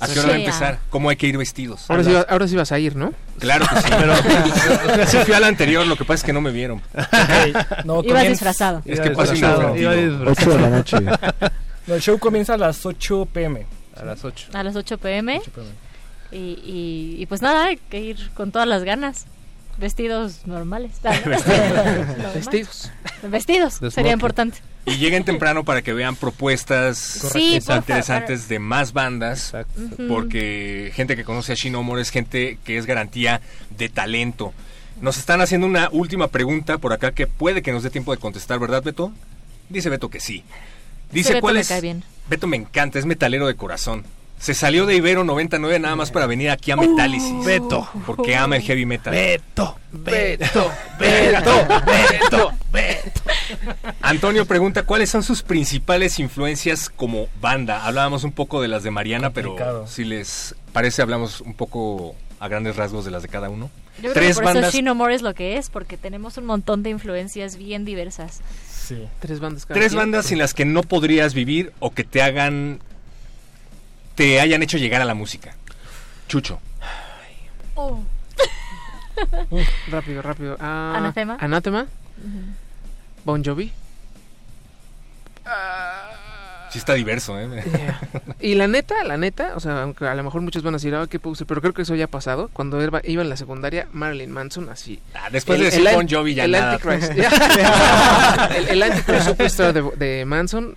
¿A 0.04 0.14
qué 0.14 0.20
hora 0.20 0.30
va 0.30 0.36
a 0.36 0.38
empezar? 0.40 0.80
¿Cómo 0.90 1.10
hay 1.10 1.16
que 1.16 1.28
ir 1.28 1.38
vestidos? 1.38 1.86
Ahora 1.90 2.04
sí, 2.04 2.12
ahora 2.30 2.48
sí 2.48 2.56
vas 2.56 2.72
a 2.72 2.80
ir, 2.80 2.96
¿no? 2.96 3.14
Claro 3.40 3.66
que 3.68 3.82
sí, 3.82 3.90
pero 4.00 5.06
sí 5.08 5.18
fui 5.26 5.34
al 5.34 5.44
anterior, 5.44 5.86
lo 5.88 5.96
que 5.96 6.04
pasa 6.06 6.16
es 6.16 6.24
que 6.24 6.34
no 6.34 6.42
me 6.42 6.52
vieron. 6.52 6.82
No, 7.86 7.96
Ibas 8.02 8.06
comienza- 8.06 8.30
disfrazado. 8.30 8.82
Es 8.86 9.00
que 9.00 9.08
Iba 9.08 9.16
paso 9.16 9.32
disfrazado, 9.34 9.76
iba 9.76 9.94
disfrazado. 9.94 10.32
8 10.32 10.50
de 10.50 10.60
la 10.62 10.70
noche. 10.70 10.98
No, 11.88 11.96
el 11.96 12.02
show 12.02 12.18
comienza 12.20 12.54
a 12.54 12.58
las 12.58 12.86
8 12.86 13.28
pm. 13.34 13.66
A 14.00 14.06
las 14.06 14.24
8. 14.24 14.48
A 14.54 14.64
las 14.64 14.76
8 14.76 14.98
pm. 14.98 15.40
8 15.42 15.52
p.m. 15.52 15.70
Y, 16.32 16.38
y, 16.66 17.16
y 17.22 17.26
pues 17.28 17.42
nada, 17.42 17.66
hay 17.66 17.78
que 17.78 18.00
ir 18.00 18.32
con 18.34 18.52
todas 18.52 18.68
las 18.68 18.84
ganas. 18.84 19.26
Vestidos 19.78 20.46
normales. 20.46 20.92
Normal. 21.04 21.44
Vestidos. 22.36 22.92
Vestidos, 23.24 23.80
sería 23.94 24.14
importante. 24.14 24.60
Y 24.86 24.98
lleguen 24.98 25.24
temprano 25.24 25.64
para 25.64 25.82
que 25.82 25.94
vean 25.94 26.16
propuestas 26.16 26.98
Sí, 26.98 27.56
interesantes 27.56 28.48
de 28.50 28.60
más 28.60 28.94
bandas. 28.94 29.54
Porque 30.08 30.92
gente 30.94 31.16
que 31.16 31.24
conoce 31.24 31.54
a 31.54 31.56
Shinomore 31.56 32.02
es 32.02 32.10
gente 32.12 32.58
que 32.64 32.78
es 32.78 32.86
garantía 32.86 33.42
de 33.78 33.90
talento. 33.90 34.54
Nos 35.02 35.18
están 35.18 35.42
haciendo 35.42 35.68
una 35.68 35.90
última 35.92 36.28
pregunta 36.28 36.78
por 36.78 36.94
acá 36.94 37.12
que 37.14 37.28
puede 37.28 37.62
que 37.62 37.72
nos 37.72 37.84
dé 37.84 37.90
tiempo 37.90 38.12
de 38.14 38.20
contestar, 38.20 38.60
¿verdad, 38.60 38.84
Beto? 38.84 39.12
Dice 39.70 39.90
Beto 39.90 40.10
que 40.10 40.20
sí. 40.20 40.44
Dice 41.12 41.30
Beto 41.34 41.42
cuál 41.42 41.56
me 41.56 41.62
es. 41.62 41.68
cae 41.70 41.82
bien. 41.82 42.04
Beto 42.30 42.48
me 42.48 42.58
encanta, 42.58 43.00
es 43.00 43.06
metalero 43.06 43.48
de 43.48 43.56
corazón. 43.56 44.04
Se 44.44 44.54
salió 44.54 44.86
de 44.86 44.98
Ibero 44.98 45.24
99 45.24 45.80
nada 45.80 45.96
más 45.96 46.12
para 46.12 46.28
venir 46.28 46.50
aquí 46.50 46.70
a 46.72 46.76
Metálisis. 46.76 47.46
Beto. 47.46 47.88
Porque 48.06 48.36
ama 48.36 48.58
el 48.58 48.62
heavy 48.62 48.86
metal. 48.86 49.14
Beto. 49.14 49.78
Beto. 49.94 50.70
Beto. 51.00 51.66
Beto. 51.86 52.52
Beto. 52.70 53.22
Antonio 54.02 54.46
pregunta 54.46 54.84
cuáles 54.84 55.10
son 55.10 55.24
sus 55.24 55.44
principales 55.44 56.20
influencias 56.20 56.90
como 56.90 57.30
banda. 57.40 57.86
Hablábamos 57.86 58.26
un 58.26 58.34
poco 58.34 58.62
de 58.62 58.68
las 58.68 58.84
de 58.84 58.92
Mariana, 58.92 59.30
pero 59.30 59.88
si 59.88 60.04
les 60.04 60.56
parece 60.74 61.02
hablamos 61.02 61.40
un 61.40 61.54
poco 61.54 62.14
a 62.42 62.50
grandes 62.50 62.76
rasgos 62.76 63.06
de 63.06 63.12
las 63.12 63.22
de 63.22 63.30
cada 63.30 63.50
uno. 63.50 63.70
Yo 63.96 64.12
creo 64.12 64.14
Tres 64.14 64.28
que 64.28 64.34
por 64.34 64.44
bandas. 64.44 64.64
eso 64.66 64.78
Shino 64.78 64.94
More 64.94 65.16
es 65.16 65.22
lo 65.22 65.34
que 65.34 65.56
es, 65.56 65.70
porque 65.70 65.96
tenemos 65.96 66.38
un 66.38 66.48
montón 66.48 66.84
de 66.84 66.90
influencias 66.90 67.56
bien 67.56 67.86
diversas. 67.86 68.42
Sí. 68.70 69.08
Tres 69.22 69.40
bandas 69.40 69.66
cada 69.66 69.80
Tres 69.80 69.96
bandas 69.96 70.26
sin 70.26 70.38
las 70.38 70.54
que 70.54 70.66
no 70.66 70.84
podrías 70.84 71.34
vivir 71.34 71.72
o 71.80 71.92
que 71.92 72.04
te 72.04 72.22
hagan 72.22 72.82
te 74.16 74.40
hayan 74.40 74.64
hecho 74.64 74.78
llegar 74.78 75.02
a 75.02 75.06
la 75.06 75.14
música. 75.14 75.56
Chucho. 76.28 76.60
Rápido, 79.90 80.22
rápido. 80.22 80.58
Ah, 80.60 80.94
Anathema. 80.98 81.38
Anathema. 81.40 81.88
Bon 83.26 83.44
Jovi. 83.44 83.72
Sí 86.72 86.80
está 86.80 86.96
diverso, 86.96 87.40
¿eh? 87.40 87.64
Y 88.40 88.56
la 88.56 88.68
neta, 88.68 89.04
la 89.04 89.16
neta, 89.16 89.52
o 89.56 89.60
sea, 89.60 89.84
aunque 89.84 90.08
a 90.08 90.16
lo 90.16 90.24
mejor 90.24 90.42
muchos 90.42 90.64
van 90.64 90.74
a 90.74 90.78
decir, 90.78 90.96
ah, 90.96 91.06
qué 91.08 91.20
puse, 91.20 91.46
pero 91.46 91.62
creo 91.62 91.72
que 91.72 91.84
eso 91.84 91.94
ya 91.94 92.06
ha 92.06 92.08
pasado. 92.08 92.50
Cuando 92.52 92.84
iba, 92.84 93.00
iba 93.04 93.22
en 93.22 93.30
la 93.30 93.38
secundaria, 93.38 93.88
Marilyn 93.92 94.32
Manson, 94.32 94.70
así. 94.70 95.00
Ah, 95.14 95.30
después 95.32 95.60
de 95.60 95.66
decir 95.66 95.88
Bon 95.94 96.08
Jovi 96.10 96.34
ya 96.34 96.46
el 96.46 96.52
nada. 96.52 96.74
Antichrist. 96.74 97.12
el, 98.58 98.70
el 98.70 98.84
Antichrist 98.84 99.28
Superstar 99.28 99.72
de, 99.72 99.84
de 99.98 100.26
Manson 100.26 100.76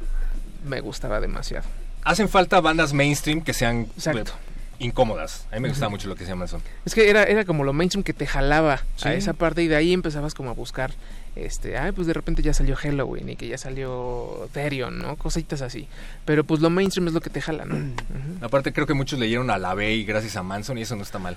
me 0.67 0.81
gustaba 0.81 1.19
demasiado. 1.19 1.67
Hacen 2.07 2.29
falta 2.29 2.61
bandas 2.61 2.93
mainstream 2.93 3.43
que 3.43 3.53
sean 3.53 3.89
Exacto. 3.97 4.33
eh, 4.33 4.85
incómodas. 4.85 5.47
A 5.51 5.57
mí 5.57 5.61
me 5.63 5.69
gusta 5.71 5.89
mucho 5.89 6.07
lo 6.09 6.15
que 6.15 6.25
se 6.25 6.31
llama 6.31 6.45
eso. 6.45 6.61
Es 6.85 6.95
que 6.95 7.11
era, 7.11 7.25
era 7.25 7.45
como 7.45 7.65
lo 7.65 7.73
mainstream 7.73 8.05
que 8.05 8.13
te 8.13 8.27
jalaba 8.27 8.83
Sí. 8.97 9.09
a 9.09 9.15
esa 9.15 9.33
parte 9.33 9.63
y 9.63 9.69
de 9.69 9.75
ahí 9.77 9.93
empezabas 9.93 10.33
como 10.35 10.51
a 10.51 10.53
buscar, 10.53 10.93
este, 11.35 11.77
ay, 11.79 11.91
pues 11.93 12.07
de 12.07 12.13
repente 12.13 12.43
ya 12.43 12.55
salió 12.55 12.77
Halloween 12.77 13.31
y 13.31 13.37
que 13.37 13.49
ya 13.49 13.59
salió 13.59 14.49
Therion, 14.53 14.99
¿no? 15.01 15.17
Cositas 15.17 15.63
así. 15.63 15.89
Pero 16.25 16.45
pues 16.45 16.61
lo 16.61 16.71
mainstream 16.71 17.09
es 17.09 17.15
lo 17.15 17.21
que 17.21 17.31
te 17.31 17.41
jala, 17.41 17.65
¿no? 17.65 17.75
Ujú. 17.75 18.45
Aparte 18.45 18.73
creo 18.73 18.87
que 18.87 18.95
muchos 18.95 19.19
leyeron 19.19 19.51
a 19.51 19.59
la 19.59 19.75
B 19.75 19.93
y 19.95 20.05
gracias 20.05 20.37
a 20.37 20.43
Manson 20.45 20.79
y 20.79 20.83
eso 20.83 20.95
no 20.95 21.03
está 21.03 21.19
mal. 21.19 21.37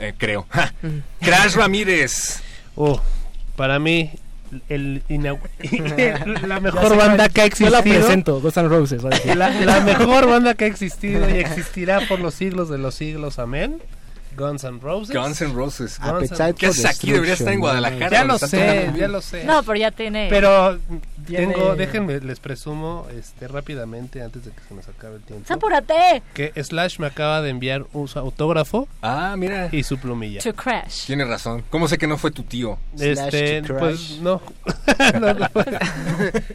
Eh, 0.00 0.14
creo. 0.16 0.46
Crash 1.20 1.54
Ramírez. 1.54 2.40
Oh, 2.76 3.00
para 3.56 3.78
mí, 3.78 4.12
el 4.68 5.02
la 6.48 6.60
mejor 6.60 6.88
sé 6.88 6.96
banda 6.96 7.28
que 7.28 7.40
ha 7.42 7.48
Yo 7.48 7.70
la 7.70 7.78
existido. 7.78 7.82
presento, 7.82 8.40
Guns 8.40 8.56
N' 8.56 8.68
Roses. 8.68 9.02
La, 9.02 9.50
la 9.50 9.80
mejor 9.80 10.28
banda 10.28 10.54
que 10.54 10.64
ha 10.64 10.68
existido 10.68 11.28
y 11.28 11.34
existirá 11.34 12.00
por 12.08 12.20
los 12.20 12.34
siglos 12.34 12.68
de 12.68 12.78
los 12.78 12.94
siglos. 12.94 13.38
Amén. 13.38 13.80
Guns 14.38 14.64
N' 14.64 14.78
Roses. 14.80 15.14
Guns 15.16 15.40
N' 15.42 15.52
Roses. 15.52 15.98
Guns 15.98 16.32
Appetite 16.32 16.54
¿Qué 16.54 16.66
haces 16.66 16.84
aquí? 16.84 17.10
Deberías 17.10 17.40
estar 17.40 17.52
en 17.52 17.60
Guadalajara. 17.60 18.10
Ya 18.10 18.24
lo 18.24 18.38
sé, 18.38 18.92
ya 18.96 19.08
lo 19.08 19.20
sé. 19.20 19.44
No, 19.44 19.62
pero 19.64 19.76
ya 19.78 19.90
tiene... 19.90 20.28
Pero 20.30 20.78
Tiene- 21.28 21.54
tengo, 21.54 21.76
déjenme, 21.76 22.20
les 22.20 22.40
presumo 22.40 23.06
este 23.16 23.46
rápidamente 23.48 24.22
antes 24.22 24.44
de 24.44 24.50
que 24.50 24.60
se 24.68 24.74
nos 24.74 24.88
acabe 24.88 25.16
el 25.16 25.22
tiempo. 25.22 25.52
¡Apúrate! 25.52 26.22
Que 26.34 26.52
Slash 26.62 26.98
me 26.98 27.06
acaba 27.06 27.40
de 27.42 27.50
enviar 27.50 27.84
un 27.92 28.08
su 28.08 28.18
autógrafo 28.18 28.88
Ah, 29.02 29.34
mira. 29.38 29.68
y 29.72 29.82
su 29.82 29.98
plumilla. 29.98 30.40
To 30.40 30.54
Crash. 30.54 31.06
Tienes 31.06 31.28
razón. 31.28 31.62
¿Cómo 31.70 31.86
sé 31.88 31.98
que 31.98 32.06
no 32.06 32.16
fue 32.18 32.30
tu 32.30 32.42
tío? 32.42 32.78
Este, 32.98 33.60
Slash 33.60 33.66
to 33.66 33.78
pues 33.78 33.96
crash. 33.98 34.18
no. 34.20 34.40
No, 35.20 35.32
no. 35.34 35.46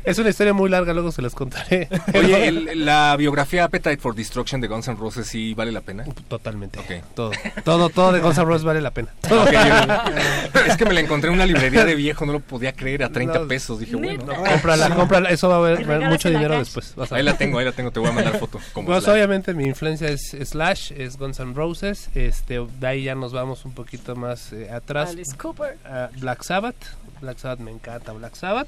Es 0.03 0.17
una 0.19 0.29
historia 0.29 0.53
muy 0.53 0.69
larga, 0.69 0.93
luego 0.93 1.11
se 1.11 1.21
las 1.21 1.33
contaré. 1.33 1.87
Oye, 2.13 2.47
el- 2.47 2.85
la 2.85 3.15
biografía 3.17 3.63
Appetite 3.65 3.97
for 3.97 4.15
Destruction 4.15 4.59
de 4.61 4.67
Guns 4.67 4.87
N' 4.87 4.97
Roses 4.97 5.27
sí 5.27 5.53
vale 5.53 5.71
la 5.71 5.81
pena. 5.81 6.03
Totalmente. 6.27 6.79
Ok. 6.79 7.03
Todo, 7.15 7.31
todo, 7.63 7.89
todo 7.89 8.11
de 8.11 8.19
Guns 8.19 8.37
N' 8.37 8.45
Roses 8.45 8.63
vale 8.63 8.81
la 8.81 8.91
pena. 8.91 9.09
Ok, 9.29 9.51
yo- 9.51 10.59
es 10.67 10.77
que 10.77 10.85
me 10.85 10.93
la 10.93 10.99
encontré 11.01 11.29
en 11.29 11.35
una 11.35 11.45
librería 11.45 11.85
de 11.85 11.95
viejo, 11.95 12.25
no 12.25 12.33
lo 12.33 12.39
podía 12.39 12.73
creer, 12.73 13.03
a 13.03 13.09
30 13.09 13.39
No, 13.39 13.47
pesos. 13.47 13.79
Dije, 13.79 13.95
bueno, 13.95 14.23
No, 14.25 14.33
cómprala, 14.63 14.95
cómprala, 14.95 15.29
eso 15.29 15.49
va 15.49 15.55
a 15.55 15.57
haber, 15.59 15.85
mucho 16.09 16.29
dinero 16.29 16.57
después. 16.57 16.93
vas 16.95 17.11
a 17.11 17.15
ahí 17.15 17.23
la 17.23 17.37
tengo, 17.37 17.59
ahí 17.59 17.65
la 17.65 17.71
tengo, 17.71 17.91
te 17.91 17.99
voy 17.99 18.09
a 18.09 18.13
mandar 18.13 18.39
foto. 18.39 18.59
Como 18.73 18.87
Pues 18.87 19.03
Slash. 19.03 19.13
obviamente 19.15 19.53
mi 19.53 19.65
influencia 19.65 20.07
es 20.09 20.29
Slash, 20.43 20.91
es 20.93 21.17
Guns 21.17 21.39
N' 21.39 21.53
Roses, 21.53 22.09
este, 22.15 22.59
de 22.79 22.87
ahí 22.87 23.03
ya 23.03 23.15
nos 23.15 23.33
vamos 23.33 23.65
un 23.65 23.73
poquito 23.73 24.15
más 24.15 24.53
eh, 24.53 24.69
atrás. 24.71 25.09
Alice 25.11 25.35
Cooper. 25.37 25.77
a 25.85 26.09
Black 26.19 26.43
Sabbath, 26.43 26.75
Black 27.21 27.37
Sabbath 27.37 27.59
me 27.59 27.71
encanta 27.71 28.11
Black 28.13 28.35
Sabbath 28.35 28.67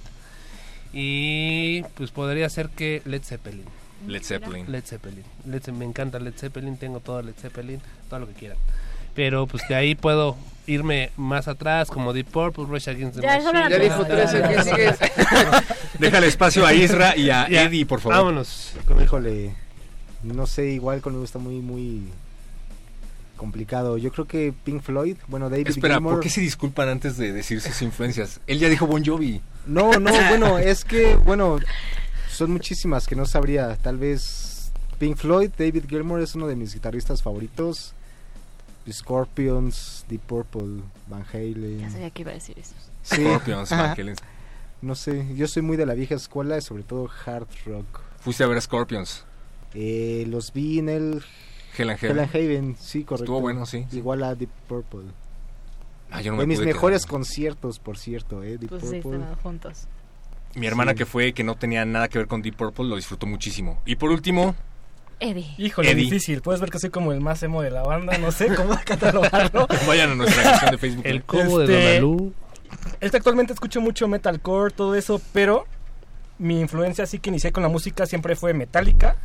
y 0.93 1.83
pues 1.95 2.11
podría 2.11 2.49
ser 2.49 2.69
que 2.69 3.01
Led 3.05 3.21
Zeppelin, 3.23 3.65
Led 4.07 4.23
Zeppelin. 4.23 4.71
Led 4.71 4.83
Zeppelin, 4.85 5.23
Led 5.45 5.61
Ze- 5.63 5.71
me 5.71 5.85
encanta 5.85 6.19
Led 6.19 6.33
Zeppelin, 6.37 6.77
tengo 6.77 6.99
todo 6.99 7.21
Led 7.21 7.33
Zeppelin, 7.41 7.81
todo 8.09 8.19
lo 8.21 8.27
que 8.27 8.33
quieran. 8.33 8.57
Pero 9.13 9.47
pues 9.47 9.65
de 9.69 9.75
ahí 9.75 9.95
puedo 9.95 10.35
irme 10.67 11.11
más 11.15 11.47
atrás 11.47 11.89
como 11.89 12.11
Deep 12.11 12.27
Purple, 12.27 12.65
Rush 12.65 12.89
Against 12.89 13.15
the 13.15 13.21
Ya, 13.21 13.37
eso 13.37 13.53
Machine. 13.53 13.69
Ya 13.69 13.79
dijo 13.79 14.05
tres, 14.05 14.33
el 14.33 14.47
que 14.47 14.63
sigue. 14.63 14.93
Déjale 15.99 16.27
espacio 16.27 16.65
a 16.65 16.73
Isra 16.73 17.15
y 17.15 17.29
a 17.29 17.47
Ya, 17.49 17.63
Eddie, 17.63 17.85
por 17.85 17.99
favor. 17.99 18.17
Vámonos. 18.17 18.73
Híjole, 19.03 19.55
no 20.23 20.47
sé, 20.47 20.67
igual 20.67 21.01
con 21.01 21.13
me 21.13 21.19
gusta 21.19 21.39
muy, 21.39 21.59
muy... 21.59 22.03
complicado. 23.37 23.97
Yo 23.97 24.11
creo 24.11 24.25
que 24.25 24.53
Pink 24.63 24.81
Floyd, 24.81 25.17
bueno, 25.27 25.49
David 25.49 25.67
Espera. 25.67 25.99
¿por 25.99 26.19
qué 26.19 26.29
se 26.29 26.41
disculpan 26.41 26.89
antes 26.89 27.17
de 27.17 27.31
decir 27.33 27.61
sus 27.61 27.81
influencias? 27.81 28.39
Él 28.47 28.59
ya 28.59 28.69
dijo 28.69 28.87
Bon 28.87 29.03
Jovi. 29.03 29.41
No, 29.67 29.91
no, 29.93 30.11
bueno, 30.29 30.57
es 30.57 30.85
que, 30.85 31.15
bueno, 31.15 31.59
son 32.29 32.51
muchísimas 32.51 33.07
que 33.07 33.15
no 33.15 33.25
sabría. 33.25 33.75
Tal 33.77 33.97
vez 33.97 34.71
Pink 34.99 35.17
Floyd, 35.17 35.51
David 35.57 35.85
Gilmour 35.87 36.21
es 36.21 36.35
uno 36.35 36.47
de 36.47 36.55
mis 36.55 36.73
guitarristas 36.73 37.21
favoritos. 37.21 37.93
Scorpions, 38.91 40.05
Deep 40.07 40.21
Purple, 40.21 40.83
Van 41.07 41.25
Halen. 41.33 41.79
Ya 41.79 41.89
sabía 41.89 42.09
que 42.11 42.21
iba 42.21 42.31
a 42.31 42.35
decir 42.35 42.57
eso. 42.59 42.73
Sí. 43.01 43.23
Scorpions, 43.23 43.69
Van. 43.71 43.99
Halen. 43.99 44.15
No 44.85 44.93
sé, 44.93 45.25
yo 45.35 45.47
soy 45.47 45.63
muy 45.63 45.77
de 45.77 45.85
la 45.87 45.95
vieja 45.95 46.13
escuela, 46.13 46.61
sobre 46.61 46.83
todo 46.83 47.09
hard 47.25 47.47
rock. 47.65 47.85
Fuiste 48.19 48.43
a 48.43 48.47
ver 48.47 48.57
a 48.57 48.61
Scorpions. 48.61 49.25
Eh, 49.73 50.25
los 50.29 50.53
vi 50.53 50.77
en 50.79 50.89
el 50.89 51.23
Hell 51.75 51.89
and 51.89 51.99
Hell 52.03 52.09
Heaven. 52.11 52.19
and 52.19 52.31
Heaven, 52.31 52.75
sí, 52.79 53.03
correcto. 53.03 53.23
Estuvo 53.25 53.41
bueno, 53.41 53.65
sí. 53.65 53.85
Igual 53.91 54.23
a 54.23 54.35
Deep 54.35 54.49
Purple. 54.67 55.05
Ah, 56.11 56.21
yo 56.21 56.31
no 56.31 56.37
me 56.37 56.43
de 56.43 56.47
mis 56.47 56.59
mejores 56.61 57.01
quedar. 57.01 57.09
conciertos, 57.11 57.79
por 57.79 57.97
cierto, 57.97 58.43
eh, 58.43 58.57
Deep 58.59 58.69
Pues 58.69 58.83
sí, 58.87 58.97
estaban 58.97 59.35
juntos. 59.41 59.87
Mi 60.53 60.67
hermana 60.67 60.91
Sí. 60.91 60.99
que 60.99 61.05
fue, 61.07 61.33
que 61.33 61.43
no 61.43 61.55
tenía 61.55 61.83
nada 61.83 62.07
que 62.07 62.19
ver 62.19 62.27
con 62.27 62.43
Deep 62.43 62.55
Purple, 62.55 62.85
lo 62.85 62.95
disfrutó 62.95 63.25
muchísimo. 63.25 63.81
Y 63.87 63.95
por 63.95 64.11
último, 64.11 64.55
Eddie. 65.19 65.55
Híjole, 65.57 65.91
Eddie. 65.91 66.03
difícil. 66.03 66.41
Puedes 66.41 66.61
ver 66.61 66.69
que 66.69 66.77
soy 66.79 66.91
como 66.91 67.11
el 67.11 67.21
más 67.21 67.41
emo 67.41 67.61
de 67.63 67.71
la 67.71 67.81
banda, 67.81 68.17
no 68.19 68.31
sé 68.31 68.53
cómo 68.53 68.77
catalogarlo. 68.85 69.67
vayan 69.87 70.11
a 70.11 70.15
nuestra 70.15 70.43
sección 70.43 70.71
de 70.71 70.77
Facebook. 70.77 71.05
El 71.05 71.13
Live. 71.13 71.25
combo 71.25 71.59
de 71.59 71.65
Este, 71.65 71.99
Donalú. 72.01 72.33
Es 72.99 73.11
que 73.11 73.17
actualmente 73.17 73.53
escucho 73.53 73.81
mucho 73.81 74.07
metalcore, 74.07 74.73
todo 74.73 74.95
eso, 74.95 75.21
pero 75.33 75.65
mi 76.37 76.59
influencia 76.59 77.05
sí 77.05 77.19
que 77.19 77.29
inicié 77.29 77.51
con 77.51 77.63
la 77.63 77.69
música 77.69 78.05
siempre 78.05 78.35
fue 78.35 78.53
Metallica. 78.53 79.15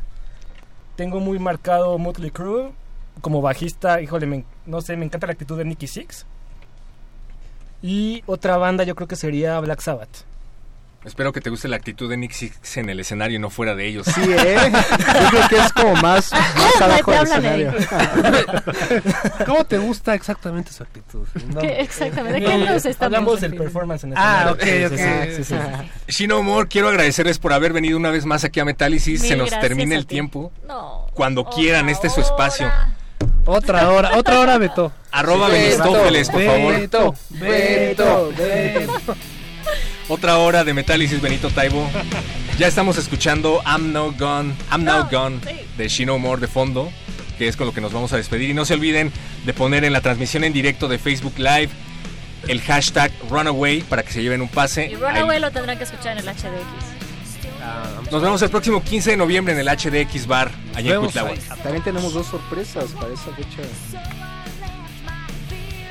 Tengo 0.97 1.20
muy 1.20 1.38
marcado 1.38 1.99
Motley 1.99 2.30
Crue. 2.30 2.72
Como 3.20 3.43
bajista, 3.43 4.01
híjole, 4.01 4.45
no 4.66 4.80
sé, 4.80 4.97
me 4.97 5.05
encanta 5.05 5.26
la 5.26 5.32
actitud 5.32 5.59
de 5.59 5.64
Nicky 5.64 5.86
Six. 5.86 6.26
Y 7.82 8.22
otra 8.26 8.57
banda 8.57 8.84
yo 8.84 8.95
creo 8.95 9.09
que 9.09 9.16
sería 9.16 9.59
Black 9.61 9.80
Sabbath. 9.80 10.24
Espero 11.05 11.32
que 11.32 11.40
te 11.40 11.48
guste 11.48 11.66
la 11.66 11.76
actitud 11.76 12.11
de 12.11 12.16
Nick 12.18 12.32
Six 12.32 12.76
en 12.76 12.90
el 12.90 13.01
escenario 13.01 13.36
y 13.36 13.38
no 13.38 13.48
fuera 13.48 13.74
de 13.74 13.86
ellos. 13.86 14.07
Sí, 14.07 14.20
¿eh? 14.22 14.57
Yo 14.70 15.28
creo 15.30 15.48
que 15.48 15.57
es 15.57 15.72
como 15.72 15.94
más, 15.96 16.30
más 16.32 16.80
abajo 16.82 17.11
del 17.12 17.22
escenario. 17.22 17.74
¿Cómo 19.46 19.64
te 19.64 19.78
gusta 19.78 20.14
exactamente 20.14 20.72
su 20.72 20.82
actitud? 20.82 21.26
No. 21.55 21.61
¿Qué 21.61 21.80
exactamente? 21.80 22.40
¿De 22.40 22.46
qué 22.46 22.59
nos 22.59 22.84
estamos 22.84 23.16
Hablamos 23.16 23.40
del 23.40 23.55
performance 23.55 24.05
en 24.05 24.12
Ah, 24.14 24.55
escenario. 24.59 24.86
ok, 24.88 24.90
Sí, 24.90 24.94
ok. 24.94 25.34
sí, 25.36 25.44
sí, 25.44 25.44
sí. 25.44 25.55
Shino 26.09 26.42
Moore, 26.42 26.68
quiero 26.68 26.88
agradecerles 26.88 27.38
por 27.38 27.53
haber 27.55 27.72
venido 27.72 27.96
una 27.96 28.11
vez 28.11 28.26
más 28.26 28.44
aquí 28.44 28.61
a 28.61 28.64
Metálisis. 28.66 29.22
Se 29.22 29.36
nos 29.36 29.48
termina 29.51 29.94
el 29.94 30.07
ti. 30.07 30.16
tiempo. 30.16 30.53
No. 30.66 31.07
Cuando 31.14 31.44
quieran, 31.46 31.88
este 31.88 32.09
es 32.09 32.12
su 32.14 32.20
espacio. 32.20 32.70
Otra 33.46 33.90
hora, 33.90 34.16
otra 34.18 34.38
hora, 34.40 34.59
Beto. 34.59 34.92
Arroba 35.12 35.48
Benistófeles, 35.48 36.28
por 36.28 36.44
favor. 36.44 36.74
Beto, 36.74 37.14
Beto, 37.30 38.32
Beto. 38.36 39.16
Otra 40.11 40.38
hora 40.38 40.64
de 40.64 40.74
Metálisis 40.74 41.20
Benito 41.20 41.50
Taibo. 41.50 41.88
Ya 42.58 42.66
estamos 42.66 42.98
escuchando 42.98 43.62
I'm 43.64 43.92
Now 43.92 44.12
Gone, 44.18 44.52
I'm 44.72 44.82
Now 44.82 45.06
Gone 45.08 45.38
de 45.78 45.88
Shino 45.88 46.18
More 46.18 46.40
de 46.40 46.48
fondo, 46.48 46.90
que 47.38 47.46
es 47.46 47.56
con 47.56 47.68
lo 47.68 47.72
que 47.72 47.80
nos 47.80 47.92
vamos 47.92 48.12
a 48.12 48.16
despedir. 48.16 48.50
Y 48.50 48.54
no 48.54 48.64
se 48.64 48.74
olviden 48.74 49.12
de 49.46 49.54
poner 49.54 49.84
en 49.84 49.92
la 49.92 50.00
transmisión 50.00 50.42
en 50.42 50.52
directo 50.52 50.88
de 50.88 50.98
Facebook 50.98 51.34
Live 51.38 51.68
el 52.48 52.61
hashtag 52.61 53.12
Runaway 53.30 53.82
para 53.82 54.02
que 54.02 54.11
se 54.11 54.20
lleven 54.20 54.42
un 54.42 54.48
pase. 54.48 54.86
Y 54.90 54.96
Runaway 54.96 55.38
lo 55.38 55.52
tendrán 55.52 55.78
que 55.78 55.84
escuchar 55.84 56.18
en 56.18 56.18
el 56.18 56.34
HDX. 56.34 58.11
Nos 58.11 58.20
vemos 58.20 58.42
el 58.42 58.50
próximo 58.50 58.82
15 58.82 59.11
de 59.11 59.16
noviembre 59.16 59.54
en 59.54 59.61
el 59.61 59.68
HDX 59.68 60.26
Bar, 60.26 60.50
allá 60.74 60.96
en 60.96 61.02
Cuitláhuac. 61.02 61.62
También 61.62 61.84
tenemos 61.84 62.12
dos 62.14 62.26
sorpresas 62.26 62.90
para 63.00 63.14
esa 63.14 63.32
fecha. 63.36 63.62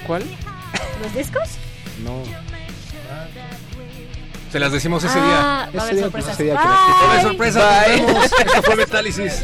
¿Cuál? 0.06 0.24
¿Los 1.02 1.16
discos? 1.16 1.52
No, 2.04 2.24
Se 4.52 4.60
las 4.60 4.72
decimos 4.72 5.04
ese 5.04 5.20
día. 5.22 5.40
Ah, 5.40 5.70
va 5.78 5.84
a 5.84 5.86
Ese 5.86 5.96
día, 5.96 6.04
sorpresas. 6.06 6.34
ese 6.34 6.44
día 6.44 6.54
que 6.56 6.60
Bye. 6.60 6.70
las 6.70 7.04
¡Hola, 7.04 7.22
sorpresa! 7.22 7.60
Nos 7.60 7.88
Bye. 7.88 8.06
vemos. 8.06 8.26
Esto 8.46 8.64
fue 8.64 8.76
Metálisis. 8.76 9.44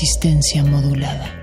resistencia 0.00 0.64
modulada. 0.64 1.39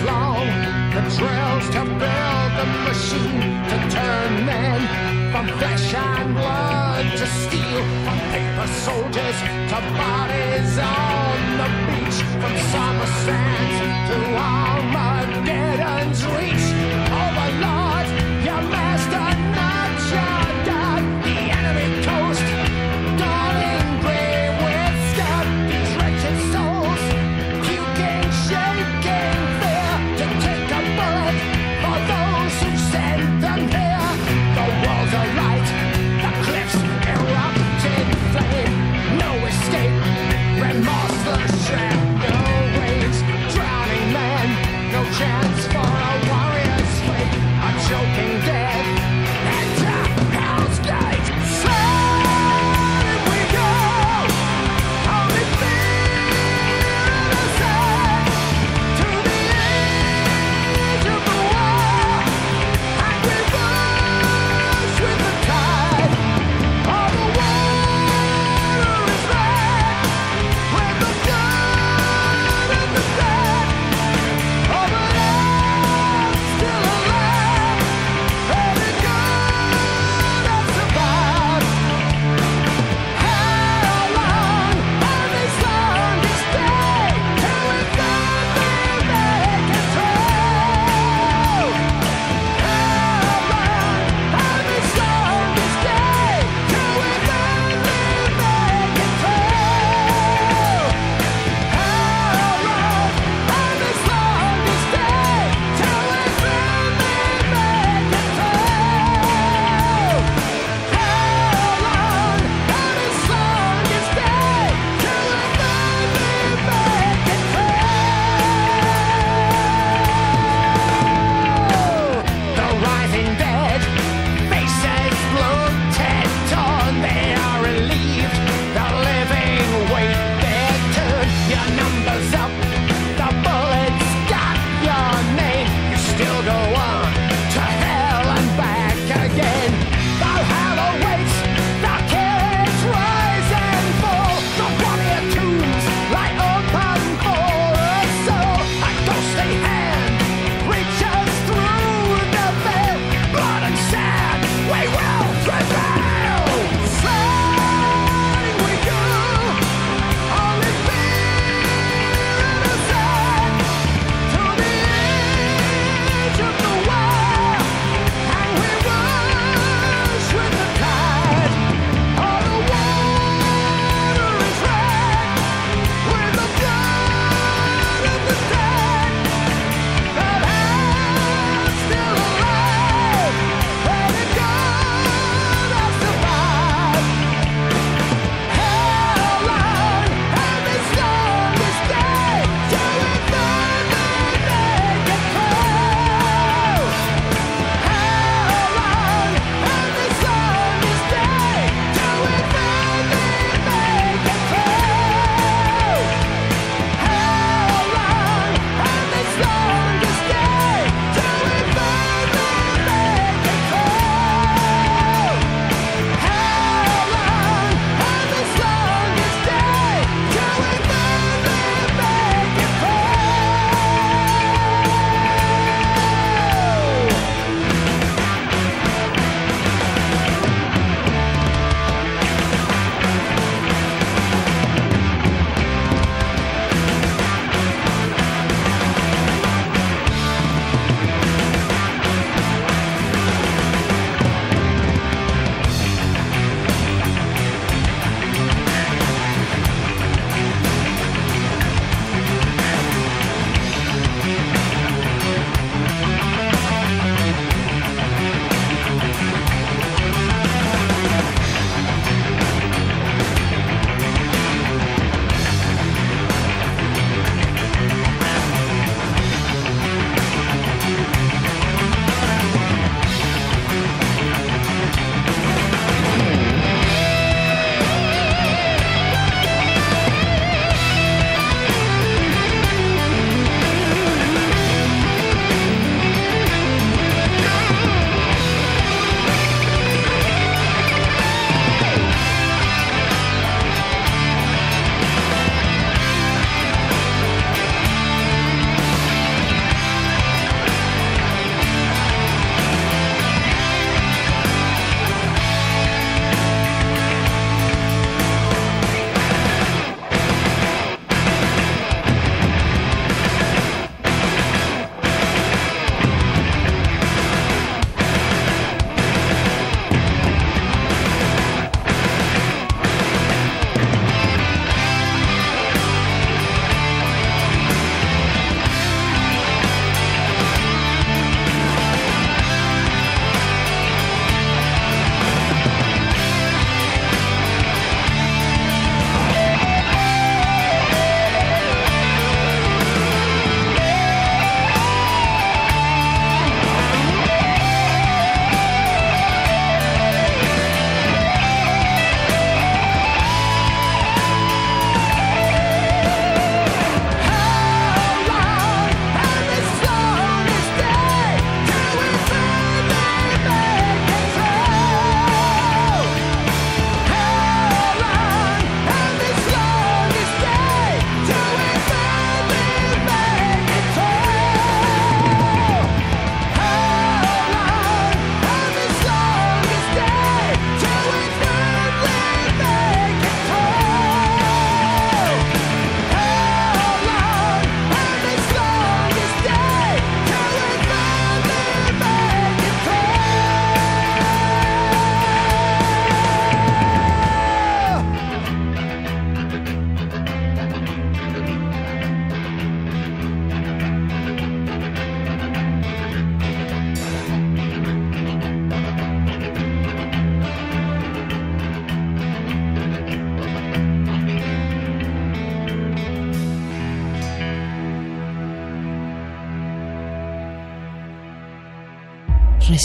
flow, 0.00 0.34
the 0.94 1.02
drills 1.16 1.66
to 1.74 1.82
build 2.02 2.50
the 2.60 2.66
machine 2.88 3.42
to 3.70 3.76
turn 3.96 4.30
men 4.46 4.80
from 5.32 5.46
flesh 5.58 5.94
and 5.94 6.34
blood 6.34 7.06
to 7.20 7.26
steel, 7.42 7.82
from 8.04 8.18
paper 8.34 8.68
soldiers 8.86 9.38
to 9.70 9.78
bodies 10.00 10.72
on 10.78 11.38
the 11.60 11.68
beach, 11.86 12.18
from 12.40 12.54
summer 12.72 13.10
sands 13.24 13.76
to 14.08 14.16
Armageddon's 14.54 16.20
reach. 16.34 16.66
Oh 17.10 17.28
Overlord, 17.28 18.08
your 18.44 18.62
man. 18.70 18.87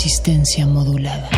Resistencia 0.04 0.68
modulada. 0.68 1.32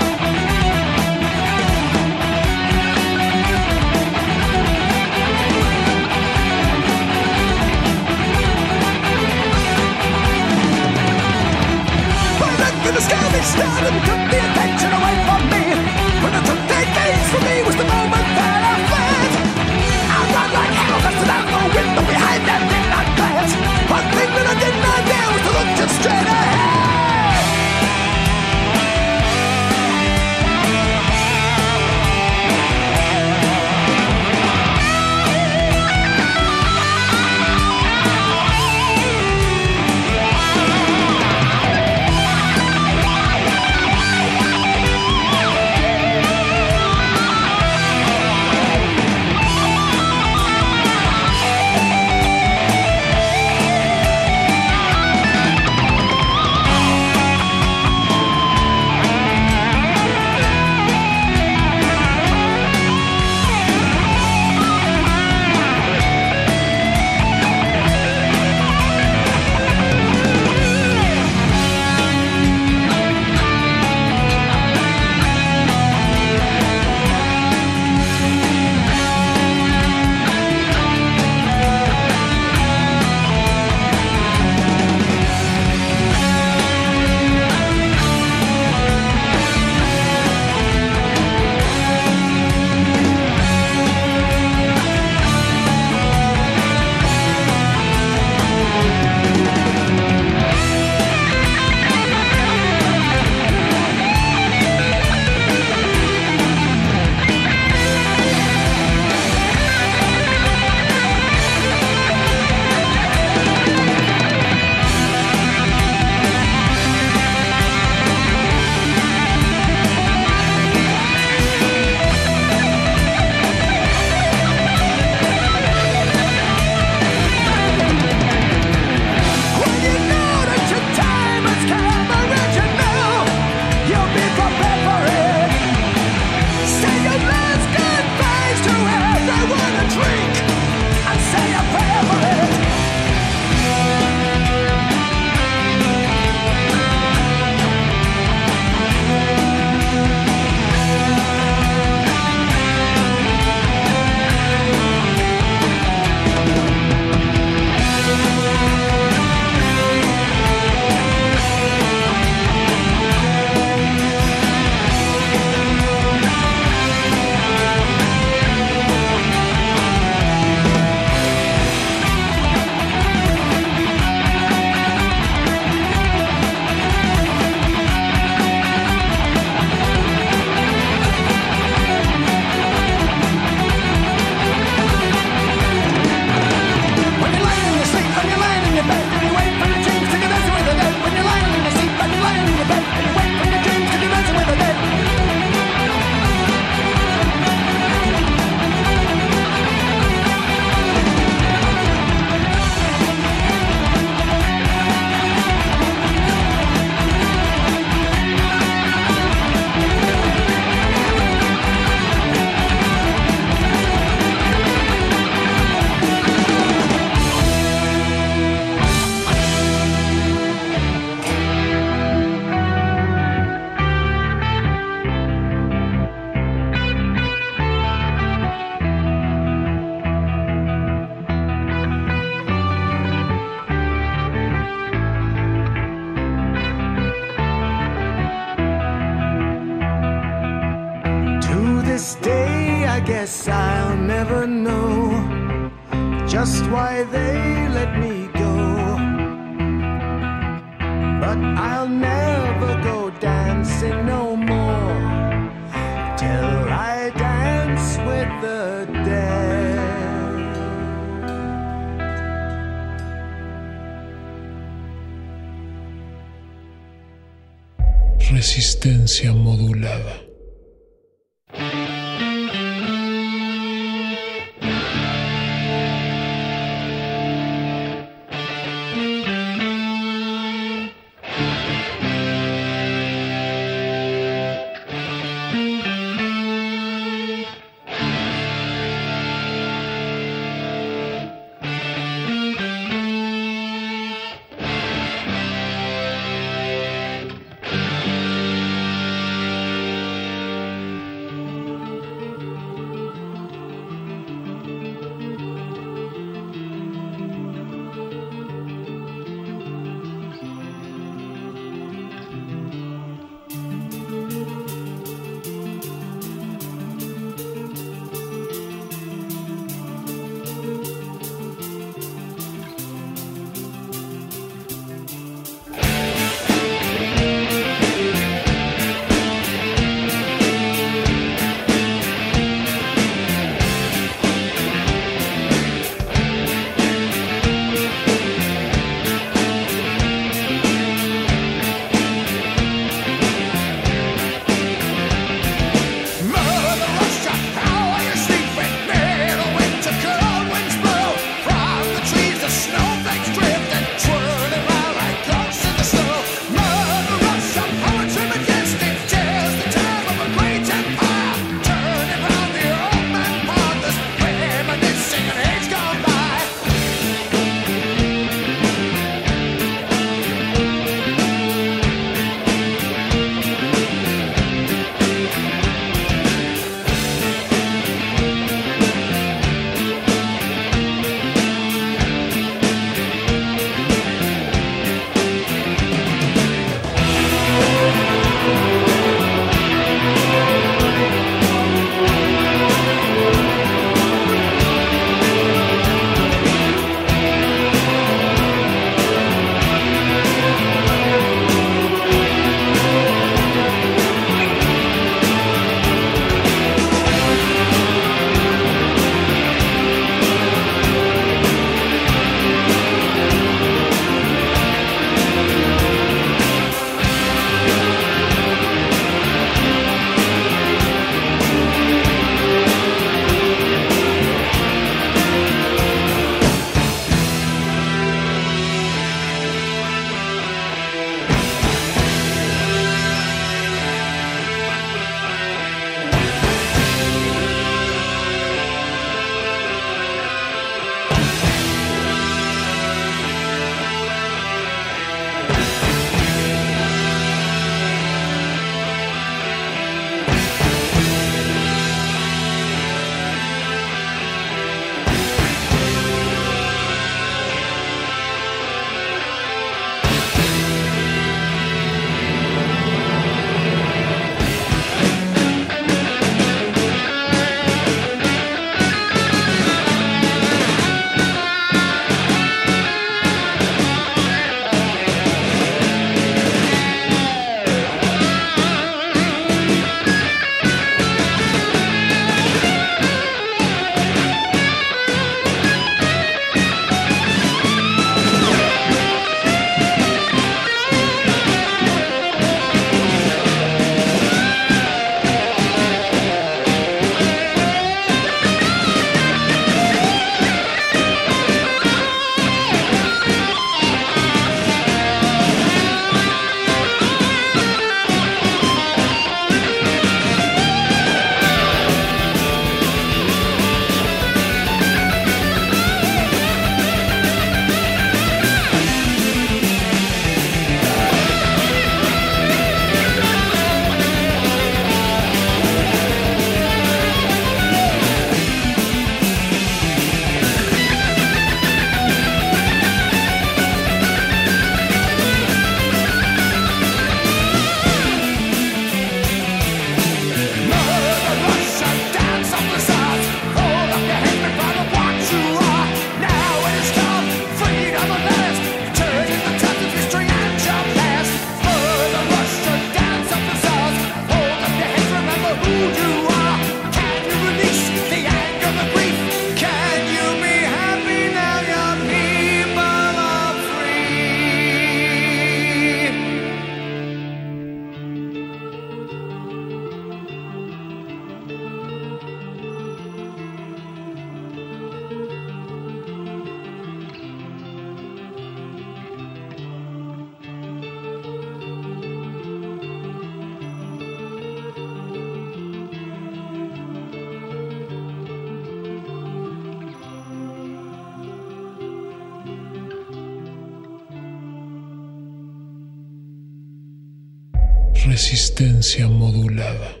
Resistencia 598.21 599.07
modulada. 599.07 600.00